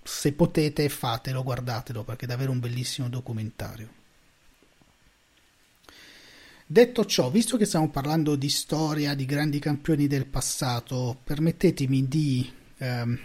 se 0.10 0.34
potete 0.34 0.90
fatelo, 0.90 1.44
guardatelo 1.44 2.04
perché 2.04 2.26
è 2.26 2.28
davvero 2.28 2.52
un 2.52 2.60
bellissimo 2.60 3.08
documentario. 3.08 3.98
Detto 6.66 7.06
ciò, 7.06 7.30
visto 7.30 7.58
che 7.58 7.66
stiamo 7.66 7.90
parlando 7.90 8.36
di 8.36 8.50
storia, 8.50 9.14
di 9.14 9.26
grandi 9.26 9.60
campioni 9.60 10.08
del 10.08 10.26
passato, 10.26 11.18
permettetemi 11.24 12.08
di, 12.08 12.52
ehm, 12.78 13.20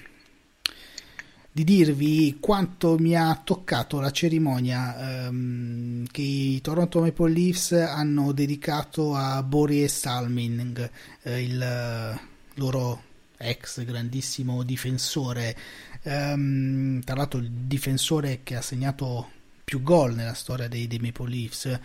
di 1.50 1.64
dirvi 1.64 2.36
quanto 2.38 2.96
mi 2.98 3.16
ha 3.16 3.40
toccato 3.42 3.98
la 4.00 4.10
cerimonia 4.10 5.26
ehm, 5.26 6.06
che 6.10 6.22
i 6.22 6.60
Toronto 6.60 7.00
Maple 7.00 7.32
Leafs 7.32 7.72
hanno 7.72 8.32
dedicato 8.32 9.14
a 9.14 9.42
Boris 9.42 9.98
Salming, 9.98 10.90
eh, 11.22 11.42
il 11.42 12.20
loro 12.54 13.02
ex 13.36 13.84
grandissimo 13.84 14.62
difensore, 14.62 15.56
ehm, 16.04 17.02
tra 17.02 17.16
l'altro 17.16 17.40
il 17.40 17.50
difensore 17.50 18.40
che 18.42 18.56
ha 18.56 18.62
segnato 18.62 19.30
più 19.64 19.82
gol 19.82 20.14
nella 20.14 20.34
storia 20.34 20.68
dei, 20.68 20.86
dei 20.86 20.98
Maple 20.98 21.28
Leafs 21.28 21.80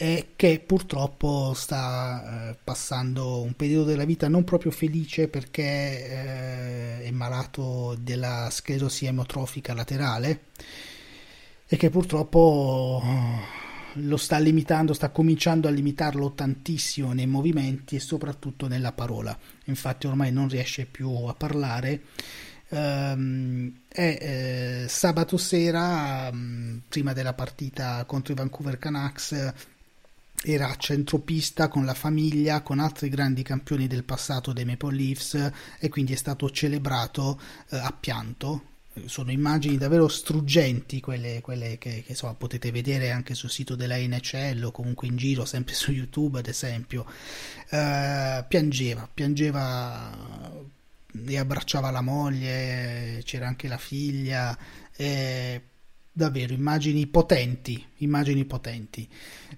e 0.00 0.28
che 0.36 0.62
purtroppo 0.64 1.54
sta 1.54 2.50
eh, 2.50 2.56
passando 2.62 3.40
un 3.40 3.54
periodo 3.54 3.86
della 3.86 4.04
vita 4.04 4.28
non 4.28 4.44
proprio 4.44 4.70
felice 4.70 5.26
perché 5.26 5.62
eh, 5.62 7.02
è 7.02 7.10
malato 7.10 7.96
della 8.00 8.48
sclerosi 8.50 9.06
emotrofica 9.06 9.74
laterale 9.74 10.42
e 11.66 11.76
che 11.76 11.90
purtroppo 11.90 13.02
eh, 13.04 13.66
lo 13.94 14.16
sta 14.16 14.38
limitando, 14.38 14.92
sta 14.92 15.10
cominciando 15.10 15.66
a 15.68 15.70
limitarlo 15.70 16.32
tantissimo 16.32 17.12
nei 17.12 17.26
movimenti 17.26 17.96
e 17.96 18.00
soprattutto 18.00 18.68
nella 18.68 18.92
parola. 18.92 19.36
Infatti 19.64 20.06
ormai 20.06 20.30
non 20.32 20.48
riesce 20.48 20.86
più 20.86 21.10
a 21.26 21.34
parlare. 21.34 22.02
Um, 22.70 23.80
e 23.88 24.18
eh, 24.20 24.88
sabato 24.88 25.38
sera, 25.38 26.28
um, 26.30 26.82
prima 26.86 27.14
della 27.14 27.32
partita 27.32 28.04
contro 28.04 28.34
i 28.34 28.36
Vancouver 28.36 28.78
Canucks, 28.78 29.54
era 30.44 30.74
centropista 30.76 31.68
con 31.68 31.84
la 31.84 31.94
famiglia, 31.94 32.62
con 32.62 32.78
altri 32.78 33.08
grandi 33.08 33.42
campioni 33.42 33.86
del 33.86 34.04
passato 34.04 34.52
dei 34.52 34.64
Maple 34.64 34.94
Leafs 34.94 35.50
e 35.78 35.88
quindi 35.88 36.12
è 36.12 36.16
stato 36.16 36.48
celebrato 36.50 37.40
eh, 37.70 37.76
a 37.76 37.92
pianto. 37.98 38.64
Sono 39.06 39.30
immagini 39.30 39.78
davvero 39.78 40.08
struggenti 40.08 41.00
quelle, 41.00 41.40
quelle 41.40 41.78
che, 41.78 42.02
che 42.04 42.10
insomma, 42.12 42.34
potete 42.34 42.70
vedere 42.72 43.10
anche 43.10 43.34
sul 43.34 43.50
sito 43.50 43.76
della 43.76 43.96
NHL 43.96 44.62
o 44.64 44.72
comunque 44.72 45.06
in 45.06 45.16
giro, 45.16 45.44
sempre 45.44 45.74
su 45.74 45.92
YouTube 45.92 46.38
ad 46.40 46.48
esempio. 46.48 47.06
Uh, 47.70 48.44
piangeva, 48.46 49.08
piangeva 49.12 50.76
e 51.12 51.38
abbracciava 51.38 51.90
la 51.90 52.02
moglie, 52.02 53.22
c'era 53.24 53.46
anche 53.46 53.68
la 53.68 53.78
figlia. 53.78 54.56
E 54.96 55.62
davvero 56.18 56.52
immagini 56.52 57.06
potenti, 57.06 57.82
immagini 57.98 58.44
potenti. 58.44 59.08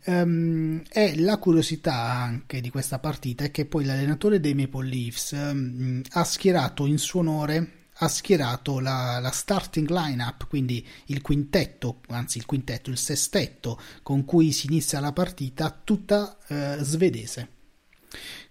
Um, 0.05 0.82
e 0.92 1.18
la 1.18 1.38
curiosità 1.38 1.94
anche 1.94 2.61
di 2.61 2.68
questa 2.68 2.98
partita 2.98 3.44
è 3.44 3.51
che 3.51 3.64
poi 3.64 3.86
l'allenatore 3.86 4.40
dei 4.40 4.55
Maple 4.55 4.86
Leafs 4.86 5.30
um, 5.32 6.03
ha 6.11 6.24
schierato 6.24 6.84
in 6.84 6.98
suo 6.98 7.20
onore 7.20 7.78
ha 8.03 8.09
schierato 8.09 8.80
la, 8.80 9.18
la, 9.20 9.30
starting 9.30 9.90
lineup, 9.90 10.46
quindi 10.48 10.86
il 11.07 11.20
quintetto, 11.20 12.01
anzi 12.09 12.38
il 12.38 12.46
quintetto, 12.46 12.88
il 12.88 12.96
sestetto 12.96 13.78
con 14.03 14.24
cui 14.24 14.53
si 14.53 14.68
inizia 14.68 15.01
la 15.01 15.12
partita, 15.12 15.78
tutta 15.84 16.38
eh, 16.48 16.78
svedese 16.80 17.48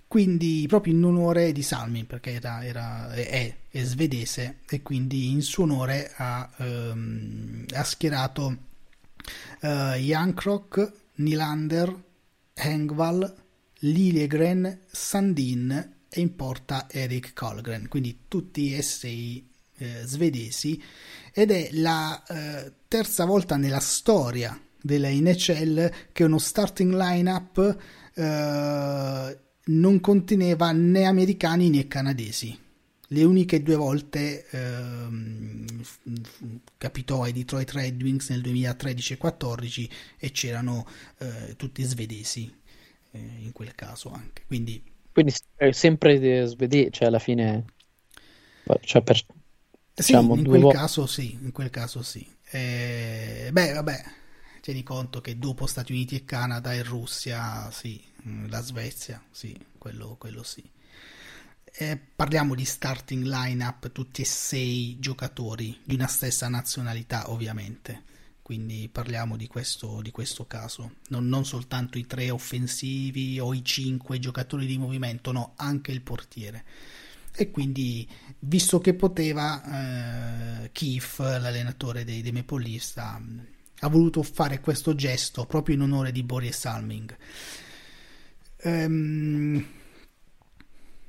quindi 0.10 0.66
proprio 0.68 0.94
in 0.94 1.04
onore 1.04 1.52
di 1.52 1.62
Salmi 1.62 2.04
perché 2.04 2.32
era, 2.32 2.66
era, 2.66 3.12
è, 3.14 3.56
è, 3.70 3.84
svedese 3.84 4.58
e 4.68 4.82
quindi 4.82 5.30
in 5.30 5.44
suo 5.44 5.66
onore 5.66 6.12
ha, 6.16 6.50
ehm, 6.58 7.66
ha 7.74 7.84
schierato 7.84 8.58
uh, 9.62 9.94
Jankrock, 9.94 10.92
Nylander, 11.18 11.96
Engvall, 12.56 13.36
Liljegren, 13.82 14.80
Sandin 14.90 15.98
e 16.10 16.20
in 16.20 16.36
porta 16.36 16.88
Erik 16.90 17.34
Karlgren 17.34 17.88
quindi 17.88 18.22
tutti 18.28 18.74
e 18.74 18.80
eh, 18.80 20.02
svedesi. 20.06 20.82
Ed 21.32 21.52
è 21.52 21.70
la 21.74 22.24
eh, 22.26 22.74
terza 22.88 23.26
volta 23.26 23.58
nella 23.58 23.80
storia 23.80 24.60
della 24.82 25.10
NHL 25.10 25.92
che 26.12 26.24
uno 26.24 26.40
starting 26.40 26.96
lineup 26.96 27.78
eh, 28.16 29.38
non 29.70 30.00
conteneva 30.00 30.72
né 30.72 31.06
americani 31.06 31.70
né 31.70 31.88
canadesi. 31.88 32.58
Le 33.12 33.24
uniche 33.24 33.64
due 33.64 33.76
volte 33.76 34.46
ehm, 34.50 35.66
capitò 36.78 37.24
ai 37.24 37.34
Detroit 37.34 37.72
Red 37.72 38.02
Wings 38.02 38.30
nel 38.30 38.42
2013 38.42 39.14
e 39.14 39.18
2014 39.18 39.90
e 40.18 40.32
c'erano 40.32 40.86
eh, 41.18 41.56
tutti 41.56 41.82
svedesi 41.84 42.54
eh, 43.12 43.20
in 43.40 43.52
quel 43.52 43.74
caso 43.74 44.12
anche. 44.12 44.44
Quindi, 44.46 44.84
Quindi 45.12 45.34
sempre 45.72 46.46
svedesi, 46.48 46.92
cioè 46.92 47.08
alla 47.08 47.20
fine... 47.20 47.66
Cioè 48.82 49.02
per, 49.02 49.26
diciamo, 49.96 50.36
sì, 50.36 50.40
in 50.42 50.48
quel, 50.48 50.72
caso, 50.72 51.06
sì, 51.08 51.40
in 51.42 51.52
quel 51.52 51.72
caso 51.72 52.04
sì. 52.04 52.24
Eh, 52.52 53.50
beh, 53.52 53.74
vabbè, 53.74 54.04
tieni 54.70 54.84
conto 54.84 55.22
che 55.22 55.38
dopo 55.38 55.66
Stati 55.66 55.92
Uniti 55.92 56.16
e 56.16 56.26
Canada 56.26 56.74
e 56.74 56.84
Russia, 56.84 57.72
sì, 57.72 58.02
Mm, 58.28 58.50
la 58.50 58.62
Svezia, 58.62 59.24
sì, 59.32 59.58
quello, 59.78 60.16
quello 60.18 60.44
sì. 60.44 60.64
Eh, 61.72 61.98
parliamo 61.98 62.56
di 62.56 62.66
starting 62.66 63.24
lineup, 63.24 63.92
tutti 63.92 64.22
e 64.22 64.26
sei 64.26 64.98
giocatori 65.00 65.80
di 65.84 65.96
una 65.96 66.08
stessa 66.08 66.48
nazionalità, 66.50 67.32
ovviamente. 67.32 68.04
Quindi 68.42 68.90
parliamo 68.92 69.38
di 69.38 69.48
questo, 69.48 70.02
di 70.02 70.12
questo 70.12 70.48
caso, 70.48 70.96
non, 71.10 71.28
non, 71.28 71.46
soltanto 71.46 71.98
i 71.98 72.08
tre 72.08 72.32
offensivi 72.32 73.40
o 73.40 73.54
i 73.54 73.64
cinque 73.64 74.20
giocatori 74.20 74.66
di 74.66 74.78
movimento, 74.78 75.32
no, 75.32 75.54
anche 75.58 75.92
il 75.92 76.02
portiere. 76.02 76.66
E 77.32 77.52
quindi, 77.52 78.08
visto 78.40 78.80
che 78.80 78.96
poteva, 78.96 80.64
eh, 80.64 80.72
Keith, 80.72 81.20
l'allenatore 81.20 82.04
dei, 82.04 82.22
dei 82.22 82.32
Maple 82.32 82.64
Leafs, 82.64 82.98
ha, 82.98 83.22
ha 83.80 83.90
voluto 83.90 84.24
fare 84.24 84.60
questo 84.60 84.96
gesto 84.96 85.46
proprio 85.46 85.76
in 85.76 85.82
onore 85.82 86.12
di 86.12 86.24
Boris 86.24 86.58
Salming. 86.58 87.16
Ehm... 88.58 89.66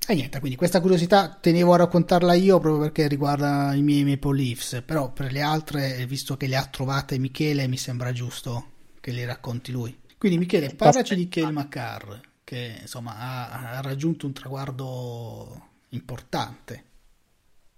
E 0.07 0.14
niente, 0.14 0.41
quindi 0.41 0.57
questa 0.57 0.81
curiosità 0.81 1.39
tenevo 1.41 1.73
a 1.73 1.77
raccontarla 1.77 2.35
io 2.35 2.59
proprio 2.59 2.83
perché 2.83 3.07
riguarda 3.07 3.75
i 3.75 3.83
miei 3.83 4.03
Maple 4.03 4.37
Leafs, 4.37 4.83
però 4.85 5.12
per 5.12 5.31
le 5.31 5.41
altre, 5.41 6.05
visto 6.09 6.37
che 6.37 6.49
le 6.49 6.57
ha 6.57 6.64
trovate 6.64 7.16
Michele, 7.18 7.68
mi 7.68 7.77
sembra 7.77 8.11
giusto 8.11 8.71
che 8.99 9.12
le 9.12 9.25
racconti 9.25 9.71
lui. 9.71 9.97
Quindi 10.18 10.39
Michele, 10.39 10.75
parlaci 10.75 11.14
di 11.14 11.29
Kale 11.29 11.53
McCarr, 11.53 12.14
che 12.43 12.79
insomma 12.81 13.18
ha, 13.18 13.77
ha 13.77 13.81
raggiunto 13.83 14.27
un 14.27 14.33
traguardo 14.33 15.68
importante. 15.91 16.85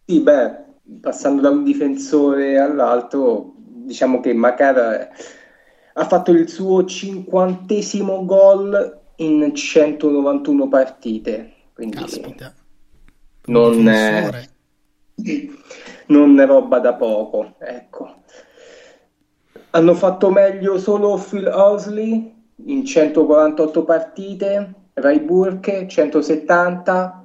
Sì, 0.07 0.21
beh, 0.21 0.51
passando 1.01 1.43
da 1.43 1.51
un 1.51 1.65
difensore 1.65 2.59
all'altro, 2.59 3.57
diciamo 3.85 4.21
che 4.21 4.33
Macar 4.33 5.11
ha 5.95 6.05
fatto 6.05 6.31
il 6.31 6.49
suo 6.49 6.85
cinquantesimo 6.85 8.25
gol 8.25 9.01
in 9.17 9.55
191 9.55 10.69
partite. 10.69 11.53
Quindi 11.75 11.97
Caspita. 11.97 12.55
Non 13.45 13.89
è, 13.89 14.49
non 16.07 16.39
è 16.41 16.47
roba 16.47 16.79
da 16.79 16.95
poco. 16.95 17.55
Ecco. 17.59 18.21
Hanno 19.71 19.95
fatto 19.95 20.31
meglio 20.31 20.79
solo 20.79 21.17
Phil 21.17 21.47
Osley 21.47 22.41
in 22.67 22.85
148 22.85 23.85
partite, 23.85 24.75
Ray 24.95 25.21
Burke 25.21 25.89
170, 25.89 27.25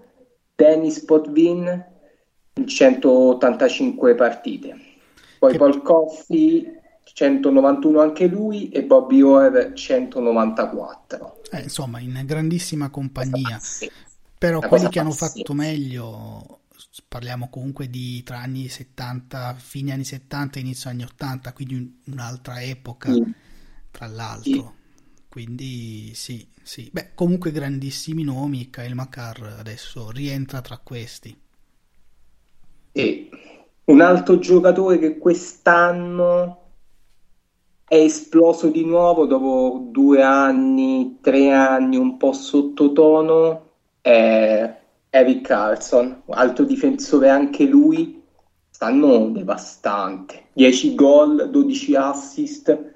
Dennis 0.55 1.03
Potvin 1.03 1.85
in 2.53 2.67
185 2.67 4.15
partite. 4.15 4.86
Poi 5.39 5.51
che... 5.51 5.57
Paul 5.57 5.81
Coffey 5.81 6.77
191 7.13 7.99
anche 7.99 8.27
lui 8.27 8.69
e 8.69 8.83
Bobby 8.83 9.21
Orr 9.21 9.73
194. 9.73 11.41
Eh, 11.51 11.61
insomma, 11.61 11.99
in 11.99 12.21
grandissima 12.25 12.89
compagnia. 12.89 13.59
Però 14.37 14.59
quelli 14.59 14.87
che 14.89 14.99
hanno 14.99 15.11
fatto 15.11 15.53
meglio, 15.53 16.59
parliamo 17.07 17.49
comunque 17.49 17.89
di 17.89 18.21
tra 18.21 18.39
anni 18.39 18.67
70, 18.67 19.55
fine 19.57 19.93
anni 19.93 20.03
70 20.03 20.57
e 20.57 20.61
inizio 20.61 20.89
anni 20.91 21.03
80, 21.03 21.53
quindi 21.53 22.01
un'altra 22.05 22.61
epoca, 22.61 23.09
mm. 23.09 23.31
tra 23.89 24.05
l'altro. 24.05 24.51
Sì. 24.51 24.65
Quindi 25.27 26.11
sì, 26.13 26.47
sì. 26.61 26.89
Beh, 26.91 27.13
comunque 27.15 27.51
grandissimi 27.51 28.23
nomi, 28.23 28.69
Kyle 28.69 28.93
McCarr 28.93 29.43
adesso 29.57 30.11
rientra 30.11 30.61
tra 30.61 30.77
questi. 30.77 31.35
E 32.91 33.29
un 33.87 34.01
altro 34.01 34.39
giocatore 34.39 34.97
che 34.99 35.17
quest'anno 35.17 36.61
è 37.87 37.95
esploso 37.95 38.67
di 38.69 38.83
nuovo 38.85 39.25
dopo 39.25 39.87
due 39.91 40.21
anni, 40.21 41.19
tre 41.21 41.51
anni 41.51 41.95
un 41.95 42.17
po' 42.17 42.33
sottotono 42.33 43.65
è 44.01 44.81
Eric 45.09 45.41
Carlson, 45.41 46.23
alto 46.29 46.63
difensore 46.65 47.29
anche 47.29 47.63
lui, 47.65 48.21
stanno 48.69 49.29
devastante. 49.29 50.47
10 50.53 50.95
gol, 50.95 51.49
12 51.49 51.95
assist 51.95 52.93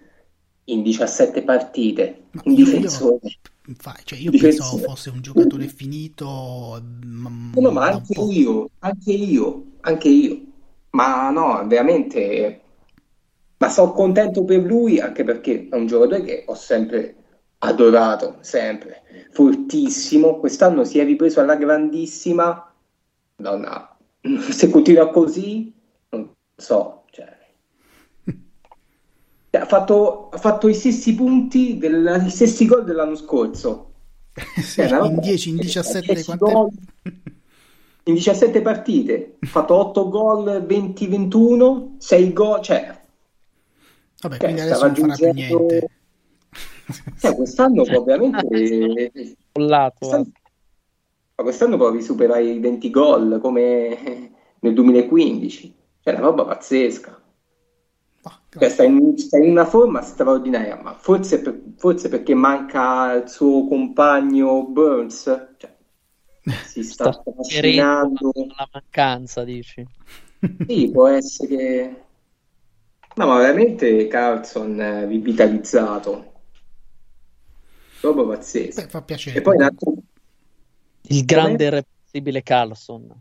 in 0.65 0.83
17 0.83 1.43
partite. 1.43 2.23
Ma 2.31 2.41
un 2.45 2.53
difensore. 2.55 3.19
io, 3.23 3.75
fa- 3.77 3.97
cioè, 4.03 4.19
io 4.19 4.29
Difensore. 4.29 4.69
pensavo 4.71 4.93
fosse 4.93 5.09
un 5.09 5.21
giocatore 5.21 5.67
finito. 5.67 6.81
ma- 7.03 7.29
No, 7.55 7.71
ma 7.71 7.87
anche 7.87 8.19
io, 8.21 8.69
anche 8.79 9.11
io, 9.11 9.63
anche 9.81 10.09
io. 10.09 10.41
Ma 10.91 11.29
no, 11.29 11.65
veramente. 11.67 12.61
Ma 13.57 13.69
sono 13.69 13.91
contento 13.91 14.43
per 14.43 14.63
lui 14.63 14.99
anche 14.99 15.23
perché 15.23 15.67
è 15.69 15.75
un 15.75 15.85
giocatore 15.85 16.23
che 16.23 16.43
ho 16.47 16.55
sempre 16.55 17.15
adorato, 17.59 18.37
sempre. 18.41 19.03
Fortissimo. 19.31 20.39
Quest'anno 20.39 20.83
si 20.83 20.99
è 20.99 21.05
ripreso 21.05 21.39
alla 21.39 21.55
grandissima. 21.55 22.73
Madonna, 23.35 23.97
se 24.49 24.69
continua 24.69 25.09
così, 25.09 25.73
non 26.09 26.31
so. 26.55 27.03
Cioè. 27.11 27.39
Ha 29.53 29.65
fatto, 29.65 30.29
ha 30.29 30.37
fatto 30.37 30.69
i 30.69 30.73
stessi 30.73 31.13
punti, 31.13 31.77
del, 31.77 32.23
i 32.25 32.29
stessi 32.29 32.65
gol 32.65 32.85
dell'anno 32.85 33.15
scorso. 33.15 33.91
Sì, 34.61 34.79
in 34.79 34.87
roba- 34.87 35.21
10, 35.21 35.49
in 35.49 35.55
17, 35.57 36.13
10 36.13 36.23
quante... 36.23 36.51
gol 36.51 36.69
in 38.03 38.13
17 38.15 38.61
partite, 38.61 39.37
ha 39.39 39.47
fatto 39.47 39.75
8 39.75 40.09
gol, 40.09 40.65
20-21, 40.67 41.95
6 41.97 42.33
gol, 42.33 42.61
cioè, 42.61 42.99
Vabbè, 44.21 44.37
cioè, 44.37 44.43
quindi 44.43 44.61
adesso 44.61 44.75
sta 44.77 44.87
non 44.87 44.95
farà 44.95 45.13
più 45.15 45.25
raggiungendo- 45.25 45.57
niente. 45.65 45.89
cioè, 47.19 47.35
quest'anno 47.35 47.85
Cioè, 47.85 47.93
può 47.95 48.03
veramente 48.03 49.11
Follato, 49.51 49.95
quest'anno, 49.99 50.31
ma 51.35 51.43
quest'anno 51.43 51.77
può 51.77 51.99
superare 51.99 52.43
i 52.43 52.59
20 52.59 52.89
gol 52.89 53.39
come 53.41 54.31
nel 54.59 54.73
2015, 54.73 55.75
cioè 56.03 56.13
una 56.13 56.23
roba 56.23 56.45
pazzesca. 56.45 57.19
Ma, 58.23 58.39
Cioè, 58.49 58.69
sta, 58.69 58.83
in, 58.83 59.17
sta 59.17 59.37
in 59.37 59.49
una 59.49 59.65
forma 59.65 60.01
straordinaria, 60.01 60.79
ma 60.81 60.93
forse, 60.93 61.41
per- 61.41 61.59
forse 61.77 62.09
perché 62.09 62.33
manca 62.35 63.13
il 63.13 63.27
suo 63.29 63.67
compagno 63.67 64.63
Burns, 64.67 65.23
cioè, 65.57 65.75
si 66.65 66.83
sta 66.83 67.11
sta 67.11 67.31
trascinando. 67.31 68.31
la 68.33 68.69
mancanza, 68.71 69.43
dici? 69.43 69.85
Sì, 70.67 70.89
può 70.91 71.07
essere 71.07 71.47
che... 71.55 71.95
No, 73.15 73.27
ma 73.27 73.37
veramente 73.37 74.07
Carlson 74.07 75.07
rivitalizzato. 75.07 76.31
Roba 78.01 78.23
pazzesca. 78.23 78.83
Beh, 78.83 78.87
fa 78.87 79.01
piacere. 79.01 79.37
E 79.37 79.41
poi 79.41 79.55
un 79.57 79.61
altro... 79.63 79.93
Il 81.03 81.25
grande 81.25 81.63
e 81.63 81.67
irreprensibile 81.67 82.41
Carlson. 82.41 83.13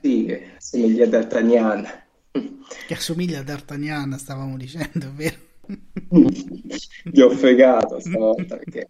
Sì, 0.00 0.24
che 0.24 0.52
assomiglia 0.56 1.04
a 1.04 1.08
D'Artagnan. 1.08 1.86
Che 2.86 2.94
assomiglia 2.94 3.40
a 3.40 3.42
D'Artagnan, 3.42 4.18
stavamo 4.18 4.56
dicendo, 4.56 5.12
vero? 5.14 5.36
Ti 7.12 7.20
ho 7.20 7.30
fregato 7.30 8.00
stavolta 8.00 8.56
perché... 8.56 8.88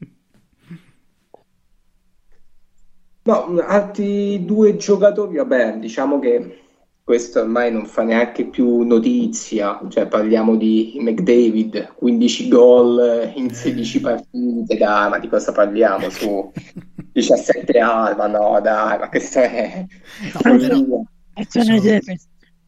No, 3.31 3.45
altri 3.61 4.45
due 4.45 4.77
giocatori, 4.77 5.37
vabbè, 5.37 5.79
diciamo 5.79 6.19
che 6.19 6.65
questo 7.05 7.41
ormai 7.41 7.71
non 7.71 7.87
fa 7.87 8.03
neanche 8.03 8.49
più 8.49 8.83
notizia, 8.83 9.81
cioè 9.89 10.09
parliamo 10.09 10.57
di 10.57 10.97
McDavid, 11.01 11.95
15 11.95 12.49
gol 12.49 13.33
in 13.37 13.55
16 13.55 14.01
partite, 14.01 14.77
dai, 14.77 15.11
ma 15.11 15.19
di 15.21 15.29
cosa 15.29 15.53
parliamo 15.53 16.11
su 16.11 16.51
17 17.13 17.79
anni, 17.79 18.17
ma 18.17 18.27
no, 18.27 18.61
dai, 18.61 18.99
ma 18.99 19.09
questo 19.09 19.39
è 19.41 19.87
No, 20.33 20.41
però 20.59 20.59
follia. 20.59 21.05
sono, 21.47 22.01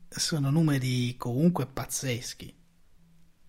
sono 0.08 0.50
numeri 0.50 1.16
comunque 1.16 1.66
pazzeschi. 1.66 2.54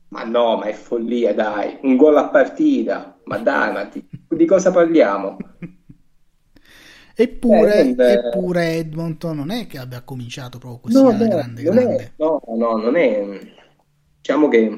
Ma 0.10 0.24
no, 0.24 0.58
ma 0.58 0.66
è 0.66 0.74
follia, 0.74 1.34
dai, 1.34 1.78
un 1.82 1.98
gol 1.98 2.16
a 2.18 2.30
partita, 2.30 3.20
ma 3.26 3.38
dai, 3.40 3.74
ma 3.74 3.84
di, 3.86 4.08
di 4.30 4.46
cosa 4.46 4.72
parliamo? 4.72 5.38
Eppure, 7.16 7.74
Eh, 7.80 7.96
non- 7.96 7.98
eppure 8.04 8.76
Edmonton 8.78 9.36
non 9.38 9.50
è 9.52 9.68
che 9.68 9.78
abbia 9.80 10.02
cominciato 10.04 10.58
proprio 10.60 10.80
così 10.82 10.98
No, 10.98 11.12
alla 11.12 11.28
no, 11.28 11.28
grande 11.28 11.64
non 11.64 11.78
è, 11.78 11.86
grande. 11.86 12.14
no, 12.18 12.42
no, 12.56 12.78
non 12.78 12.96
è, 12.96 13.54
diciamo 14.22 14.48
che 14.48 14.78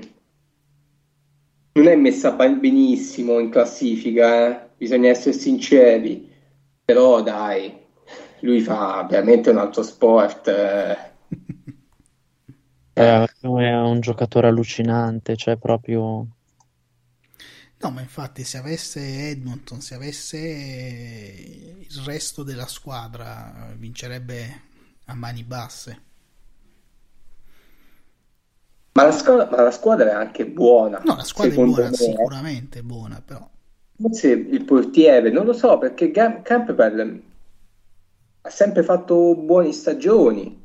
non 1.74 1.88
è 1.88 1.96
messa 1.96 2.32
ben- 2.32 2.60
benissimo 2.60 3.38
in 3.40 3.50
classifica, 3.50 4.48
eh. 4.50 4.70
Bisogna 4.78 5.10
essere 5.10 5.34
sinceri, 5.34 6.28
però 6.84 7.22
dai, 7.22 7.74
lui 8.42 8.62
fa 8.62 9.06
veramente 9.10 9.50
un 9.52 9.58
altro 9.58 9.84
sport, 9.84 10.48
eh. 10.48 10.98
Eh, 12.98 13.26
è 13.42 13.48
un 13.48 14.00
giocatore 14.02 14.48
allucinante, 14.48 15.36
cioè 15.38 15.58
proprio... 15.58 16.28
No, 17.86 17.92
ma 17.92 18.02
infatti 18.02 18.44
se 18.44 18.58
avesse 18.58 19.30
Edmonton, 19.30 19.80
se 19.80 19.94
avesse 19.94 20.38
il 21.88 22.02
resto 22.04 22.42
della 22.42 22.66
squadra, 22.66 23.72
vincerebbe 23.78 24.62
a 25.06 25.14
mani 25.14 25.44
basse. 25.44 26.02
Ma 28.94 29.04
la, 29.04 29.12
squadra, 29.12 29.48
ma 29.52 29.62
la 29.62 29.70
squadra 29.70 30.10
è 30.10 30.14
anche 30.14 30.48
buona, 30.48 31.00
No, 31.04 31.16
la 31.16 31.24
squadra 31.24 31.54
è 31.54 31.60
buona, 31.60 31.90
me. 31.90 31.96
sicuramente 31.96 32.82
buona, 32.82 33.22
però 33.22 33.48
Forse 33.98 34.30
il 34.32 34.64
portiere, 34.64 35.32
non 35.32 35.46
lo 35.46 35.52
so, 35.52 35.78
perché 35.78 36.10
Gam- 36.10 36.42
Campbell 36.44 37.22
ha 38.44 38.50
sempre 38.50 38.82
fatto 38.84 39.36
buone 39.36 39.74
stagioni, 39.74 40.64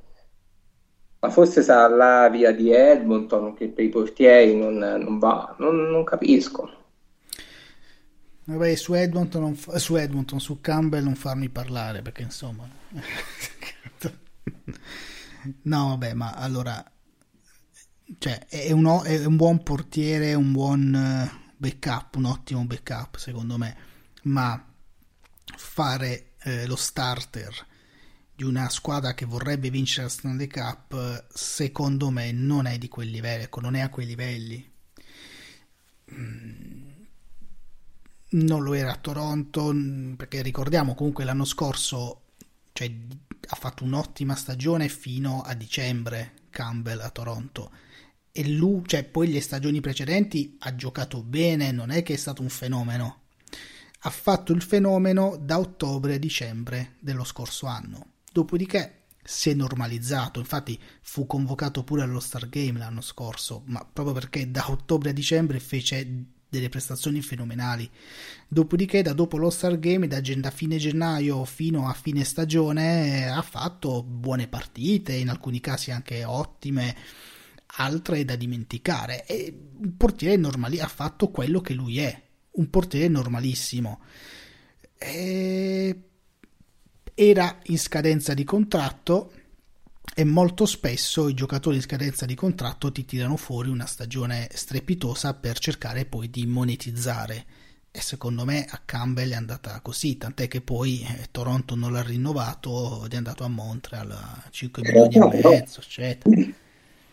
ma 1.20 1.30
forse 1.30 1.62
sarà 1.62 1.88
l'aria 1.94 2.52
di 2.52 2.70
Edmonton 2.72 3.54
che 3.54 3.68
per 3.68 3.84
i 3.84 3.88
portieri 3.90 4.56
non, 4.56 4.76
non 4.76 5.18
va, 5.18 5.54
non, 5.58 5.88
non 5.90 6.04
capisco. 6.04 6.79
Vabbè, 8.50 8.74
su 8.74 8.94
Edmonton, 8.94 9.54
fa- 9.54 9.78
su 9.78 9.94
Edmonton, 9.94 10.40
su 10.40 10.60
Campbell 10.60 11.04
non 11.04 11.14
farmi 11.14 11.48
parlare 11.48 12.02
perché 12.02 12.22
insomma. 12.22 12.68
No, 15.62 15.88
vabbè, 15.88 16.12
ma 16.12 16.32
allora, 16.32 16.84
cioè, 18.18 18.46
è 18.46 18.72
un, 18.72 19.00
è 19.04 19.24
un 19.24 19.36
buon 19.36 19.62
portiere, 19.62 20.34
un 20.34 20.52
buon 20.52 20.94
eh, 20.94 21.30
backup, 21.56 22.16
un 22.16 22.26
ottimo 22.26 22.62
backup 22.66 23.16
secondo 23.16 23.56
me, 23.56 23.74
ma 24.24 24.62
fare 25.56 26.32
eh, 26.42 26.66
lo 26.66 26.76
starter 26.76 27.68
di 28.34 28.44
una 28.44 28.68
squadra 28.68 29.14
che 29.14 29.24
vorrebbe 29.24 29.70
vincere 29.70 30.04
la 30.04 30.08
Stanley 30.10 30.46
Cup, 30.46 31.26
secondo 31.32 32.10
me 32.10 32.32
non 32.32 32.66
è 32.66 32.76
di 32.76 32.88
quel 32.88 33.08
livello, 33.08 33.44
ecco, 33.44 33.60
non 33.60 33.74
è 33.76 33.80
a 33.80 33.88
quei 33.88 34.06
livelli. 34.06 34.70
Mm, 36.12 36.79
non 38.30 38.62
lo 38.62 38.74
era 38.74 38.92
a 38.92 38.96
Toronto, 38.96 39.74
perché 40.16 40.42
ricordiamo 40.42 40.94
comunque 40.94 41.24
l'anno 41.24 41.44
scorso 41.44 42.22
cioè, 42.72 42.90
ha 43.48 43.56
fatto 43.56 43.84
un'ottima 43.84 44.34
stagione 44.34 44.88
fino 44.88 45.42
a 45.42 45.54
dicembre 45.54 46.34
Campbell 46.50 47.00
a 47.00 47.10
Toronto 47.10 47.70
e 48.32 48.48
lui, 48.48 48.82
cioè 48.86 49.04
poi 49.04 49.30
le 49.30 49.40
stagioni 49.40 49.80
precedenti 49.80 50.56
ha 50.60 50.74
giocato 50.74 51.22
bene, 51.22 51.72
non 51.72 51.90
è 51.90 52.02
che 52.02 52.14
è 52.14 52.16
stato 52.16 52.42
un 52.42 52.48
fenomeno. 52.48 53.22
Ha 54.02 54.10
fatto 54.10 54.52
il 54.52 54.62
fenomeno 54.62 55.36
da 55.36 55.58
ottobre 55.58 56.14
a 56.14 56.18
dicembre 56.18 56.94
dello 57.00 57.24
scorso 57.24 57.66
anno. 57.66 58.12
Dopodiché 58.32 59.06
si 59.22 59.50
è 59.50 59.54
normalizzato, 59.54 60.38
infatti 60.38 60.78
fu 61.02 61.26
convocato 61.26 61.82
pure 61.84 62.02
allo 62.02 62.20
Star 62.20 62.48
Game 62.48 62.78
l'anno 62.78 63.00
scorso, 63.00 63.62
ma 63.66 63.84
proprio 63.84 64.14
perché 64.14 64.50
da 64.50 64.70
ottobre 64.70 65.10
a 65.10 65.12
dicembre 65.12 65.58
fece 65.58 66.24
delle 66.50 66.68
prestazioni 66.68 67.22
fenomenali. 67.22 67.88
Dopodiché, 68.46 69.00
da 69.00 69.14
dopo 69.14 69.38
lo 69.38 69.48
Star 69.48 69.78
Game, 69.78 70.08
da, 70.08 70.20
da 70.20 70.50
fine 70.50 70.76
gennaio 70.76 71.44
fino 71.44 71.88
a 71.88 71.94
fine 71.94 72.24
stagione, 72.24 73.30
ha 73.30 73.42
fatto 73.42 74.02
buone 74.02 74.48
partite, 74.48 75.14
in 75.14 75.30
alcuni 75.30 75.60
casi 75.60 75.92
anche 75.92 76.24
ottime, 76.24 76.94
altre 77.78 78.24
da 78.24 78.36
dimenticare. 78.36 79.24
E 79.24 79.56
un 79.78 79.96
portiere 79.96 80.36
normali 80.36 80.80
ha 80.80 80.88
fatto 80.88 81.30
quello 81.30 81.60
che 81.60 81.72
lui 81.72 81.98
è, 82.00 82.22
un 82.52 82.68
portiere 82.68 83.08
normalissimo. 83.08 84.00
E... 84.98 86.02
Era 87.12 87.58
in 87.64 87.78
scadenza 87.78 88.32
di 88.32 88.44
contratto 88.44 89.32
e 90.14 90.24
molto 90.24 90.66
spesso 90.66 91.28
i 91.28 91.34
giocatori 91.34 91.76
in 91.76 91.82
scadenza 91.82 92.26
di 92.26 92.34
contratto 92.34 92.90
ti 92.90 93.04
tirano 93.04 93.36
fuori 93.36 93.68
una 93.68 93.86
stagione 93.86 94.48
strepitosa 94.52 95.34
per 95.34 95.58
cercare 95.58 96.04
poi 96.04 96.30
di 96.30 96.46
monetizzare. 96.46 97.44
E 97.92 98.00
secondo 98.00 98.44
me 98.44 98.66
a 98.68 98.80
Campbell 98.84 99.32
è 99.32 99.34
andata 99.34 99.80
così 99.82 100.16
tant'è 100.16 100.46
che 100.46 100.60
poi 100.60 101.00
eh, 101.00 101.26
Toronto 101.32 101.74
non 101.74 101.92
l'ha 101.92 102.02
rinnovato 102.02 103.02
ed 103.04 103.14
è 103.14 103.16
andato 103.16 103.42
a 103.42 103.48
Montreal 103.48 104.10
a 104.12 104.42
5 104.48 104.82
milioni 104.82 105.18
no, 105.18 105.32
e 105.32 105.40
mezzo 105.42 105.80
eccetera. 105.80 106.36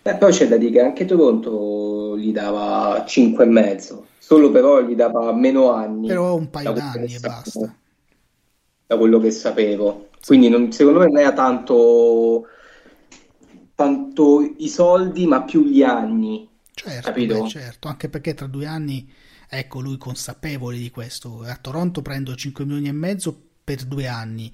Beh, 0.03 0.15
poi 0.15 0.31
c'è 0.31 0.47
da 0.47 0.57
dire 0.57 0.71
che 0.71 0.81
anche 0.81 1.05
Toronto 1.05 2.15
gli 2.17 2.31
dava 2.31 3.03
5 3.07 3.43
e 3.43 3.47
mezzo, 3.47 4.07
solo 4.19 4.51
però 4.51 4.81
gli 4.81 4.93
dava 4.93 5.33
meno 5.33 5.71
anni 5.71 6.07
però 6.07 6.35
un 6.35 6.49
paio 6.49 6.73
d'anni 6.73 7.15
e 7.15 7.19
basta. 7.19 7.75
da 8.85 8.97
quello 8.97 9.19
che 9.19 9.31
sapevo. 9.31 10.09
Quindi 10.23 10.49
non- 10.49 10.71
secondo 10.71 10.99
me 10.99 11.07
non 11.07 11.17
era 11.17 11.33
tanto 11.33 12.45
tanto 13.77 14.55
i 14.57 14.69
soldi, 14.69 15.27
ma 15.27 15.43
più 15.43 15.63
gli 15.63 15.83
anni. 15.83 16.49
Certo, 16.73 17.11
beh, 17.11 17.47
certo, 17.47 17.87
anche 17.87 18.09
perché 18.09 18.33
tra 18.33 18.47
due 18.47 18.65
anni, 18.65 19.07
ecco, 19.47 19.81
lui 19.81 19.99
consapevole 19.99 20.79
di 20.79 20.89
questo. 20.89 21.43
A 21.43 21.55
Toronto 21.57 22.01
prendo 22.01 22.33
5 22.33 22.65
milioni 22.65 22.87
e 22.87 22.91
mezzo 22.91 23.39
per 23.63 23.85
due 23.85 24.07
anni, 24.07 24.51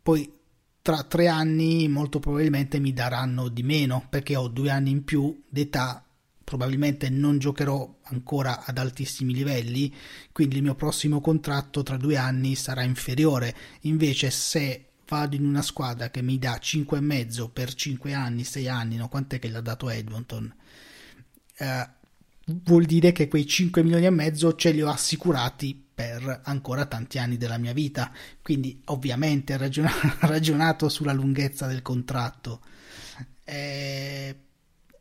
poi 0.00 0.32
tra 0.80 1.02
tre 1.02 1.26
anni 1.26 1.88
molto 1.88 2.20
probabilmente 2.20 2.78
mi 2.78 2.92
daranno 2.92 3.48
di 3.48 3.64
meno 3.64 4.06
perché 4.08 4.36
ho 4.36 4.46
due 4.46 4.70
anni 4.70 4.90
in 4.90 5.02
più 5.02 5.42
d'età 5.48 6.04
probabilmente 6.44 7.10
non 7.10 7.38
giocherò 7.38 7.98
ancora 8.04 8.64
ad 8.64 8.78
altissimi 8.78 9.32
livelli, 9.32 9.94
quindi 10.32 10.56
il 10.56 10.62
mio 10.62 10.74
prossimo 10.74 11.20
contratto 11.20 11.84
tra 11.84 11.96
due 11.96 12.16
anni 12.16 12.56
sarà 12.56 12.82
inferiore. 12.82 13.54
Invece 13.82 14.30
se 14.30 14.89
vado 15.10 15.34
in 15.34 15.44
una 15.44 15.60
squadra 15.60 16.08
che 16.08 16.22
mi 16.22 16.38
dà 16.38 16.54
5,5 16.62 17.50
per 17.50 17.74
5 17.74 18.14
anni, 18.14 18.44
6 18.44 18.68
anni, 18.68 18.96
no, 18.96 19.08
quant'è 19.08 19.40
che 19.40 19.48
l'ha 19.48 19.60
dato 19.60 19.90
Edmonton? 19.90 20.54
Eh, 21.56 21.88
vuol 22.46 22.84
dire 22.84 23.10
che 23.10 23.26
quei 23.26 23.44
5 23.44 23.82
milioni 23.82 24.06
e 24.06 24.10
mezzo 24.10 24.54
ce 24.54 24.70
li 24.70 24.80
ho 24.80 24.88
assicurati 24.88 25.88
per 25.92 26.42
ancora 26.44 26.86
tanti 26.86 27.18
anni 27.18 27.36
della 27.36 27.58
mia 27.58 27.72
vita. 27.72 28.12
Quindi 28.40 28.80
ovviamente 28.86 29.52
ha 29.52 29.58
ragionato 30.20 30.88
sulla 30.88 31.12
lunghezza 31.12 31.66
del 31.66 31.82
contratto. 31.82 32.60
Eh, 33.44 34.36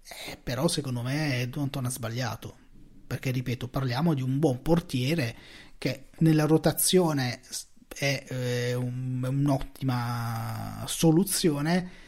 eh, 0.02 0.38
però 0.42 0.68
secondo 0.68 1.04
me 1.04 1.42
Edmonton 1.42 1.86
ha 1.86 1.90
sbagliato. 1.92 2.58
Perché 3.06 3.30
ripeto, 3.32 3.68
parliamo 3.68 4.14
di 4.16 4.22
un 4.24 4.40
buon 4.40 4.62
portiere 4.62 5.36
che 5.78 6.10
nella 6.20 6.46
rotazione 6.46 7.42
è 8.00 8.24
eh, 8.30 8.74
un, 8.76 9.26
un'ottima 9.28 10.84
soluzione. 10.88 12.08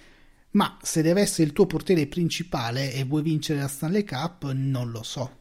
Ma 0.51 0.77
se 0.81 1.01
deve 1.01 1.21
essere 1.21 1.43
il 1.43 1.53
tuo 1.53 1.65
portiere 1.65 2.07
principale 2.07 2.93
e 2.93 3.03
vuoi 3.03 3.21
vincere 3.21 3.59
la 3.59 3.67
Stanley 3.67 4.03
Cup, 4.03 4.51
non 4.51 4.89
lo 4.91 5.03
so 5.03 5.39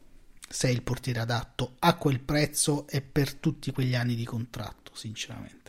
se 0.51 0.67
è 0.67 0.71
il 0.71 0.81
portiere 0.83 1.19
adatto 1.19 1.75
a 1.79 1.95
quel 1.95 2.19
prezzo 2.19 2.87
e 2.87 3.01
per 3.01 3.35
tutti 3.35 3.71
quegli 3.71 3.95
anni 3.95 4.15
di 4.15 4.25
contratto, 4.25 4.91
sinceramente. 4.93 5.59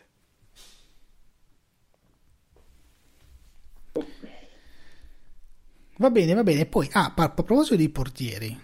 Va 5.99 6.11
bene, 6.11 6.35
va 6.35 6.43
bene. 6.43 6.67
Poi, 6.67 6.89
ah, 6.93 7.15
a 7.17 7.31
proposito 7.31 7.77
dei 7.77 7.91
portieri, 7.91 8.61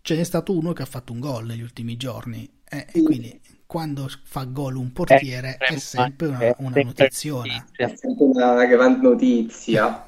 ce 0.00 0.14
n'è 0.14 0.22
stato 0.22 0.56
uno 0.56 0.72
che 0.72 0.82
ha 0.82 0.86
fatto 0.86 1.12
un 1.12 1.18
gol 1.18 1.46
negli 1.46 1.62
ultimi 1.62 1.96
giorni. 1.96 2.48
Eh, 2.68 2.86
e 2.92 3.02
quindi 3.02 3.40
quando 3.66 4.08
fa 4.22 4.44
gol 4.44 4.76
un 4.76 4.92
portiere 4.92 5.56
è 5.58 5.76
sempre 5.76 6.28
una, 6.28 6.54
una 6.58 6.82
notiziona. 6.82 7.66
È 7.72 7.92
sempre 7.94 8.24
una 8.24 8.64
grande 8.64 9.08
notizia. 9.08 10.06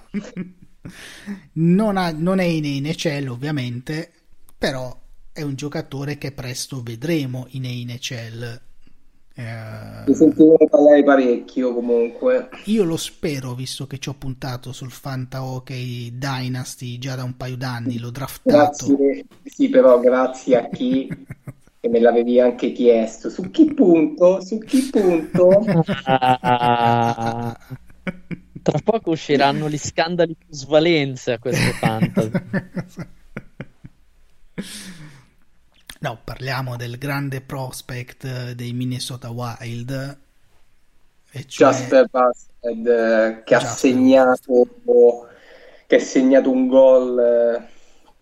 non, 1.55 1.97
ha, 1.97 2.13
non 2.13 2.39
è 2.39 2.45
in 2.45 2.85
NHL 2.85 3.29
ovviamente, 3.29 4.11
però 4.57 4.97
è 5.33 5.43
un 5.43 5.55
giocatore 5.55 6.19
che 6.19 6.33
presto 6.33 6.83
vedremo 6.83 7.47
in 7.51 7.63
NHL. 7.63 8.61
Eh, 9.35 10.05
Mi 10.07 10.15
sentivo 10.15 10.57
parlare 10.69 11.05
parecchio 11.05 11.73
comunque. 11.73 12.49
Io 12.65 12.83
lo 12.83 12.97
spero, 12.97 13.55
visto 13.55 13.87
che 13.87 13.99
ci 13.99 14.09
ho 14.09 14.15
puntato 14.15 14.73
sul 14.73 14.91
Fanta 14.91 15.45
Hockey 15.45 16.17
Dynasty 16.17 16.99
già 16.99 17.15
da 17.15 17.23
un 17.23 17.37
paio 17.37 17.57
d'anni, 17.57 17.99
l'ho 17.99 18.11
draftato. 18.11 18.87
Grazie, 18.87 19.27
sì, 19.45 19.69
però 19.69 20.01
grazie 20.01 20.57
a 20.57 20.69
chi 20.69 21.09
che 21.81 21.89
me 21.89 22.01
l'avevi 22.01 22.41
anche 22.41 22.73
chiesto. 22.73 23.31
Su 23.31 23.51
chi 23.51 23.73
punto? 23.73 24.41
Su 24.45 24.59
chi 24.59 24.89
punto? 24.91 25.65
Tra 28.63 28.79
poco 28.85 29.11
usciranno 29.11 29.69
gli 29.69 29.79
scandali 29.79 30.35
più 30.35 30.49
svalenze 30.51 31.33
a 31.33 31.39
questo 31.39 31.73
fantasy. 31.73 32.31
No, 36.01 36.17
parliamo 36.23 36.77
del 36.77 36.97
grande 36.97 37.41
prospect 37.41 38.53
dei 38.53 38.73
Minnesota 38.73 39.31
Wild. 39.31 40.19
E 41.33 41.45
cioè... 41.45 41.73
Jasper 41.73 42.09
Basted 42.09 42.87
eh, 42.87 43.43
che, 43.43 43.55
ha 43.57 43.61
segnato, 43.61 44.69
che 45.87 45.97
ha 45.97 46.01
segnato 46.01 46.51
un 46.51 46.69
gol 46.69 47.19
eh, 47.19 47.69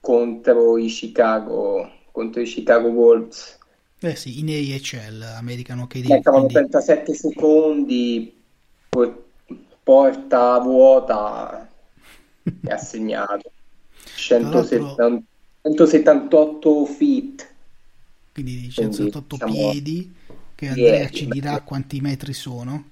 contro 0.00 0.78
i 0.78 0.86
Chicago, 0.86 1.90
contro 2.16 2.40
i 2.40 2.46
Chicago 2.46 2.88
Wolves. 2.88 3.58
Eh 4.00 4.16
sì, 4.16 4.38
in 4.38 4.48
AHL, 4.48 5.22
American 5.36 5.80
Hockey 5.80 6.02
League. 6.02 6.22
Quindi... 6.22 6.54
37 6.54 7.14
secondi, 7.14 8.34
porta 9.82 10.58
vuota 10.60 11.68
e 12.42 12.72
ha 12.72 12.78
segnato 12.78 13.50
170, 14.14 15.22
178 15.60 16.84
feet 16.86 17.54
quindi 18.32 18.70
178 18.70 19.36
Quindi, 19.36 19.56
diciamo, 19.56 19.72
piedi, 19.72 20.14
che 20.54 20.68
Andrea 20.68 21.08
ci 21.10 21.26
dirà 21.26 21.60
quanti 21.60 22.00
metri 22.00 22.32
sono. 22.32 22.84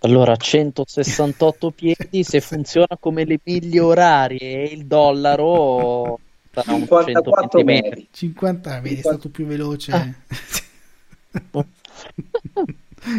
Allora, 0.00 0.36
168 0.36 1.70
piedi, 1.70 2.24
se 2.24 2.40
funziona 2.42 2.96
come 3.00 3.24
le 3.24 3.40
miglia 3.42 3.84
orarie 3.84 4.68
e 4.68 4.72
il 4.74 4.86
dollaro, 4.86 6.18
54 6.50 7.64
metri. 7.64 8.08
50 8.10 8.80
vedi, 8.80 8.96
è 8.96 9.00
stato 9.00 9.28
più 9.30 9.46
veloce. 9.46 9.92
Ah. 9.92 10.14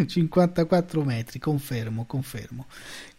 54 0.06 1.04
metri, 1.04 1.40
confermo, 1.40 2.06
confermo. 2.06 2.66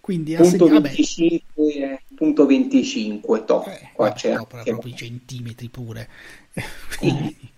Quindi 0.00 0.34
punto, 0.34 0.66
segnato, 0.66 0.80
25, 0.80 2.02
punto 2.14 2.46
25, 2.46 3.44
to, 3.44 3.64
eh, 3.64 3.90
qua 3.92 4.12
c'è 4.12 4.34
no, 4.34 4.46
proprio 4.46 4.80
i 4.84 4.96
centimetri 4.96 5.68
pure. 5.68 6.08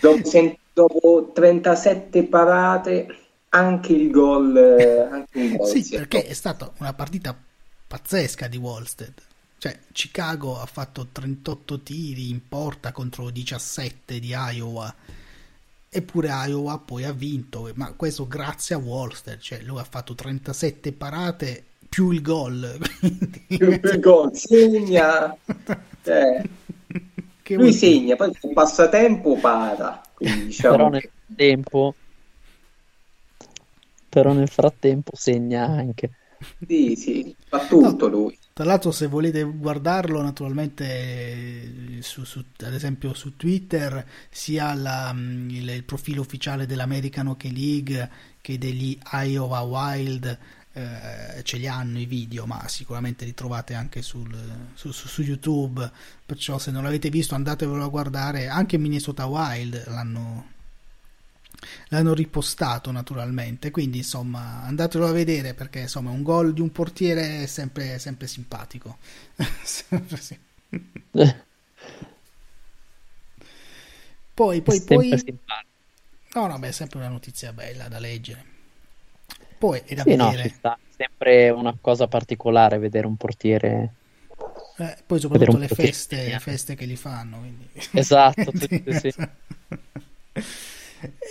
Dopo, 0.00 0.56
dopo 0.72 1.32
37 1.34 2.22
parate 2.24 3.16
anche 3.48 3.92
il 3.92 4.10
gol, 4.10 4.56
eh, 4.56 5.00
anche 5.00 5.40
il 5.40 5.56
gol 5.56 5.66
sì, 5.66 5.88
perché 5.90 6.24
è 6.24 6.32
stata 6.34 6.72
una 6.78 6.92
partita 6.92 7.36
pazzesca 7.86 8.46
di 8.46 8.58
Wallstead 8.58 9.27
cioè 9.58 9.78
Chicago 9.92 10.60
ha 10.60 10.66
fatto 10.66 11.08
38 11.10 11.80
tiri 11.80 12.30
in 12.30 12.46
porta 12.48 12.92
contro 12.92 13.30
17 13.30 14.18
di 14.18 14.28
Iowa 14.28 14.94
eppure 15.90 16.28
Iowa 16.28 16.78
poi 16.78 17.04
ha 17.04 17.12
vinto 17.12 17.70
ma 17.74 17.92
questo 17.92 18.26
grazie 18.26 18.74
a 18.74 18.78
Wallstead 18.78 19.38
cioè 19.38 19.60
lui 19.62 19.78
ha 19.78 19.84
fatto 19.84 20.14
37 20.14 20.92
parate 20.92 21.64
più 21.88 22.10
il 22.10 22.22
gol 22.22 22.78
più 23.46 23.70
il 23.70 24.00
gol 24.00 24.34
segna 24.34 25.34
cioè 26.04 26.42
che 27.48 27.54
lui 27.54 27.72
segna, 27.72 28.14
poi 28.14 28.28
il 28.28 28.52
passatempo 28.52 29.38
para. 29.38 30.02
Diciamo 30.18 30.76
però 30.76 30.88
nel 30.90 31.10
frattempo 31.24 31.94
però 34.06 34.32
nel 34.34 34.48
frattempo 34.48 35.12
segna 35.14 35.64
anche. 35.64 36.10
Sì, 36.66 36.94
sì, 36.94 37.34
fa 37.46 37.66
tutto 37.66 38.08
no, 38.08 38.16
lui. 38.16 38.37
Tra 38.58 38.66
l'altro, 38.66 38.90
se 38.90 39.06
volete 39.06 39.44
guardarlo, 39.44 40.20
naturalmente, 40.20 42.00
su, 42.02 42.24
su, 42.24 42.44
ad 42.64 42.74
esempio 42.74 43.14
su 43.14 43.36
Twitter, 43.36 44.04
sia 44.30 44.74
la, 44.74 45.14
il, 45.16 45.68
il, 45.68 45.84
profilo 45.84 46.22
ufficiale 46.22 46.66
dell'American 46.66 47.28
Hockey 47.28 47.52
League 47.52 48.10
che 48.40 48.58
degli 48.58 48.98
Iowa 49.12 49.60
Wild 49.60 50.38
eh, 50.72 51.40
ce 51.44 51.56
li 51.56 51.68
hanno 51.68 52.00
i 52.00 52.06
video, 52.06 52.46
ma 52.46 52.66
sicuramente 52.66 53.24
li 53.24 53.32
trovate 53.32 53.74
anche 53.74 54.02
sul, 54.02 54.36
su, 54.74 54.90
su, 54.90 55.06
su, 55.06 55.22
YouTube. 55.22 55.88
Perciò, 56.26 56.58
se 56.58 56.72
non 56.72 56.82
l'avete 56.82 57.10
visto, 57.10 57.36
andatevelo 57.36 57.84
a 57.84 57.88
guardare. 57.88 58.48
Anche 58.48 58.76
Minnesota 58.76 59.26
Wild 59.26 59.84
l'hanno, 59.86 60.46
l'hanno 61.88 62.14
ripostato 62.14 62.90
naturalmente. 62.90 63.70
Quindi, 63.70 63.98
insomma, 63.98 64.62
andatelo 64.64 65.06
a 65.06 65.12
vedere 65.12 65.54
perché 65.54 65.80
insomma 65.80 66.10
un 66.10 66.22
gol 66.22 66.52
di 66.52 66.60
un 66.60 66.70
portiere 66.70 67.42
è 67.42 67.46
sempre, 67.46 67.98
sempre 67.98 68.26
simpatico. 68.26 68.98
sempre 69.62 70.16
sì. 70.16 70.38
poi, 74.34 74.62
poi, 74.62 74.82
poi. 74.82 75.38
No, 76.34 76.46
no, 76.46 76.58
beh, 76.58 76.68
è 76.68 76.72
sempre 76.72 76.98
una 76.98 77.08
notizia 77.08 77.52
bella 77.52 77.88
da 77.88 77.98
leggere. 77.98 78.56
Poi 79.58 79.82
è 79.84 79.94
da 79.94 80.02
sì, 80.02 80.10
vedere. 80.10 80.42
No, 80.42 80.48
sta 80.50 80.78
sempre 80.96 81.50
una 81.50 81.76
cosa 81.80 82.06
particolare 82.06 82.78
vedere 82.78 83.06
un 83.06 83.16
portiere. 83.16 83.94
Eh, 84.76 84.96
poi 85.04 85.18
soprattutto 85.18 85.58
le 85.58 85.66
feste, 85.66 86.28
le 86.28 86.38
feste, 86.38 86.76
che 86.76 86.86
gli 86.86 86.94
fanno. 86.94 87.38
Quindi... 87.38 87.68
Esatto, 87.92 88.52
sì, 88.54 88.84
sì. 89.00 89.14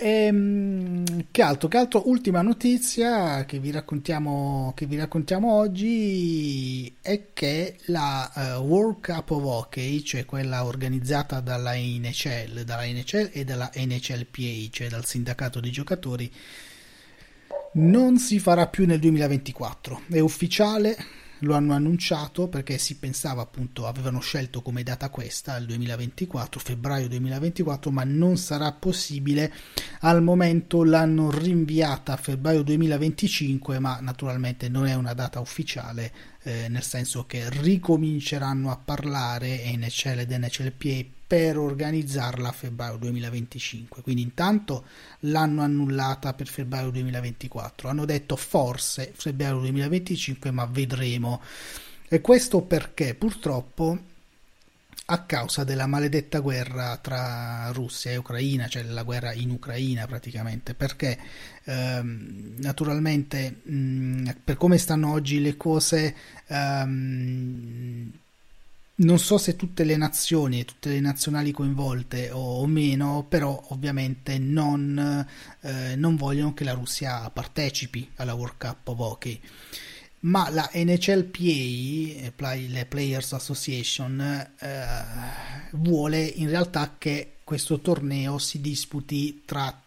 Ehm, 0.00 1.26
che 1.30 1.42
altro? 1.42 1.68
Che 1.68 1.76
altro? 1.76 2.08
Ultima 2.08 2.40
notizia 2.40 3.44
che 3.44 3.58
vi 3.58 3.70
raccontiamo, 3.70 4.72
che 4.74 4.86
vi 4.86 4.96
raccontiamo 4.96 5.52
oggi 5.52 6.96
è 7.02 7.28
che 7.32 7.76
la 7.86 8.30
uh, 8.34 8.62
World 8.62 9.00
Cup 9.00 9.30
of 9.30 9.42
Hockey, 9.44 10.02
cioè 10.02 10.24
quella 10.24 10.64
organizzata 10.64 11.40
dalla 11.40 11.74
NHL, 11.74 12.62
dalla 12.62 12.84
NHL 12.84 13.30
e 13.32 13.44
dalla 13.44 13.70
NHLPA, 13.74 14.68
cioè 14.70 14.88
dal 14.88 15.04
sindacato 15.04 15.60
dei 15.60 15.70
giocatori, 15.70 16.32
Non 17.72 18.18
si 18.18 18.38
farà 18.38 18.66
più 18.66 18.86
nel 18.86 18.98
2024, 18.98 20.02
è 20.10 20.20
ufficiale, 20.20 20.96
lo 21.40 21.54
hanno 21.54 21.74
annunciato 21.74 22.48
perché 22.48 22.78
si 22.78 22.96
pensava 22.96 23.42
appunto, 23.42 23.86
avevano 23.86 24.20
scelto 24.20 24.62
come 24.62 24.82
data 24.82 25.10
questa, 25.10 25.56
il 25.56 25.66
2024, 25.66 26.60
febbraio 26.60 27.08
2024, 27.08 27.90
ma 27.90 28.04
non 28.04 28.36
sarà 28.36 28.72
possibile. 28.72 29.52
Al 30.00 30.22
momento 30.22 30.84
l'hanno 30.84 31.30
rinviata 31.30 32.14
a 32.14 32.16
febbraio 32.16 32.62
2025, 32.62 33.78
ma 33.78 33.98
naturalmente 34.00 34.68
non 34.68 34.86
è 34.86 34.94
una 34.94 35.14
data 35.14 35.40
ufficiale, 35.40 36.12
eh, 36.42 36.68
nel 36.68 36.82
senso 36.82 37.26
che 37.26 37.48
ricominceranno 37.48 38.70
a 38.70 38.76
parlare 38.76 39.76
NHL 39.76 40.18
ed 40.20 40.30
NCLPA 40.32 41.17
per 41.28 41.58
organizzarla 41.58 42.48
a 42.48 42.52
febbraio 42.52 42.96
2025. 42.96 44.00
Quindi 44.00 44.22
intanto 44.22 44.86
l'hanno 45.20 45.60
annullata 45.60 46.32
per 46.32 46.48
febbraio 46.48 46.90
2024. 46.90 47.90
Hanno 47.90 48.06
detto 48.06 48.34
forse 48.34 49.12
febbraio 49.14 49.58
2025, 49.60 50.50
ma 50.50 50.64
vedremo. 50.64 51.42
E 52.08 52.22
questo 52.22 52.62
perché 52.62 53.14
purtroppo 53.14 53.98
a 55.10 55.22
causa 55.24 55.64
della 55.64 55.86
maledetta 55.86 56.40
guerra 56.40 56.96
tra 56.96 57.70
Russia 57.72 58.10
e 58.10 58.16
Ucraina, 58.16 58.66
cioè 58.66 58.82
la 58.84 59.02
guerra 59.02 59.34
in 59.34 59.50
Ucraina 59.50 60.06
praticamente, 60.06 60.72
perché 60.72 61.18
ehm, 61.64 62.54
naturalmente 62.56 63.60
mh, 63.62 64.30
per 64.44 64.56
come 64.56 64.78
stanno 64.78 65.12
oggi 65.12 65.40
le 65.40 65.58
cose 65.58 66.14
ehm, 66.46 68.12
non 69.00 69.18
so 69.18 69.38
se 69.38 69.54
tutte 69.54 69.84
le 69.84 69.96
nazioni 69.96 70.60
e 70.60 70.64
tutte 70.64 70.88
le 70.88 71.00
nazionali 71.00 71.52
coinvolte 71.52 72.30
o, 72.32 72.66
meno, 72.66 73.24
però 73.28 73.66
ovviamente 73.68 74.38
non, 74.38 75.26
eh, 75.60 75.94
non, 75.96 76.16
vogliono 76.16 76.54
che 76.54 76.64
la 76.64 76.72
Russia 76.72 77.28
partecipi 77.30 78.10
alla 78.16 78.34
World 78.34 78.56
Cup 78.58 78.88
of 78.88 78.98
Hockey. 78.98 79.40
Ma 80.20 80.50
la 80.50 80.68
NCLPA, 80.72 82.32
la 82.40 82.84
Players 82.86 83.34
Association, 83.34 84.20
eh, 84.58 84.84
vuole 85.72 86.24
in 86.24 86.48
realtà 86.48 86.96
che 86.98 87.34
questo 87.44 87.78
torneo 87.78 88.38
si 88.38 88.60
disputi 88.60 89.42
tra 89.44 89.80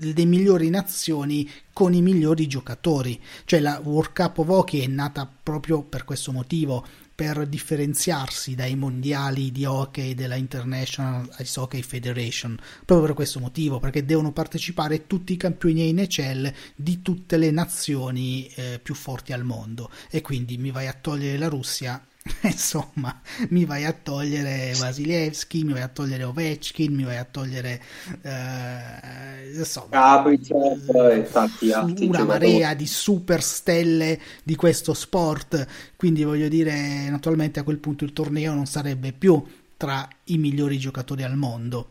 le 0.00 0.24
migliori 0.26 0.68
nazioni 0.68 1.50
con 1.72 1.94
i 1.94 2.02
migliori 2.02 2.46
giocatori. 2.46 3.18
Cioè 3.46 3.60
la 3.60 3.80
World 3.82 4.12
Cup 4.12 4.38
of 4.38 4.48
Hockey 4.48 4.80
è 4.80 4.86
nata 4.86 5.26
proprio 5.42 5.80
per 5.80 6.04
questo 6.04 6.32
motivo 6.32 6.86
per 7.16 7.46
differenziarsi 7.46 8.54
dai 8.54 8.76
mondiali 8.76 9.50
di 9.50 9.64
hockey 9.64 10.14
della 10.14 10.34
International 10.34 11.26
Ice 11.38 11.58
Hockey 11.58 11.80
Federation, 11.80 12.56
proprio 12.84 13.06
per 13.06 13.16
questo 13.16 13.40
motivo, 13.40 13.80
perché 13.80 14.04
devono 14.04 14.32
partecipare 14.32 15.06
tutti 15.06 15.32
i 15.32 15.38
campioni 15.38 15.92
NHL 15.94 16.52
di 16.76 17.00
tutte 17.00 17.38
le 17.38 17.50
nazioni 17.50 18.46
eh, 18.48 18.78
più 18.82 18.94
forti 18.94 19.32
al 19.32 19.44
mondo. 19.44 19.90
E 20.10 20.20
quindi 20.20 20.58
mi 20.58 20.70
vai 20.70 20.88
a 20.88 20.92
togliere 20.92 21.38
la 21.38 21.48
Russia 21.48 22.06
insomma 22.42 23.20
mi 23.50 23.64
vai 23.64 23.84
a 23.84 23.92
togliere 23.92 24.72
Vasilievski, 24.76 25.64
mi 25.64 25.72
vai 25.72 25.82
a 25.82 25.88
togliere 25.88 26.24
Ovechkin, 26.24 26.92
mi 26.92 27.04
vai 27.04 27.16
a 27.16 27.24
togliere 27.24 27.80
eh, 28.22 29.56
insomma, 29.56 30.24
e 30.24 31.28
tanti 31.30 31.72
altri 31.72 32.06
una 32.06 32.24
marea 32.24 32.74
di 32.74 32.86
super 32.86 33.42
stelle 33.42 34.18
di 34.42 34.56
questo 34.56 34.94
sport. 34.94 35.66
Quindi 35.96 36.24
voglio 36.24 36.48
dire 36.48 37.08
naturalmente 37.08 37.60
a 37.60 37.62
quel 37.62 37.78
punto 37.78 38.04
il 38.04 38.12
torneo 38.12 38.54
non 38.54 38.66
sarebbe 38.66 39.12
più 39.12 39.42
tra 39.76 40.08
i 40.24 40.38
migliori 40.38 40.78
giocatori 40.78 41.22
al 41.22 41.36
mondo. 41.36 41.90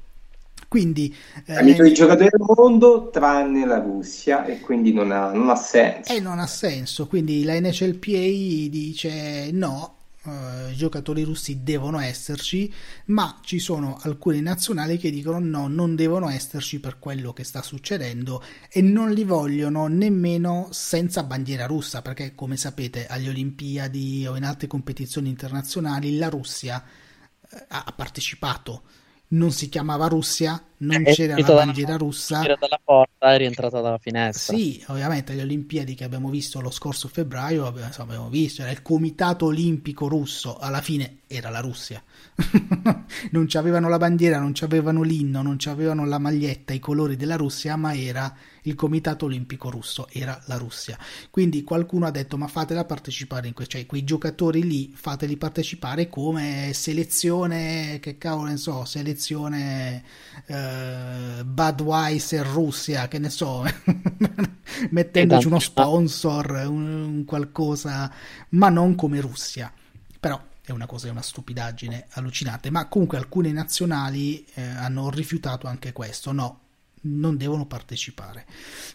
Quindi 0.67 1.15
eh, 1.45 1.61
i 1.61 1.63
migliori 1.63 1.93
giocatori 1.93 2.29
del 2.29 2.45
mondo 2.45 3.09
tranne 3.09 3.65
la 3.65 3.79
Russia 3.79 4.45
e 4.45 4.59
quindi 4.59 4.91
non 4.91 5.11
ha, 5.11 5.31
non 5.31 5.49
ha 5.49 5.55
senso. 5.55 6.11
E 6.11 6.19
non 6.19 6.39
ha 6.39 6.47
senso. 6.47 7.07
Quindi 7.07 7.43
la 7.43 7.57
NCLPA 7.57 8.69
dice 8.69 9.51
no 9.53 9.94
Uh, 10.25 10.73
giocatori 10.73 11.21
russi 11.21 11.61
devono 11.61 11.99
esserci, 11.99 12.73
ma 13.05 13.39
ci 13.43 13.59
sono 13.59 13.99
alcune 14.01 14.41
nazionali 14.41 14.97
che 14.97 15.11
dicono 15.11 15.37
no, 15.37 15.67
non 15.67 15.95
devono 15.95 16.29
esserci 16.29 16.79
per 16.79 16.97
quello 16.97 17.31
che 17.31 17.43
sta 17.43 17.61
succedendo 17.61 18.43
e 18.71 18.81
non 18.81 19.11
li 19.11 19.23
vogliono 19.23 19.85
nemmeno 19.85 20.69
senza 20.71 21.21
bandiera 21.21 21.67
russa, 21.67 22.01
perché 22.01 22.33
come 22.33 22.57
sapete 22.57 23.05
alle 23.05 23.29
Olimpiadi 23.29 24.25
o 24.25 24.35
in 24.35 24.45
altre 24.45 24.65
competizioni 24.65 25.29
internazionali 25.29 26.17
la 26.17 26.29
Russia 26.29 26.83
uh, 26.83 27.57
ha 27.67 27.93
partecipato 27.95 28.81
non 29.29 29.51
si 29.51 29.69
chiamava 29.69 30.07
Russia, 30.07 30.61
non 30.77 31.03
è 31.05 31.13
c'era 31.13 31.35
la 31.37 31.53
bandiera 31.53 31.95
russa. 31.95 32.43
Era 32.43 32.55
dalla 32.59 32.79
porta 32.83 33.33
è 33.33 33.37
rientrata 33.37 33.81
dalla 33.81 33.97
finestra. 33.97 34.55
Sì, 34.55 34.83
ovviamente 34.87 35.33
le 35.33 35.41
Olimpiadi 35.41 35.95
che 35.95 36.03
abbiamo 36.03 36.29
visto 36.29 36.61
lo 36.61 36.69
scorso 36.69 37.07
febbraio, 37.07 37.65
abbiamo 37.65 38.29
visto, 38.29 38.61
era 38.61 38.71
il 38.71 38.81
Comitato 38.81 39.45
Olimpico 39.45 40.07
Russo, 40.07 40.57
alla 40.57 40.81
fine 40.81 41.19
era 41.27 41.49
la 41.49 41.59
Russia. 41.59 42.03
non 43.31 43.47
avevano 43.53 43.89
la 43.89 43.97
bandiera, 43.97 44.39
non 44.39 44.53
avevano 44.61 45.01
l'inno, 45.01 45.41
non 45.41 45.57
avevano 45.65 46.05
la 46.05 46.19
maglietta, 46.19 46.73
i 46.73 46.79
colori 46.79 47.15
della 47.15 47.35
Russia, 47.35 47.75
ma 47.75 47.95
era 47.95 48.33
il 48.65 48.75
Comitato 48.75 49.25
Olimpico 49.25 49.69
Russo, 49.69 50.07
era 50.11 50.39
la 50.45 50.57
Russia. 50.57 50.97
Quindi 51.29 51.63
qualcuno 51.63 52.05
ha 52.05 52.11
detto 52.11 52.37
ma 52.37 52.47
fatela 52.47 52.85
partecipare 52.85 53.47
in 53.47 53.53
questo, 53.53 53.77
cioè 53.77 53.85
quei 53.85 54.03
giocatori 54.03 54.63
lì 54.63 54.93
fateli 54.95 55.37
partecipare 55.37 56.07
come 56.07 56.71
selezione, 56.73 57.99
che 57.99 58.17
cavolo 58.17 58.49
ne 58.49 58.57
so, 58.57 58.85
selezione 58.85 60.03
eh, 60.45 61.43
Budweiser 61.43 62.45
Russia, 62.45 63.07
che 63.07 63.19
ne 63.19 63.29
so, 63.29 63.63
mettendoci 64.91 65.47
uno 65.47 65.59
sponsor, 65.59 66.65
un, 66.67 66.87
un 67.03 67.25
qualcosa, 67.25 68.11
ma 68.49 68.69
non 68.69 68.95
come 68.95 69.19
Russia. 69.19 69.71
Però 70.19 70.41
è 70.63 70.71
una 70.71 70.87
cosa, 70.87 71.07
è 71.07 71.11
una 71.11 71.21
stupidaggine 71.21 72.07
allucinante, 72.11 72.71
ma 72.71 72.87
comunque 72.87 73.17
alcune 73.17 73.51
nazionali 73.51 74.43
eh, 74.55 74.63
hanno 74.63 75.11
rifiutato 75.11 75.67
anche 75.67 75.93
questo, 75.93 76.31
no, 76.31 76.61
non 77.05 77.37
devono 77.37 77.65
partecipare. 77.65 78.45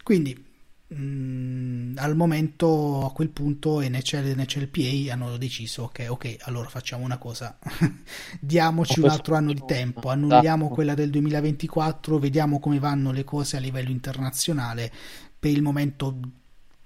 Quindi 0.02 0.34
mh, 0.88 0.94
mm, 0.94 1.98
al 1.98 2.16
momento 2.16 3.04
a 3.06 3.12
quel 3.12 3.30
punto 3.30 3.80
NHL 3.80 4.26
e 4.26 4.34
NCLPA 4.34 5.12
hanno 5.12 5.36
deciso 5.36 5.88
che 5.88 6.08
ok, 6.08 6.36
allora 6.40 6.68
facciamo 6.68 7.04
una 7.04 7.18
cosa, 7.18 7.58
diamoci 8.40 9.00
un 9.00 9.08
altro 9.08 9.34
anno 9.34 9.52
di 9.52 9.62
tempo, 9.66 10.08
annulliamo 10.08 10.68
quella 10.68 10.94
del 10.94 11.10
2024, 11.10 12.18
vediamo 12.18 12.58
come 12.58 12.78
vanno 12.78 13.12
le 13.12 13.24
cose 13.24 13.56
a 13.56 13.60
livello 13.60 13.90
internazionale. 13.90 14.92
Per 15.40 15.50
il 15.50 15.62
momento 15.62 16.18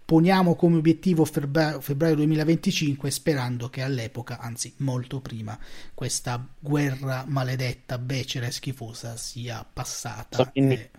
poniamo 0.04 0.54
come 0.54 0.76
obiettivo 0.76 1.24
febbraio, 1.24 1.80
febbraio 1.80 2.14
2025 2.16 3.10
sperando 3.10 3.70
che 3.70 3.82
all'epoca, 3.82 4.38
anzi 4.38 4.74
molto 4.78 5.20
prima, 5.20 5.58
questa 5.94 6.46
guerra 6.58 7.24
maledetta, 7.26 7.98
becera 7.98 8.46
e 8.46 8.50
schifosa 8.50 9.16
sia 9.16 9.64
passata. 9.70 10.50
E, 10.52 10.90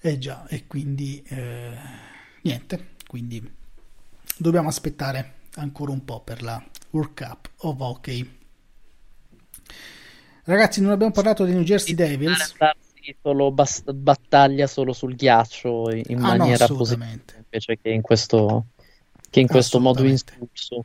eh 0.00 0.18
già, 0.18 0.46
e 0.48 0.66
quindi 0.66 1.22
eh, 1.28 1.76
niente, 2.42 2.88
quindi 3.06 3.50
dobbiamo 4.36 4.68
aspettare 4.68 5.34
ancora 5.56 5.92
un 5.92 6.04
po' 6.04 6.20
per 6.20 6.42
la 6.42 6.62
World 6.90 7.14
Cup 7.14 7.50
of 7.58 7.80
Hockey. 7.80 8.38
Ragazzi, 10.44 10.80
non 10.82 10.90
abbiamo 10.90 11.12
parlato 11.12 11.44
dei 11.44 11.54
New 11.54 11.62
Jersey 11.62 11.94
Devils. 11.94 12.54
Solo 13.20 13.50
bast- 13.50 13.92
battaglia 13.92 14.66
solo 14.66 14.94
sul 14.94 15.14
ghiaccio 15.14 15.90
in 15.90 16.22
ah, 16.24 16.36
maniera 16.36 16.66
no, 16.66 16.76
positiva 16.76 17.43
invece 17.54 17.78
che 17.80 17.90
in 17.90 18.02
questo, 18.02 18.66
che 19.30 19.40
in 19.40 19.46
questo 19.46 19.78
modo 19.78 20.04
insulso. 20.04 20.84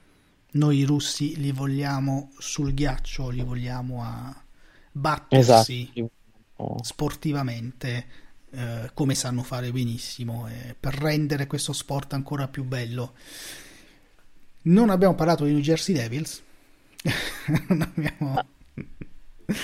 Noi 0.51 0.83
russi 0.83 1.39
li 1.39 1.51
vogliamo 1.51 2.31
sul 2.37 2.73
ghiaccio, 2.73 3.29
li 3.29 3.43
vogliamo 3.43 4.03
a 4.03 4.43
battersi 4.91 5.89
esatto. 5.93 6.83
sportivamente 6.83 8.05
eh, 8.51 8.89
come 8.95 9.13
sanno 9.13 9.43
fare 9.43 9.71
benissimo 9.71 10.47
eh, 10.47 10.75
per 10.79 10.95
rendere 10.95 11.45
questo 11.45 11.73
sport 11.73 12.13
ancora 12.13 12.47
più 12.47 12.63
bello. 12.63 13.13
Non 14.61 14.89
abbiamo 14.89 15.15
parlato 15.15 15.43
dei 15.43 15.53
New 15.53 15.61
Jersey 15.61 15.95
Devils. 15.95 16.41
non 17.67 17.81
abbiamo... 17.81 18.43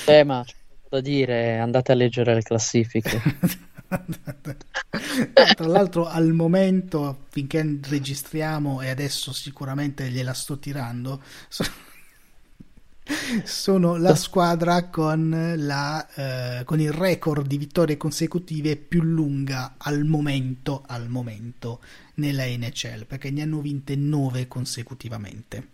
Eh, 0.07 0.23
ma 0.23 0.43
c'è 0.45 0.55
da 0.87 1.01
dire, 1.01 1.57
andate 1.57 1.91
a 1.91 1.95
leggere 1.95 2.35
le 2.35 2.41
classifiche. 2.43 3.21
Tra 5.55 5.67
l'altro 5.67 6.07
al 6.07 6.31
momento, 6.33 7.25
finché 7.29 7.79
registriamo 7.81 8.81
e 8.81 8.89
adesso 8.89 9.33
sicuramente 9.33 10.09
gliela 10.09 10.33
sto 10.33 10.57
tirando, 10.57 11.21
sono 13.43 13.97
la 13.97 14.15
squadra 14.15 14.89
con, 14.89 15.53
la, 15.57 16.59
eh, 16.59 16.63
con, 16.63 16.79
il 16.79 16.91
record 16.91 17.45
di 17.45 17.57
vittorie 17.57 17.97
consecutive 17.97 18.75
più 18.77 19.01
lunga 19.03 19.75
al 19.77 20.05
momento, 20.05 20.83
al 20.87 21.07
momento 21.07 21.81
nella 22.15 22.45
NHL, 22.45 23.05
perché 23.05 23.29
ne 23.29 23.43
hanno 23.43 23.61
vinte 23.61 23.95
9 23.95 24.47
consecutivamente. 24.47 25.73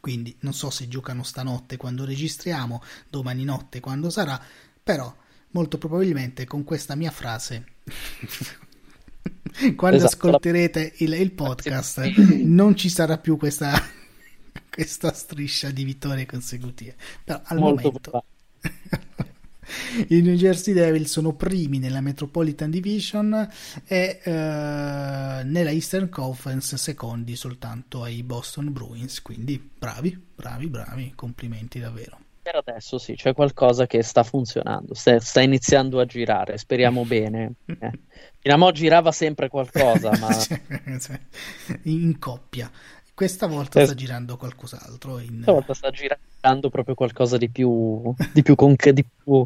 Quindi 0.00 0.36
non 0.40 0.52
so 0.52 0.70
se 0.70 0.86
giocano 0.86 1.24
stanotte 1.24 1.76
quando 1.76 2.04
registriamo, 2.04 2.80
domani 3.08 3.42
notte 3.42 3.80
quando 3.80 4.08
sarà, 4.08 4.40
però 4.82 5.12
molto 5.56 5.78
probabilmente 5.78 6.44
con 6.44 6.64
questa 6.64 6.94
mia 6.94 7.10
frase. 7.10 7.64
Quando 9.74 9.96
esatto, 9.96 10.14
ascolterete 10.14 10.94
il, 10.98 11.14
il 11.14 11.32
podcast 11.32 12.00
non 12.44 12.76
ci 12.76 12.90
sarà 12.90 13.16
più 13.16 13.38
questa, 13.38 13.72
questa 14.70 15.14
striscia 15.14 15.70
di 15.70 15.84
vittorie 15.84 16.26
consecutive. 16.26 16.94
Però 17.24 17.40
al 17.42 17.58
Molto 17.58 17.82
momento... 17.82 18.24
I 20.08 20.20
New 20.20 20.34
Jersey 20.34 20.74
Devils 20.74 21.10
sono 21.10 21.32
primi 21.34 21.78
nella 21.78 22.00
Metropolitan 22.00 22.70
Division 22.70 23.48
e 23.86 24.20
uh, 24.24 24.30
nella 24.30 25.70
Eastern 25.70 26.08
Conference 26.08 26.76
secondi 26.76 27.34
soltanto 27.34 28.02
ai 28.02 28.22
Boston 28.22 28.72
Bruins, 28.72 29.22
quindi 29.22 29.58
bravi, 29.58 30.16
bravi, 30.36 30.68
bravi, 30.68 31.12
complimenti 31.16 31.80
davvero. 31.80 32.25
Per 32.46 32.54
adesso 32.54 32.96
sì, 32.98 33.14
c'è 33.14 33.34
qualcosa 33.34 33.88
che 33.88 34.04
sta 34.04 34.22
funzionando, 34.22 34.94
sta, 34.94 35.18
sta 35.18 35.40
iniziando 35.40 35.98
a 35.98 36.04
girare, 36.04 36.56
speriamo 36.58 37.04
bene. 37.04 37.54
Eh. 37.76 37.90
Fino 38.38 38.54
a 38.54 38.56
mo' 38.56 38.70
girava 38.70 39.10
sempre 39.10 39.48
qualcosa, 39.48 40.12
ma... 40.20 40.28
in 41.82 42.16
coppia. 42.20 42.70
Questa 43.12 43.48
volta 43.48 43.84
sta 43.84 43.94
girando 43.94 44.36
qualcos'altro. 44.36 45.18
In... 45.18 45.28
Questa 45.28 45.50
volta 45.50 45.74
sta 45.74 45.90
girando 45.90 46.70
proprio 46.70 46.94
qualcosa 46.94 47.36
di 47.36 47.50
più, 47.50 48.14
di 48.32 48.42
più, 48.42 48.54
conc- 48.54 48.90
di 48.90 49.04
più... 49.04 49.44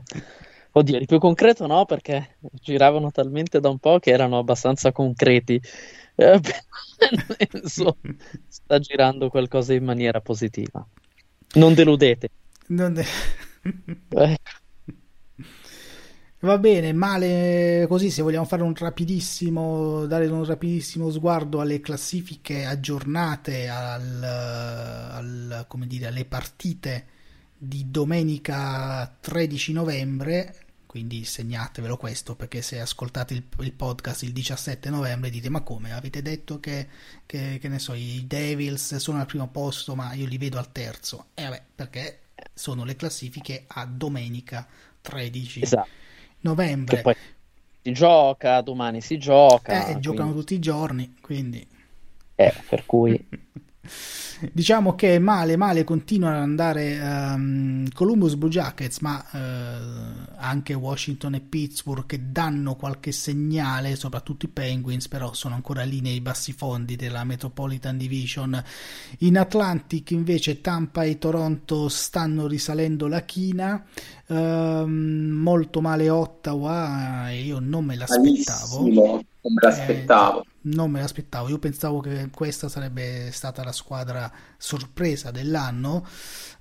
Oddio, 0.73 0.99
di 0.99 1.07
più 1.07 1.19
concreto 1.19 1.67
no, 1.67 1.87
perché 1.87 2.37
giravano 2.53 3.11
talmente 3.11 3.61
da 3.61 3.71
un 3.71 3.79
po' 3.79 3.99
che 3.99 4.11
erano 4.11 4.37
abbastanza 4.37 4.93
concreti. 4.93 5.59
Eh, 6.17 6.39
penso 7.49 7.97
sta 8.47 8.79
girando 8.79 9.31
qualcosa 9.31 9.73
in 9.73 9.85
maniera 9.85 10.21
positiva. 10.21 10.87
Non 11.55 11.73
deludete. 11.73 12.29
Non 12.71 12.97
eh. 12.99 14.39
Va 16.43 16.57
bene, 16.57 16.93
male 16.93 17.85
così 17.89 18.11
se 18.11 18.23
vogliamo 18.23 18.47
fare 18.47 18.63
un 18.63 18.75
rapidissimo, 18.75 20.07
dare 20.07 20.27
un 20.29 20.45
rapidissimo 20.45 21.11
sguardo 21.11 21.61
alle 21.61 21.81
classifiche 21.81 22.65
aggiornate, 22.65 23.69
al, 23.69 24.23
al, 24.23 25.65
come 25.69 25.87
dire, 25.87 26.07
alle 26.07 26.25
partite 26.25 27.07
di 27.59 27.91
domenica 27.91 29.15
13 29.21 29.73
novembre, 29.73 30.55
quindi 30.87 31.25
segnatevelo 31.25 31.97
questo 31.99 32.37
perché 32.37 32.63
se 32.63 32.81
ascoltate 32.81 33.35
il, 33.35 33.45
il, 33.61 33.73
podcast 33.73 34.23
il 34.23 34.33
17 34.33 34.89
novembre 34.91 35.29
dite 35.29 35.51
ma 35.51 35.61
come 35.61 35.93
avete 35.93 36.23
detto 36.23 36.59
che, 36.59 36.89
che, 37.27 37.59
che 37.61 37.69
ne 37.69 37.79
so 37.79 37.93
i 37.95 38.25
Devils 38.27 38.97
sono 38.97 39.21
al 39.21 39.27
primo 39.27 39.49
posto 39.49 39.95
ma 39.95 40.15
io 40.15 40.27
li 40.27 40.39
vedo 40.39 40.59
al 40.59 40.73
terzo 40.73 41.27
e 41.35 41.43
eh 41.43 41.45
vabbè 41.45 41.63
perché 41.77 42.19
sono 42.55 42.85
le 42.85 42.97
classifiche 42.97 43.65
a 43.67 43.85
domenica 43.87 44.67
13 45.01 45.63
esatto. 45.63 45.89
novembre. 46.41 46.97
Che 46.97 47.03
poi 47.03 47.15
si 47.83 47.93
gioca, 47.93 48.61
domani 48.61 49.01
si 49.01 49.19
gioca. 49.19 49.81
Eh, 49.81 49.83
quindi... 49.85 50.01
giocano 50.01 50.33
tutti 50.33 50.55
i 50.55 50.59
giorni, 50.59 51.17
quindi... 51.21 51.67
Eh, 52.35 52.55
per 52.69 52.87
cui... 52.87 53.29
diciamo 54.53 54.95
che 54.95 55.19
male 55.19 55.57
male 55.57 55.85
continuano 55.85 56.37
ad 56.37 56.43
andare 56.43 56.99
um, 57.01 57.89
Columbus 57.93 58.35
Blue 58.35 58.51
Jackets 58.51 58.99
ma 59.01 59.25
uh, 59.33 59.39
anche 60.37 60.75
Washington 60.75 61.35
e 61.35 61.41
Pittsburgh 61.41 62.07
che 62.07 62.31
danno 62.31 62.77
qualche 62.77 63.13
segnale 63.13 63.97
soprattutto 63.97 64.47
i 64.47 64.49
Penguins 64.49 65.09
però 65.09 65.33
sono 65.35 65.55
ancora 65.55 65.83
lì 65.83 66.01
nei 66.01 66.21
bassi 66.21 66.53
fondi 66.53 66.97
della 66.97 67.25
Metropolitan 67.25 67.97
Division. 67.97 68.63
In 69.19 69.39
Atlantic 69.39 70.11
invece 70.13 70.61
Tampa 70.61 71.05
e 71.05 71.19
Toronto 71.19 71.89
stanno 71.89 72.47
risalendo 72.47 73.07
la 73.07 73.25
china. 73.25 73.85
Uh, 74.27 74.87
molto 74.87 75.81
male 75.81 76.09
Ottawa 76.09 77.31
io 77.31 77.59
non 77.59 77.85
me 77.85 77.97
l'aspettavo. 77.97 78.83
Malissimo 78.83 79.25
non 79.43 79.55
me 79.55 79.61
l'aspettavo. 79.63 80.43
Eh, 80.43 80.47
non 80.63 80.91
me 80.91 81.01
l'aspettavo, 81.01 81.49
io 81.49 81.59
pensavo 81.59 82.01
che 82.01 82.29
questa 82.31 82.69
sarebbe 82.69 83.31
stata 83.33 83.65
la 83.65 83.73
squadra 83.73 84.31
sorpresa 84.59 85.31
dell'anno. 85.31 86.07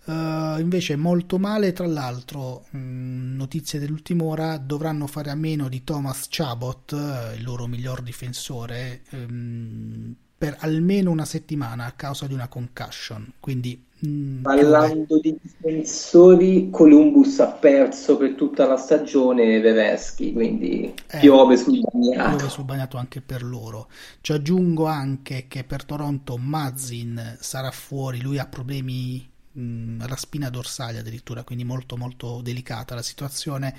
Uh, 0.05 0.59
invece 0.59 0.95
molto 0.95 1.37
male, 1.37 1.73
tra 1.73 1.85
l'altro, 1.85 2.65
mh, 2.71 2.77
mm, 2.77 3.35
notizie 3.35 3.79
dell'ultima 3.79 4.23
ora, 4.23 4.57
dovranno 4.57 5.05
fare 5.07 5.29
a 5.29 5.35
meno 5.35 5.67
di 5.67 5.83
Thomas 5.83 6.27
Chabot, 6.29 6.91
uh, 6.91 7.35
il 7.35 7.43
loro 7.43 7.67
miglior 7.67 8.01
difensore, 8.01 9.03
um, 9.11 10.15
per 10.37 10.55
almeno 10.61 11.11
una 11.11 11.25
settimana 11.25 11.85
a 11.85 11.91
causa 11.91 12.25
di 12.25 12.33
una 12.33 12.47
concussion. 12.47 13.33
Quindi 13.39 13.85
Mm, 14.05 14.43
Parlando 14.43 15.19
di 15.19 15.37
difensori, 15.41 16.69
Columbus 16.69 17.39
ha 17.39 17.47
perso 17.47 18.15
per 18.15 18.35
tutta 18.35 18.65
la 18.65 18.77
stagione 18.77 19.59
Veveschi, 19.59 20.31
quindi 20.31 20.93
eh, 21.07 21.19
piove 21.19 21.57
sul 21.57 21.81
bagnato. 21.81 22.37
Piove 22.37 22.49
sul 22.49 22.63
bagnato 22.63 22.95
anche 22.95 23.19
per 23.19 23.43
loro. 23.43 23.89
Ci 24.21 24.31
aggiungo 24.31 24.85
anche 24.85 25.47
che 25.49 25.65
per 25.65 25.83
Toronto 25.83 26.37
Mazin 26.37 27.37
sarà 27.41 27.71
fuori, 27.71 28.21
lui 28.21 28.39
ha 28.39 28.45
problemi 28.45 29.29
mh, 29.51 29.61
mm, 29.61 30.01
alla 30.01 30.15
spina 30.15 30.49
dorsale 30.49 30.99
addirittura, 30.99 31.43
quindi 31.43 31.65
molto 31.65 31.97
molto 31.97 32.39
delicata 32.41 32.95
la 32.95 33.01
situazione. 33.01 33.75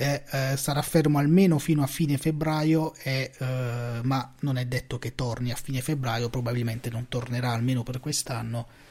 Eh, 0.00 0.22
eh, 0.30 0.56
sarà 0.56 0.80
fermo 0.82 1.18
almeno 1.18 1.58
fino 1.58 1.82
a 1.82 1.88
fine 1.88 2.16
febbraio, 2.16 2.94
eh, 3.02 3.32
ma 4.02 4.34
non 4.40 4.56
è 4.56 4.64
detto 4.66 5.00
che 5.00 5.16
torni 5.16 5.50
a 5.50 5.56
fine 5.56 5.80
febbraio, 5.80 6.28
probabilmente 6.30 6.90
non 6.90 7.08
tornerà 7.08 7.50
almeno 7.50 7.82
per 7.82 7.98
quest'anno 7.98 8.86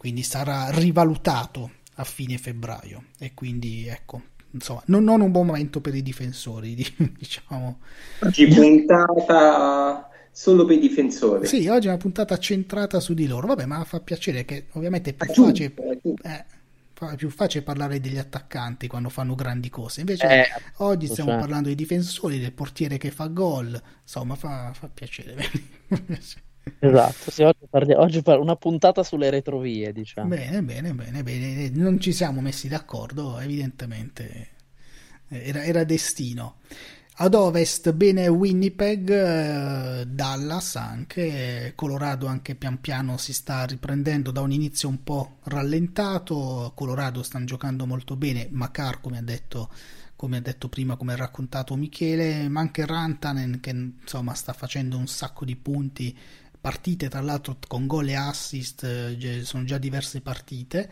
quindi 0.00 0.22
sarà 0.22 0.70
rivalutato 0.70 1.72
a 1.96 2.04
fine 2.04 2.38
febbraio 2.38 3.08
e 3.18 3.34
quindi 3.34 3.86
ecco 3.86 4.22
insomma 4.52 4.82
non, 4.86 5.04
non 5.04 5.20
un 5.20 5.30
buon 5.30 5.44
momento 5.44 5.82
per 5.82 5.94
i 5.94 6.00
difensori 6.00 6.74
diciamo 7.18 7.80
oggi 8.20 8.46
puntata 8.46 10.08
solo 10.32 10.64
per 10.64 10.76
i 10.76 10.80
difensori 10.80 11.46
sì 11.46 11.68
oggi 11.68 11.88
è 11.88 11.90
una 11.90 11.98
puntata 11.98 12.38
centrata 12.38 12.98
su 12.98 13.12
di 13.12 13.26
loro 13.26 13.48
vabbè 13.48 13.66
ma 13.66 13.84
fa 13.84 14.00
piacere 14.00 14.46
che 14.46 14.68
ovviamente 14.72 15.10
è 15.10 15.12
più 15.12 15.44
facile 15.44 15.74
eh, 16.22 16.44
è 17.12 17.16
più 17.16 17.28
facile 17.28 17.62
parlare 17.62 18.00
degli 18.00 18.16
attaccanti 18.16 18.86
quando 18.86 19.08
fanno 19.08 19.34
grandi 19.34 19.70
cose. 19.70 20.00
Invece 20.00 20.26
eh, 20.26 20.46
oggi 20.78 21.06
stiamo 21.06 21.30
cioè. 21.30 21.40
parlando 21.40 21.68
dei 21.68 21.74
difensori, 21.74 22.38
del 22.38 22.52
portiere 22.52 22.98
che 22.98 23.10
fa 23.10 23.28
gol. 23.28 23.80
Insomma, 24.02 24.34
fa, 24.34 24.70
fa 24.74 24.90
piacere. 24.92 25.42
Esatto, 26.78 27.30
sì, 27.30 27.42
oggi, 27.42 27.66
parli- 27.68 27.94
oggi 27.94 28.22
par- 28.22 28.38
una 28.40 28.56
puntata 28.56 29.02
sulle 29.02 29.30
retrovie, 29.30 29.92
diciamo. 29.92 30.28
Bene, 30.28 30.62
bene, 30.62 30.92
bene, 30.92 31.22
bene. 31.22 31.70
Non 31.70 31.98
ci 31.98 32.12
siamo 32.12 32.40
messi 32.42 32.68
d'accordo, 32.68 33.38
evidentemente 33.38 34.48
era, 35.28 35.64
era 35.64 35.84
destino. 35.84 36.56
Ad 37.22 37.34
ovest 37.34 37.92
bene 37.92 38.28
Winnipeg, 38.28 39.10
eh, 39.10 40.06
Dallas 40.06 40.76
anche, 40.76 41.72
Colorado 41.74 42.26
anche 42.26 42.54
pian 42.54 42.80
piano 42.80 43.16
si 43.18 43.32
sta 43.32 43.64
riprendendo 43.64 44.30
da 44.30 44.40
un 44.40 44.52
inizio 44.52 44.88
un 44.88 45.02
po' 45.04 45.38
rallentato, 45.44 46.72
Colorado 46.74 47.22
stanno 47.22 47.44
giocando 47.44 47.86
molto 47.86 48.16
bene, 48.16 48.48
Macar 48.50 49.00
come 49.00 49.18
ha 49.18 49.22
detto, 49.22 49.70
come 50.16 50.38
ha 50.38 50.40
detto 50.40 50.68
prima, 50.68 50.96
come 50.96 51.12
ha 51.12 51.16
raccontato 51.16 51.76
Michele, 51.76 52.48
ma 52.48 52.60
anche 52.60 52.86
Rantanen 52.86 53.60
che 53.60 53.70
insomma 53.70 54.34
sta 54.34 54.52
facendo 54.54 54.96
un 54.96 55.06
sacco 55.06 55.44
di 55.44 55.56
punti 55.56 56.16
partite 56.60 57.08
tra 57.08 57.20
l'altro 57.20 57.56
con 57.66 57.86
gol 57.86 58.08
e 58.08 58.14
assist 58.14 58.84
eh, 58.84 59.44
sono 59.44 59.64
già 59.64 59.78
diverse 59.78 60.20
partite 60.20 60.90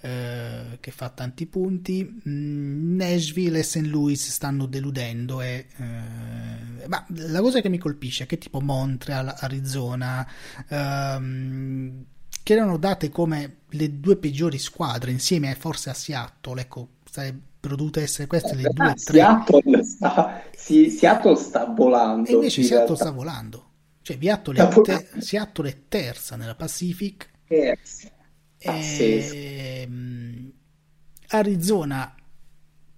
eh, 0.00 0.78
che 0.80 0.90
fa 0.90 1.10
tanti 1.10 1.46
punti. 1.46 2.20
Mm, 2.28 2.96
Nashville 2.96 3.58
e 3.58 3.62
St. 3.62 3.82
Louis 3.82 4.30
stanno 4.30 4.66
deludendo 4.66 5.40
e, 5.40 5.66
eh, 5.76 6.88
ma 6.88 7.04
la 7.08 7.40
cosa 7.40 7.60
che 7.60 7.68
mi 7.68 7.78
colpisce 7.78 8.24
è 8.24 8.26
che 8.26 8.38
tipo 8.38 8.60
Montreal, 8.60 9.34
Arizona 9.38 10.26
ehm, 10.68 12.04
che 12.42 12.52
erano 12.54 12.76
date 12.78 13.10
come 13.10 13.58
le 13.68 14.00
due 14.00 14.16
peggiori 14.16 14.58
squadre 14.58 15.12
insieme 15.12 15.54
forse 15.54 15.90
a 15.90 15.94
Seattle 15.94 16.62
ecco 16.62 16.88
sarebbero 17.08 17.76
dovute 17.76 18.02
essere 18.02 18.26
queste 18.26 18.54
le 18.56 18.70
due 18.72 18.88
o 18.88 18.94
tre. 18.94 18.96
Seattle 18.96 19.84
sta, 19.84 20.42
sì, 20.56 20.90
Seattle 20.90 21.36
sta 21.36 21.66
volando 21.66 22.28
e 22.28 22.32
invece 22.32 22.62
Seattle 22.62 22.96
sta 22.96 23.10
volando 23.10 23.66
cioè 24.02 24.18
Seattle 24.20 24.68
è, 24.68 24.80
te- 24.80 25.20
Seattle 25.20 25.68
è 25.68 25.76
terza 25.88 26.36
nella 26.36 26.54
Pacific. 26.54 27.30
Yes. 27.48 28.10
E... 28.58 29.88
Arizona 31.28 32.14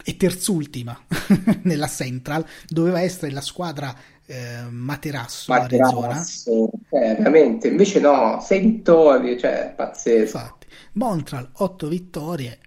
è 0.02 0.16
terzultima 0.16 0.98
nella 1.62 1.86
Central, 1.86 2.44
doveva 2.66 3.00
essere 3.00 3.32
la 3.32 3.40
squadra 3.40 3.94
eh, 4.26 4.62
Materasso, 4.68 5.52
Materasso 5.52 6.70
eh, 6.90 7.14
veramente, 7.14 7.68
invece 7.68 8.00
no, 8.00 8.40
sei 8.40 8.60
vittorie, 8.60 9.38
cioè 9.38 9.72
pazzesco. 9.74 10.36
Infatti, 10.38 10.66
Montreal 10.92 11.50
8 11.52 11.88
vittorie, 11.88 12.58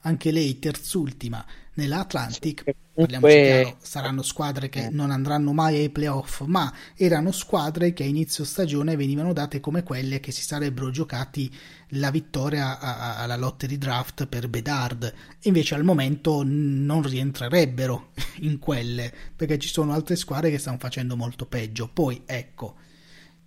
anche 0.00 0.30
lei 0.30 0.58
terzultima 0.58 1.44
nella 1.74 2.00
Atlantic. 2.00 2.64
Parliamoci 2.94 3.34
chiaro, 3.34 3.76
saranno 3.80 4.22
squadre 4.22 4.68
che 4.68 4.90
non 4.90 5.10
andranno 5.10 5.52
mai 5.52 5.78
ai 5.78 5.88
playoff, 5.88 6.42
ma 6.42 6.70
erano 6.94 7.32
squadre 7.32 7.94
che 7.94 8.02
a 8.02 8.06
inizio 8.06 8.44
stagione 8.44 8.96
venivano 8.96 9.32
date 9.32 9.60
come 9.60 9.82
quelle 9.82 10.20
che 10.20 10.30
si 10.30 10.42
sarebbero 10.42 10.90
giocati 10.90 11.50
la 11.94 12.10
vittoria 12.10 12.78
alla 12.78 13.36
lottery 13.36 13.78
draft 13.78 14.26
per 14.26 14.48
Bedard. 14.48 15.12
Invece 15.42 15.74
al 15.74 15.84
momento 15.84 16.42
non 16.44 17.02
rientrerebbero 17.02 18.10
in 18.40 18.58
quelle, 18.58 19.12
perché 19.34 19.58
ci 19.58 19.68
sono 19.68 19.92
altre 19.92 20.16
squadre 20.16 20.50
che 20.50 20.58
stanno 20.58 20.78
facendo 20.78 21.16
molto 21.16 21.46
peggio. 21.46 21.88
Poi 21.90 22.22
ecco, 22.26 22.74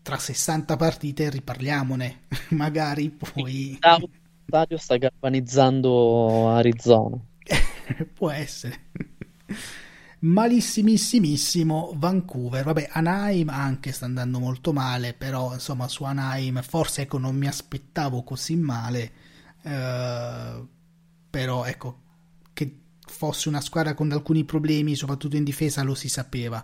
tra 0.02 0.18
60 0.18 0.76
partite 0.76 1.30
riparliamone, 1.30 2.22
magari 2.50 3.12
poi... 3.12 3.78
Stadio 4.48 4.78
sta 4.78 4.98
galvanizzando 4.98 6.50
Arizona. 6.50 7.18
Può 8.14 8.30
essere. 8.30 8.88
Malissimissimissimo 10.20 11.94
Vancouver. 11.96 12.64
Vabbè, 12.64 12.90
Anaheim 12.92 13.50
anche 13.50 13.92
sta 13.92 14.06
andando 14.06 14.40
molto 14.40 14.74
male, 14.74 15.14
però 15.14 15.54
insomma 15.54 15.88
su 15.88 16.04
Anaheim 16.04 16.62
forse 16.62 17.04
ecco 17.04 17.18
non 17.18 17.36
mi 17.36 17.48
aspettavo 17.48 18.24
così 18.24 18.56
male. 18.56 19.12
Uh, 19.62 20.68
però 21.30 21.66
ecco 21.66 22.02
che 22.54 22.80
fosse 23.06 23.50
una 23.50 23.62
squadra 23.62 23.94
con 23.94 24.12
alcuni 24.12 24.44
problemi, 24.46 24.96
soprattutto 24.96 25.36
in 25.36 25.44
difesa, 25.44 25.84
lo 25.84 25.96
si 25.96 26.10
sapeva. 26.10 26.64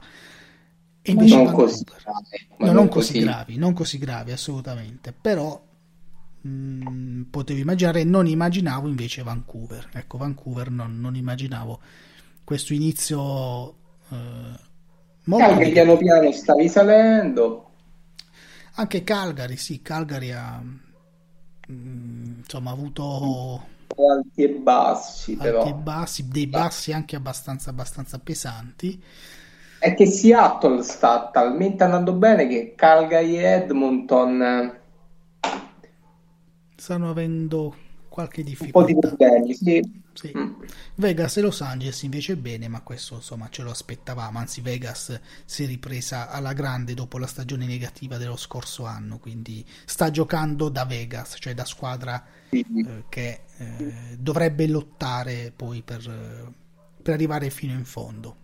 E 1.03 1.11
invece 1.11 1.35
non 1.35 1.45
Vancouver, 1.45 1.73
così, 1.83 1.85
no, 2.59 2.71
non 2.71 2.87
così 2.87 3.19
gravi, 3.19 3.57
non 3.57 3.73
così 3.73 3.97
gravi 3.97 4.31
assolutamente, 4.31 5.11
però 5.11 5.69
mh, 6.41 6.49
mm, 6.49 7.21
potevo 7.23 7.59
immaginare, 7.59 8.03
non 8.03 8.27
immaginavo 8.27 8.87
invece 8.87 9.23
Vancouver. 9.23 9.89
Ecco, 9.93 10.17
Vancouver 10.17 10.69
non, 10.69 10.99
non 10.99 11.15
immaginavo 11.15 11.79
questo 12.43 12.73
inizio 12.73 13.75
eh, 14.09 14.59
molto 15.23 15.45
Calgary 15.45 15.71
piano 15.71 15.97
piano 15.97 16.31
sta 16.31 16.53
risalendo. 16.53 17.69
Anche 18.75 19.03
Calgary, 19.03 19.57
sì, 19.57 19.81
Calgary 19.81 20.31
ha 20.31 20.61
mh, 20.61 21.73
mm, 21.73 22.37
insomma 22.39 22.71
avuto 22.71 23.67
alti 23.95 24.43
e 24.43 24.49
bassi, 24.49 25.31
alti 25.31 25.43
però. 25.43 25.65
e 25.65 25.73
bassi, 25.73 26.27
dei 26.27 26.47
bassi 26.47 26.93
anche 26.93 27.15
abbastanza, 27.15 27.69
abbastanza 27.69 28.19
pesanti. 28.19 29.01
È 29.79 29.93
che 29.95 30.05
Seattle 30.05 30.83
sta 30.83 31.29
talmente 31.31 31.83
andando 31.83 32.13
bene 32.13 32.47
che 32.47 32.73
Calgary 32.75 33.37
e 33.37 33.43
Edmonton 33.43 34.79
stanno 36.81 37.11
avendo 37.11 37.75
qualche 38.09 38.41
difficoltà. 38.41 38.91
Un 38.91 38.99
po' 38.99 39.07
di 39.07 39.15
problemi, 39.15 39.53
sì. 39.53 40.01
sì. 40.13 40.31
Mm. 40.35 40.63
Vegas 40.95 41.37
e 41.37 41.41
Los 41.41 41.61
Angeles 41.61 42.01
invece 42.01 42.35
bene, 42.35 42.67
ma 42.67 42.81
questo 42.81 43.15
insomma 43.15 43.49
ce 43.51 43.61
lo 43.61 43.69
aspettavamo, 43.69 44.39
anzi 44.39 44.61
Vegas 44.61 45.17
si 45.45 45.63
è 45.63 45.67
ripresa 45.67 46.29
alla 46.31 46.53
grande 46.53 46.95
dopo 46.95 47.19
la 47.19 47.27
stagione 47.27 47.67
negativa 47.67 48.17
dello 48.17 48.35
scorso 48.35 48.85
anno, 48.85 49.19
quindi 49.19 49.63
sta 49.85 50.09
giocando 50.09 50.69
da 50.69 50.85
Vegas, 50.85 51.35
cioè 51.39 51.53
da 51.53 51.65
squadra 51.65 52.21
sì. 52.49 52.65
eh, 52.75 53.03
che 53.07 53.41
eh, 53.57 53.93
dovrebbe 54.17 54.67
lottare 54.67 55.53
poi 55.55 55.83
per, 55.83 56.51
per 57.01 57.13
arrivare 57.13 57.51
fino 57.51 57.73
in 57.73 57.85
fondo. 57.85 58.35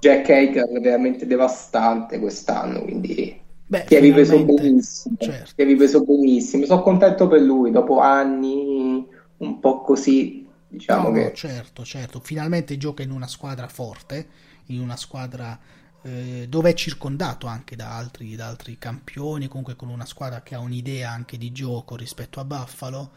Jack 0.00 0.28
Hager 0.28 0.68
è 0.68 0.80
veramente 0.80 1.24
devastante 1.24 2.18
quest'anno, 2.18 2.82
quindi 2.82 3.40
Beh, 3.70 3.84
che 3.84 3.98
ha 3.98 4.00
ripreso 4.00 4.44
benissimo, 4.44 5.14
certo. 5.16 5.52
che 5.54 5.62
ha 5.62 5.64
ripreso 5.64 6.02
benissimo. 6.02 6.66
Sono 6.66 6.82
contento 6.82 7.28
per 7.28 7.40
lui 7.40 7.70
dopo 7.70 8.00
anni 8.00 9.06
un 9.36 9.60
po' 9.60 9.82
così. 9.82 10.44
Diciamo 10.66 11.10
no, 11.10 11.14
che... 11.14 11.32
Certo, 11.36 11.84
certo. 11.84 12.18
Finalmente 12.18 12.76
gioca 12.76 13.04
in 13.04 13.12
una 13.12 13.28
squadra 13.28 13.68
forte, 13.68 14.26
in 14.66 14.80
una 14.80 14.96
squadra 14.96 15.56
eh, 16.02 16.46
dove 16.48 16.70
è 16.70 16.74
circondato 16.74 17.46
anche 17.46 17.76
da 17.76 17.96
altri, 17.96 18.34
da 18.34 18.48
altri 18.48 18.76
campioni, 18.76 19.46
comunque 19.46 19.76
con 19.76 19.88
una 19.88 20.04
squadra 20.04 20.42
che 20.42 20.56
ha 20.56 20.58
un'idea 20.58 21.08
anche 21.08 21.38
di 21.38 21.52
gioco 21.52 21.94
rispetto 21.94 22.40
a 22.40 22.44
Buffalo, 22.44 23.12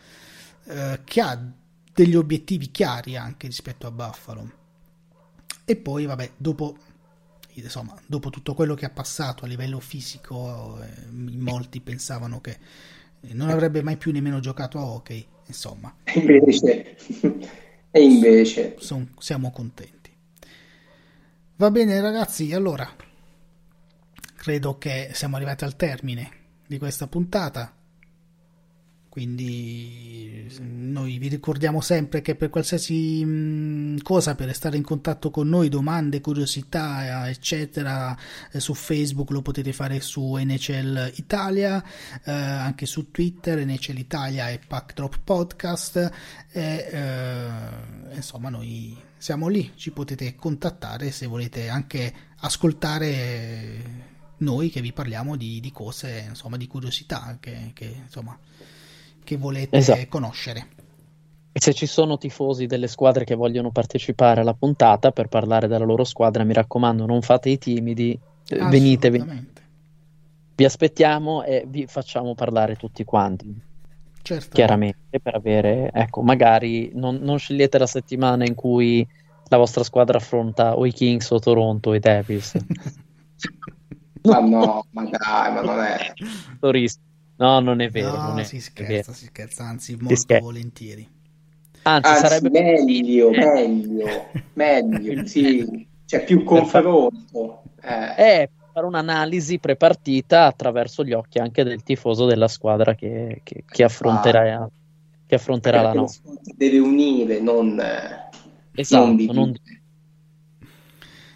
eh, 0.65 0.99
che 1.03 1.19
ha 1.19 1.51
degli 1.91 2.15
obiettivi 2.15 2.69
chiari 2.69 3.17
anche 3.17 3.47
rispetto 3.47 3.88
a 3.88 3.91
Buffalo. 3.91 4.51
E 5.65 5.75
poi, 5.77 6.05
vabbè, 6.05 6.34
dopo 6.38 6.77
insomma, 7.55 7.95
dopo 8.05 8.30
tutto 8.30 8.53
quello 8.53 8.75
che 8.75 8.85
ha 8.85 8.89
passato 8.89 9.45
a 9.45 9.47
livello 9.47 9.80
fisico, 9.80 10.81
eh, 10.81 11.11
molti 11.11 11.81
pensavano 11.81 12.41
che 12.41 12.57
non 13.31 13.49
avrebbe 13.49 13.81
mai 13.81 13.97
più 13.97 14.11
nemmeno 14.11 14.39
giocato 14.39 14.80
a 14.80 14.85
hockey, 14.85 15.25
insomma. 15.47 15.93
E 16.03 16.19
invece, 16.19 16.97
e 17.91 18.01
invece. 18.01 18.75
Son, 18.80 19.13
siamo 19.19 19.51
contenti. 19.51 20.11
Va 21.55 21.71
bene 21.71 22.01
ragazzi, 22.01 22.51
allora 22.53 22.89
credo 24.35 24.77
che 24.77 25.11
siamo 25.13 25.38
arrivati 25.38 25.63
al 25.63 25.75
termine 25.75 26.30
di 26.67 26.77
questa 26.77 27.07
puntata. 27.07 27.73
Quindi 29.14 30.49
noi 30.60 31.19
vi 31.19 31.27
ricordiamo 31.27 31.81
sempre 31.81 32.23
che 32.23 32.34
per 32.34 32.49
qualsiasi 32.49 33.95
cosa, 34.02 34.34
per 34.34 34.48
restare 34.48 34.76
in 34.76 34.81
contatto 34.81 35.30
con 35.30 35.48
noi, 35.48 35.69
domande, 35.69 36.19
curiosità, 36.19 37.30
eccetera, 37.30 38.18
eh, 38.52 38.60
su 38.60 38.73
Facebook 38.73 39.30
lo 39.30 39.44
potete 39.44 39.72
fare 39.72 40.02
su 40.02 40.34
NHL 40.34 41.11
Italia, 41.18 41.84
eh, 42.23 42.31
anche 42.31 42.88
su 42.88 43.11
Twitter, 43.11 43.64
NHL 43.64 43.98
Italia 43.99 44.49
e 44.49 44.60
Packdrop 44.68 45.19
Podcast. 45.23 46.11
E, 46.49 46.88
eh, 46.91 48.15
insomma, 48.15 48.49
noi 48.49 48.98
siamo 49.15 49.48
lì, 49.48 49.73
ci 49.76 49.91
potete 49.91 50.34
contattare 50.34 51.11
se 51.11 51.27
volete 51.27 51.69
anche 51.69 52.11
ascoltare 52.38 54.10
noi 54.38 54.72
che 54.72 54.81
vi 54.81 54.91
parliamo 54.91 55.35
di, 55.35 55.60
di 55.60 55.72
cose, 55.72 56.26
insomma, 56.30 56.57
di 56.57 56.65
curiosità 56.65 57.38
che, 57.40 57.69
che 57.76 58.02
insomma 58.06 58.35
che 59.23 59.37
volete 59.37 59.77
esatto. 59.77 60.07
conoscere. 60.09 60.67
E 61.55 61.59
se 61.59 61.73
ci 61.73 61.85
sono 61.85 62.17
tifosi 62.17 62.65
delle 62.65 62.87
squadre 62.87 63.25
che 63.25 63.35
vogliono 63.35 63.69
partecipare 63.69 64.41
alla 64.41 64.55
puntata 64.55 65.11
per 65.11 65.27
parlare 65.27 65.67
della 65.67 65.85
loro 65.85 66.03
squadra, 66.03 66.43
mi 66.43 66.53
raccomando, 66.53 67.05
non 67.05 67.21
fate 67.21 67.49
i 67.49 67.59
timidi, 67.59 68.19
eh, 68.47 68.65
venite, 68.69 69.09
venite. 69.11 69.61
Vi 70.55 70.65
aspettiamo 70.65 71.43
e 71.43 71.63
vi 71.67 71.85
facciamo 71.85 72.33
parlare 72.33 72.75
tutti 72.75 73.03
quanti. 73.03 73.55
Certo. 74.23 74.55
Chiaramente, 74.55 75.19
per 75.19 75.35
avere, 75.35 75.91
ecco, 75.93 76.21
magari 76.21 76.91
non, 76.93 77.19
non 77.21 77.37
scegliete 77.37 77.77
la 77.77 77.87
settimana 77.87 78.45
in 78.45 78.55
cui 78.55 79.05
la 79.49 79.57
vostra 79.57 79.83
squadra 79.83 80.17
affronta 80.17 80.75
o 80.75 80.85
i 80.85 80.91
Kings 80.91 81.29
o 81.29 81.39
Toronto 81.39 81.89
o 81.89 81.95
i 81.95 81.99
Devils. 81.99 82.55
ma 84.23 84.39
no, 84.39 84.85
ma 84.91 85.03
dai, 85.03 85.53
ma 85.53 85.61
non 85.61 85.79
è. 85.79 86.13
No, 87.35 87.60
non 87.60 87.81
è 87.81 87.89
vero. 87.89 88.15
No, 88.15 88.27
non 88.27 88.39
è, 88.39 88.43
si 88.43 88.61
scherza, 88.61 89.11
è 89.11 89.15
si 89.15 89.26
scherza, 89.26 89.64
anzi 89.64 89.95
molto 89.95 90.15
scherza. 90.15 90.43
volentieri. 90.43 91.10
Anzi, 91.84 92.10
anzi 92.10 92.22
sarebbe... 92.22 92.49
meglio, 92.49 93.30
meglio, 93.31 94.30
meglio, 94.53 95.26
sì, 95.27 95.88
c'è 96.05 96.23
più 96.23 96.43
confronto. 96.43 97.64
Eh. 97.81 98.41
eh, 98.41 98.49
fare 98.72 98.85
un'analisi 98.85 99.60
prepartita 99.60 100.45
attraverso 100.45 101.03
gli 101.03 101.14
occhi 101.14 101.39
anche 101.39 101.64
del 101.64 101.84
tifoso 101.84 102.26
della 102.26 102.47
squadra 102.47 102.95
che, 102.95 103.41
che, 103.43 103.64
che 103.68 103.84
affronterà, 103.84 104.61
ah. 104.61 104.69
che 105.26 105.35
affronterà 105.35 105.81
la 105.81 105.93
nostra. 105.93 106.31
Deve 106.55 106.80
unire, 106.80 107.39
non... 107.39 107.81
Esatto, 108.76 109.05
non, 109.05 109.26
non... 109.34 109.53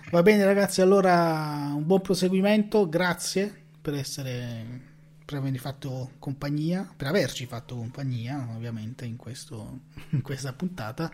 Va 0.10 0.22
bene 0.22 0.46
ragazzi, 0.46 0.82
allora 0.82 1.74
un 1.76 1.86
buon 1.86 2.00
proseguimento, 2.00 2.88
grazie 2.88 3.54
per 3.82 3.96
essere 3.96 4.87
per 5.28 5.40
avermi 5.40 5.58
fatto 5.58 6.12
compagnia, 6.20 6.90
per 6.96 7.08
averci 7.08 7.46
fatto 7.48 7.76
compagnia, 7.76 8.48
ovviamente, 8.56 9.04
in, 9.04 9.18
questo, 9.18 9.80
in 10.12 10.22
questa 10.22 10.54
puntata. 10.54 11.12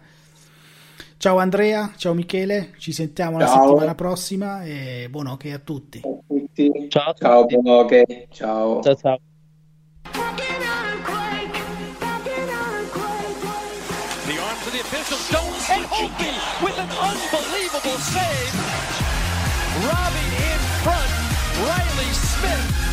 Ciao 1.18 1.40
Andrea, 1.40 1.94
ciao 1.98 2.14
Michele, 2.14 2.74
ci 2.78 2.92
sentiamo 2.92 3.40
ciao. 3.40 3.48
la 3.48 3.62
settimana 3.62 3.96
prossima 3.96 4.64
e 4.64 5.08
buon 5.10 5.26
hockey 5.26 5.52
a 5.52 5.58
tutti. 5.58 6.02
Ciao 6.02 6.20
a 6.20 6.24
tutti. 6.28 6.72
Ciao, 6.90 7.14
ciao 7.14 7.46
buon 7.46 7.68
hockey. 7.68 8.28
Ciao. 8.30 8.84
Ciao 8.84 8.96
ciao. 8.96 9.20
with 16.62 16.78
an 16.78 16.90
unbelievable 17.02 17.98
save. 17.98 18.54
Robbie 19.82 20.34
in 20.38 20.60
front, 20.84 21.12
Riley 21.66 22.14
Smith 22.14 22.93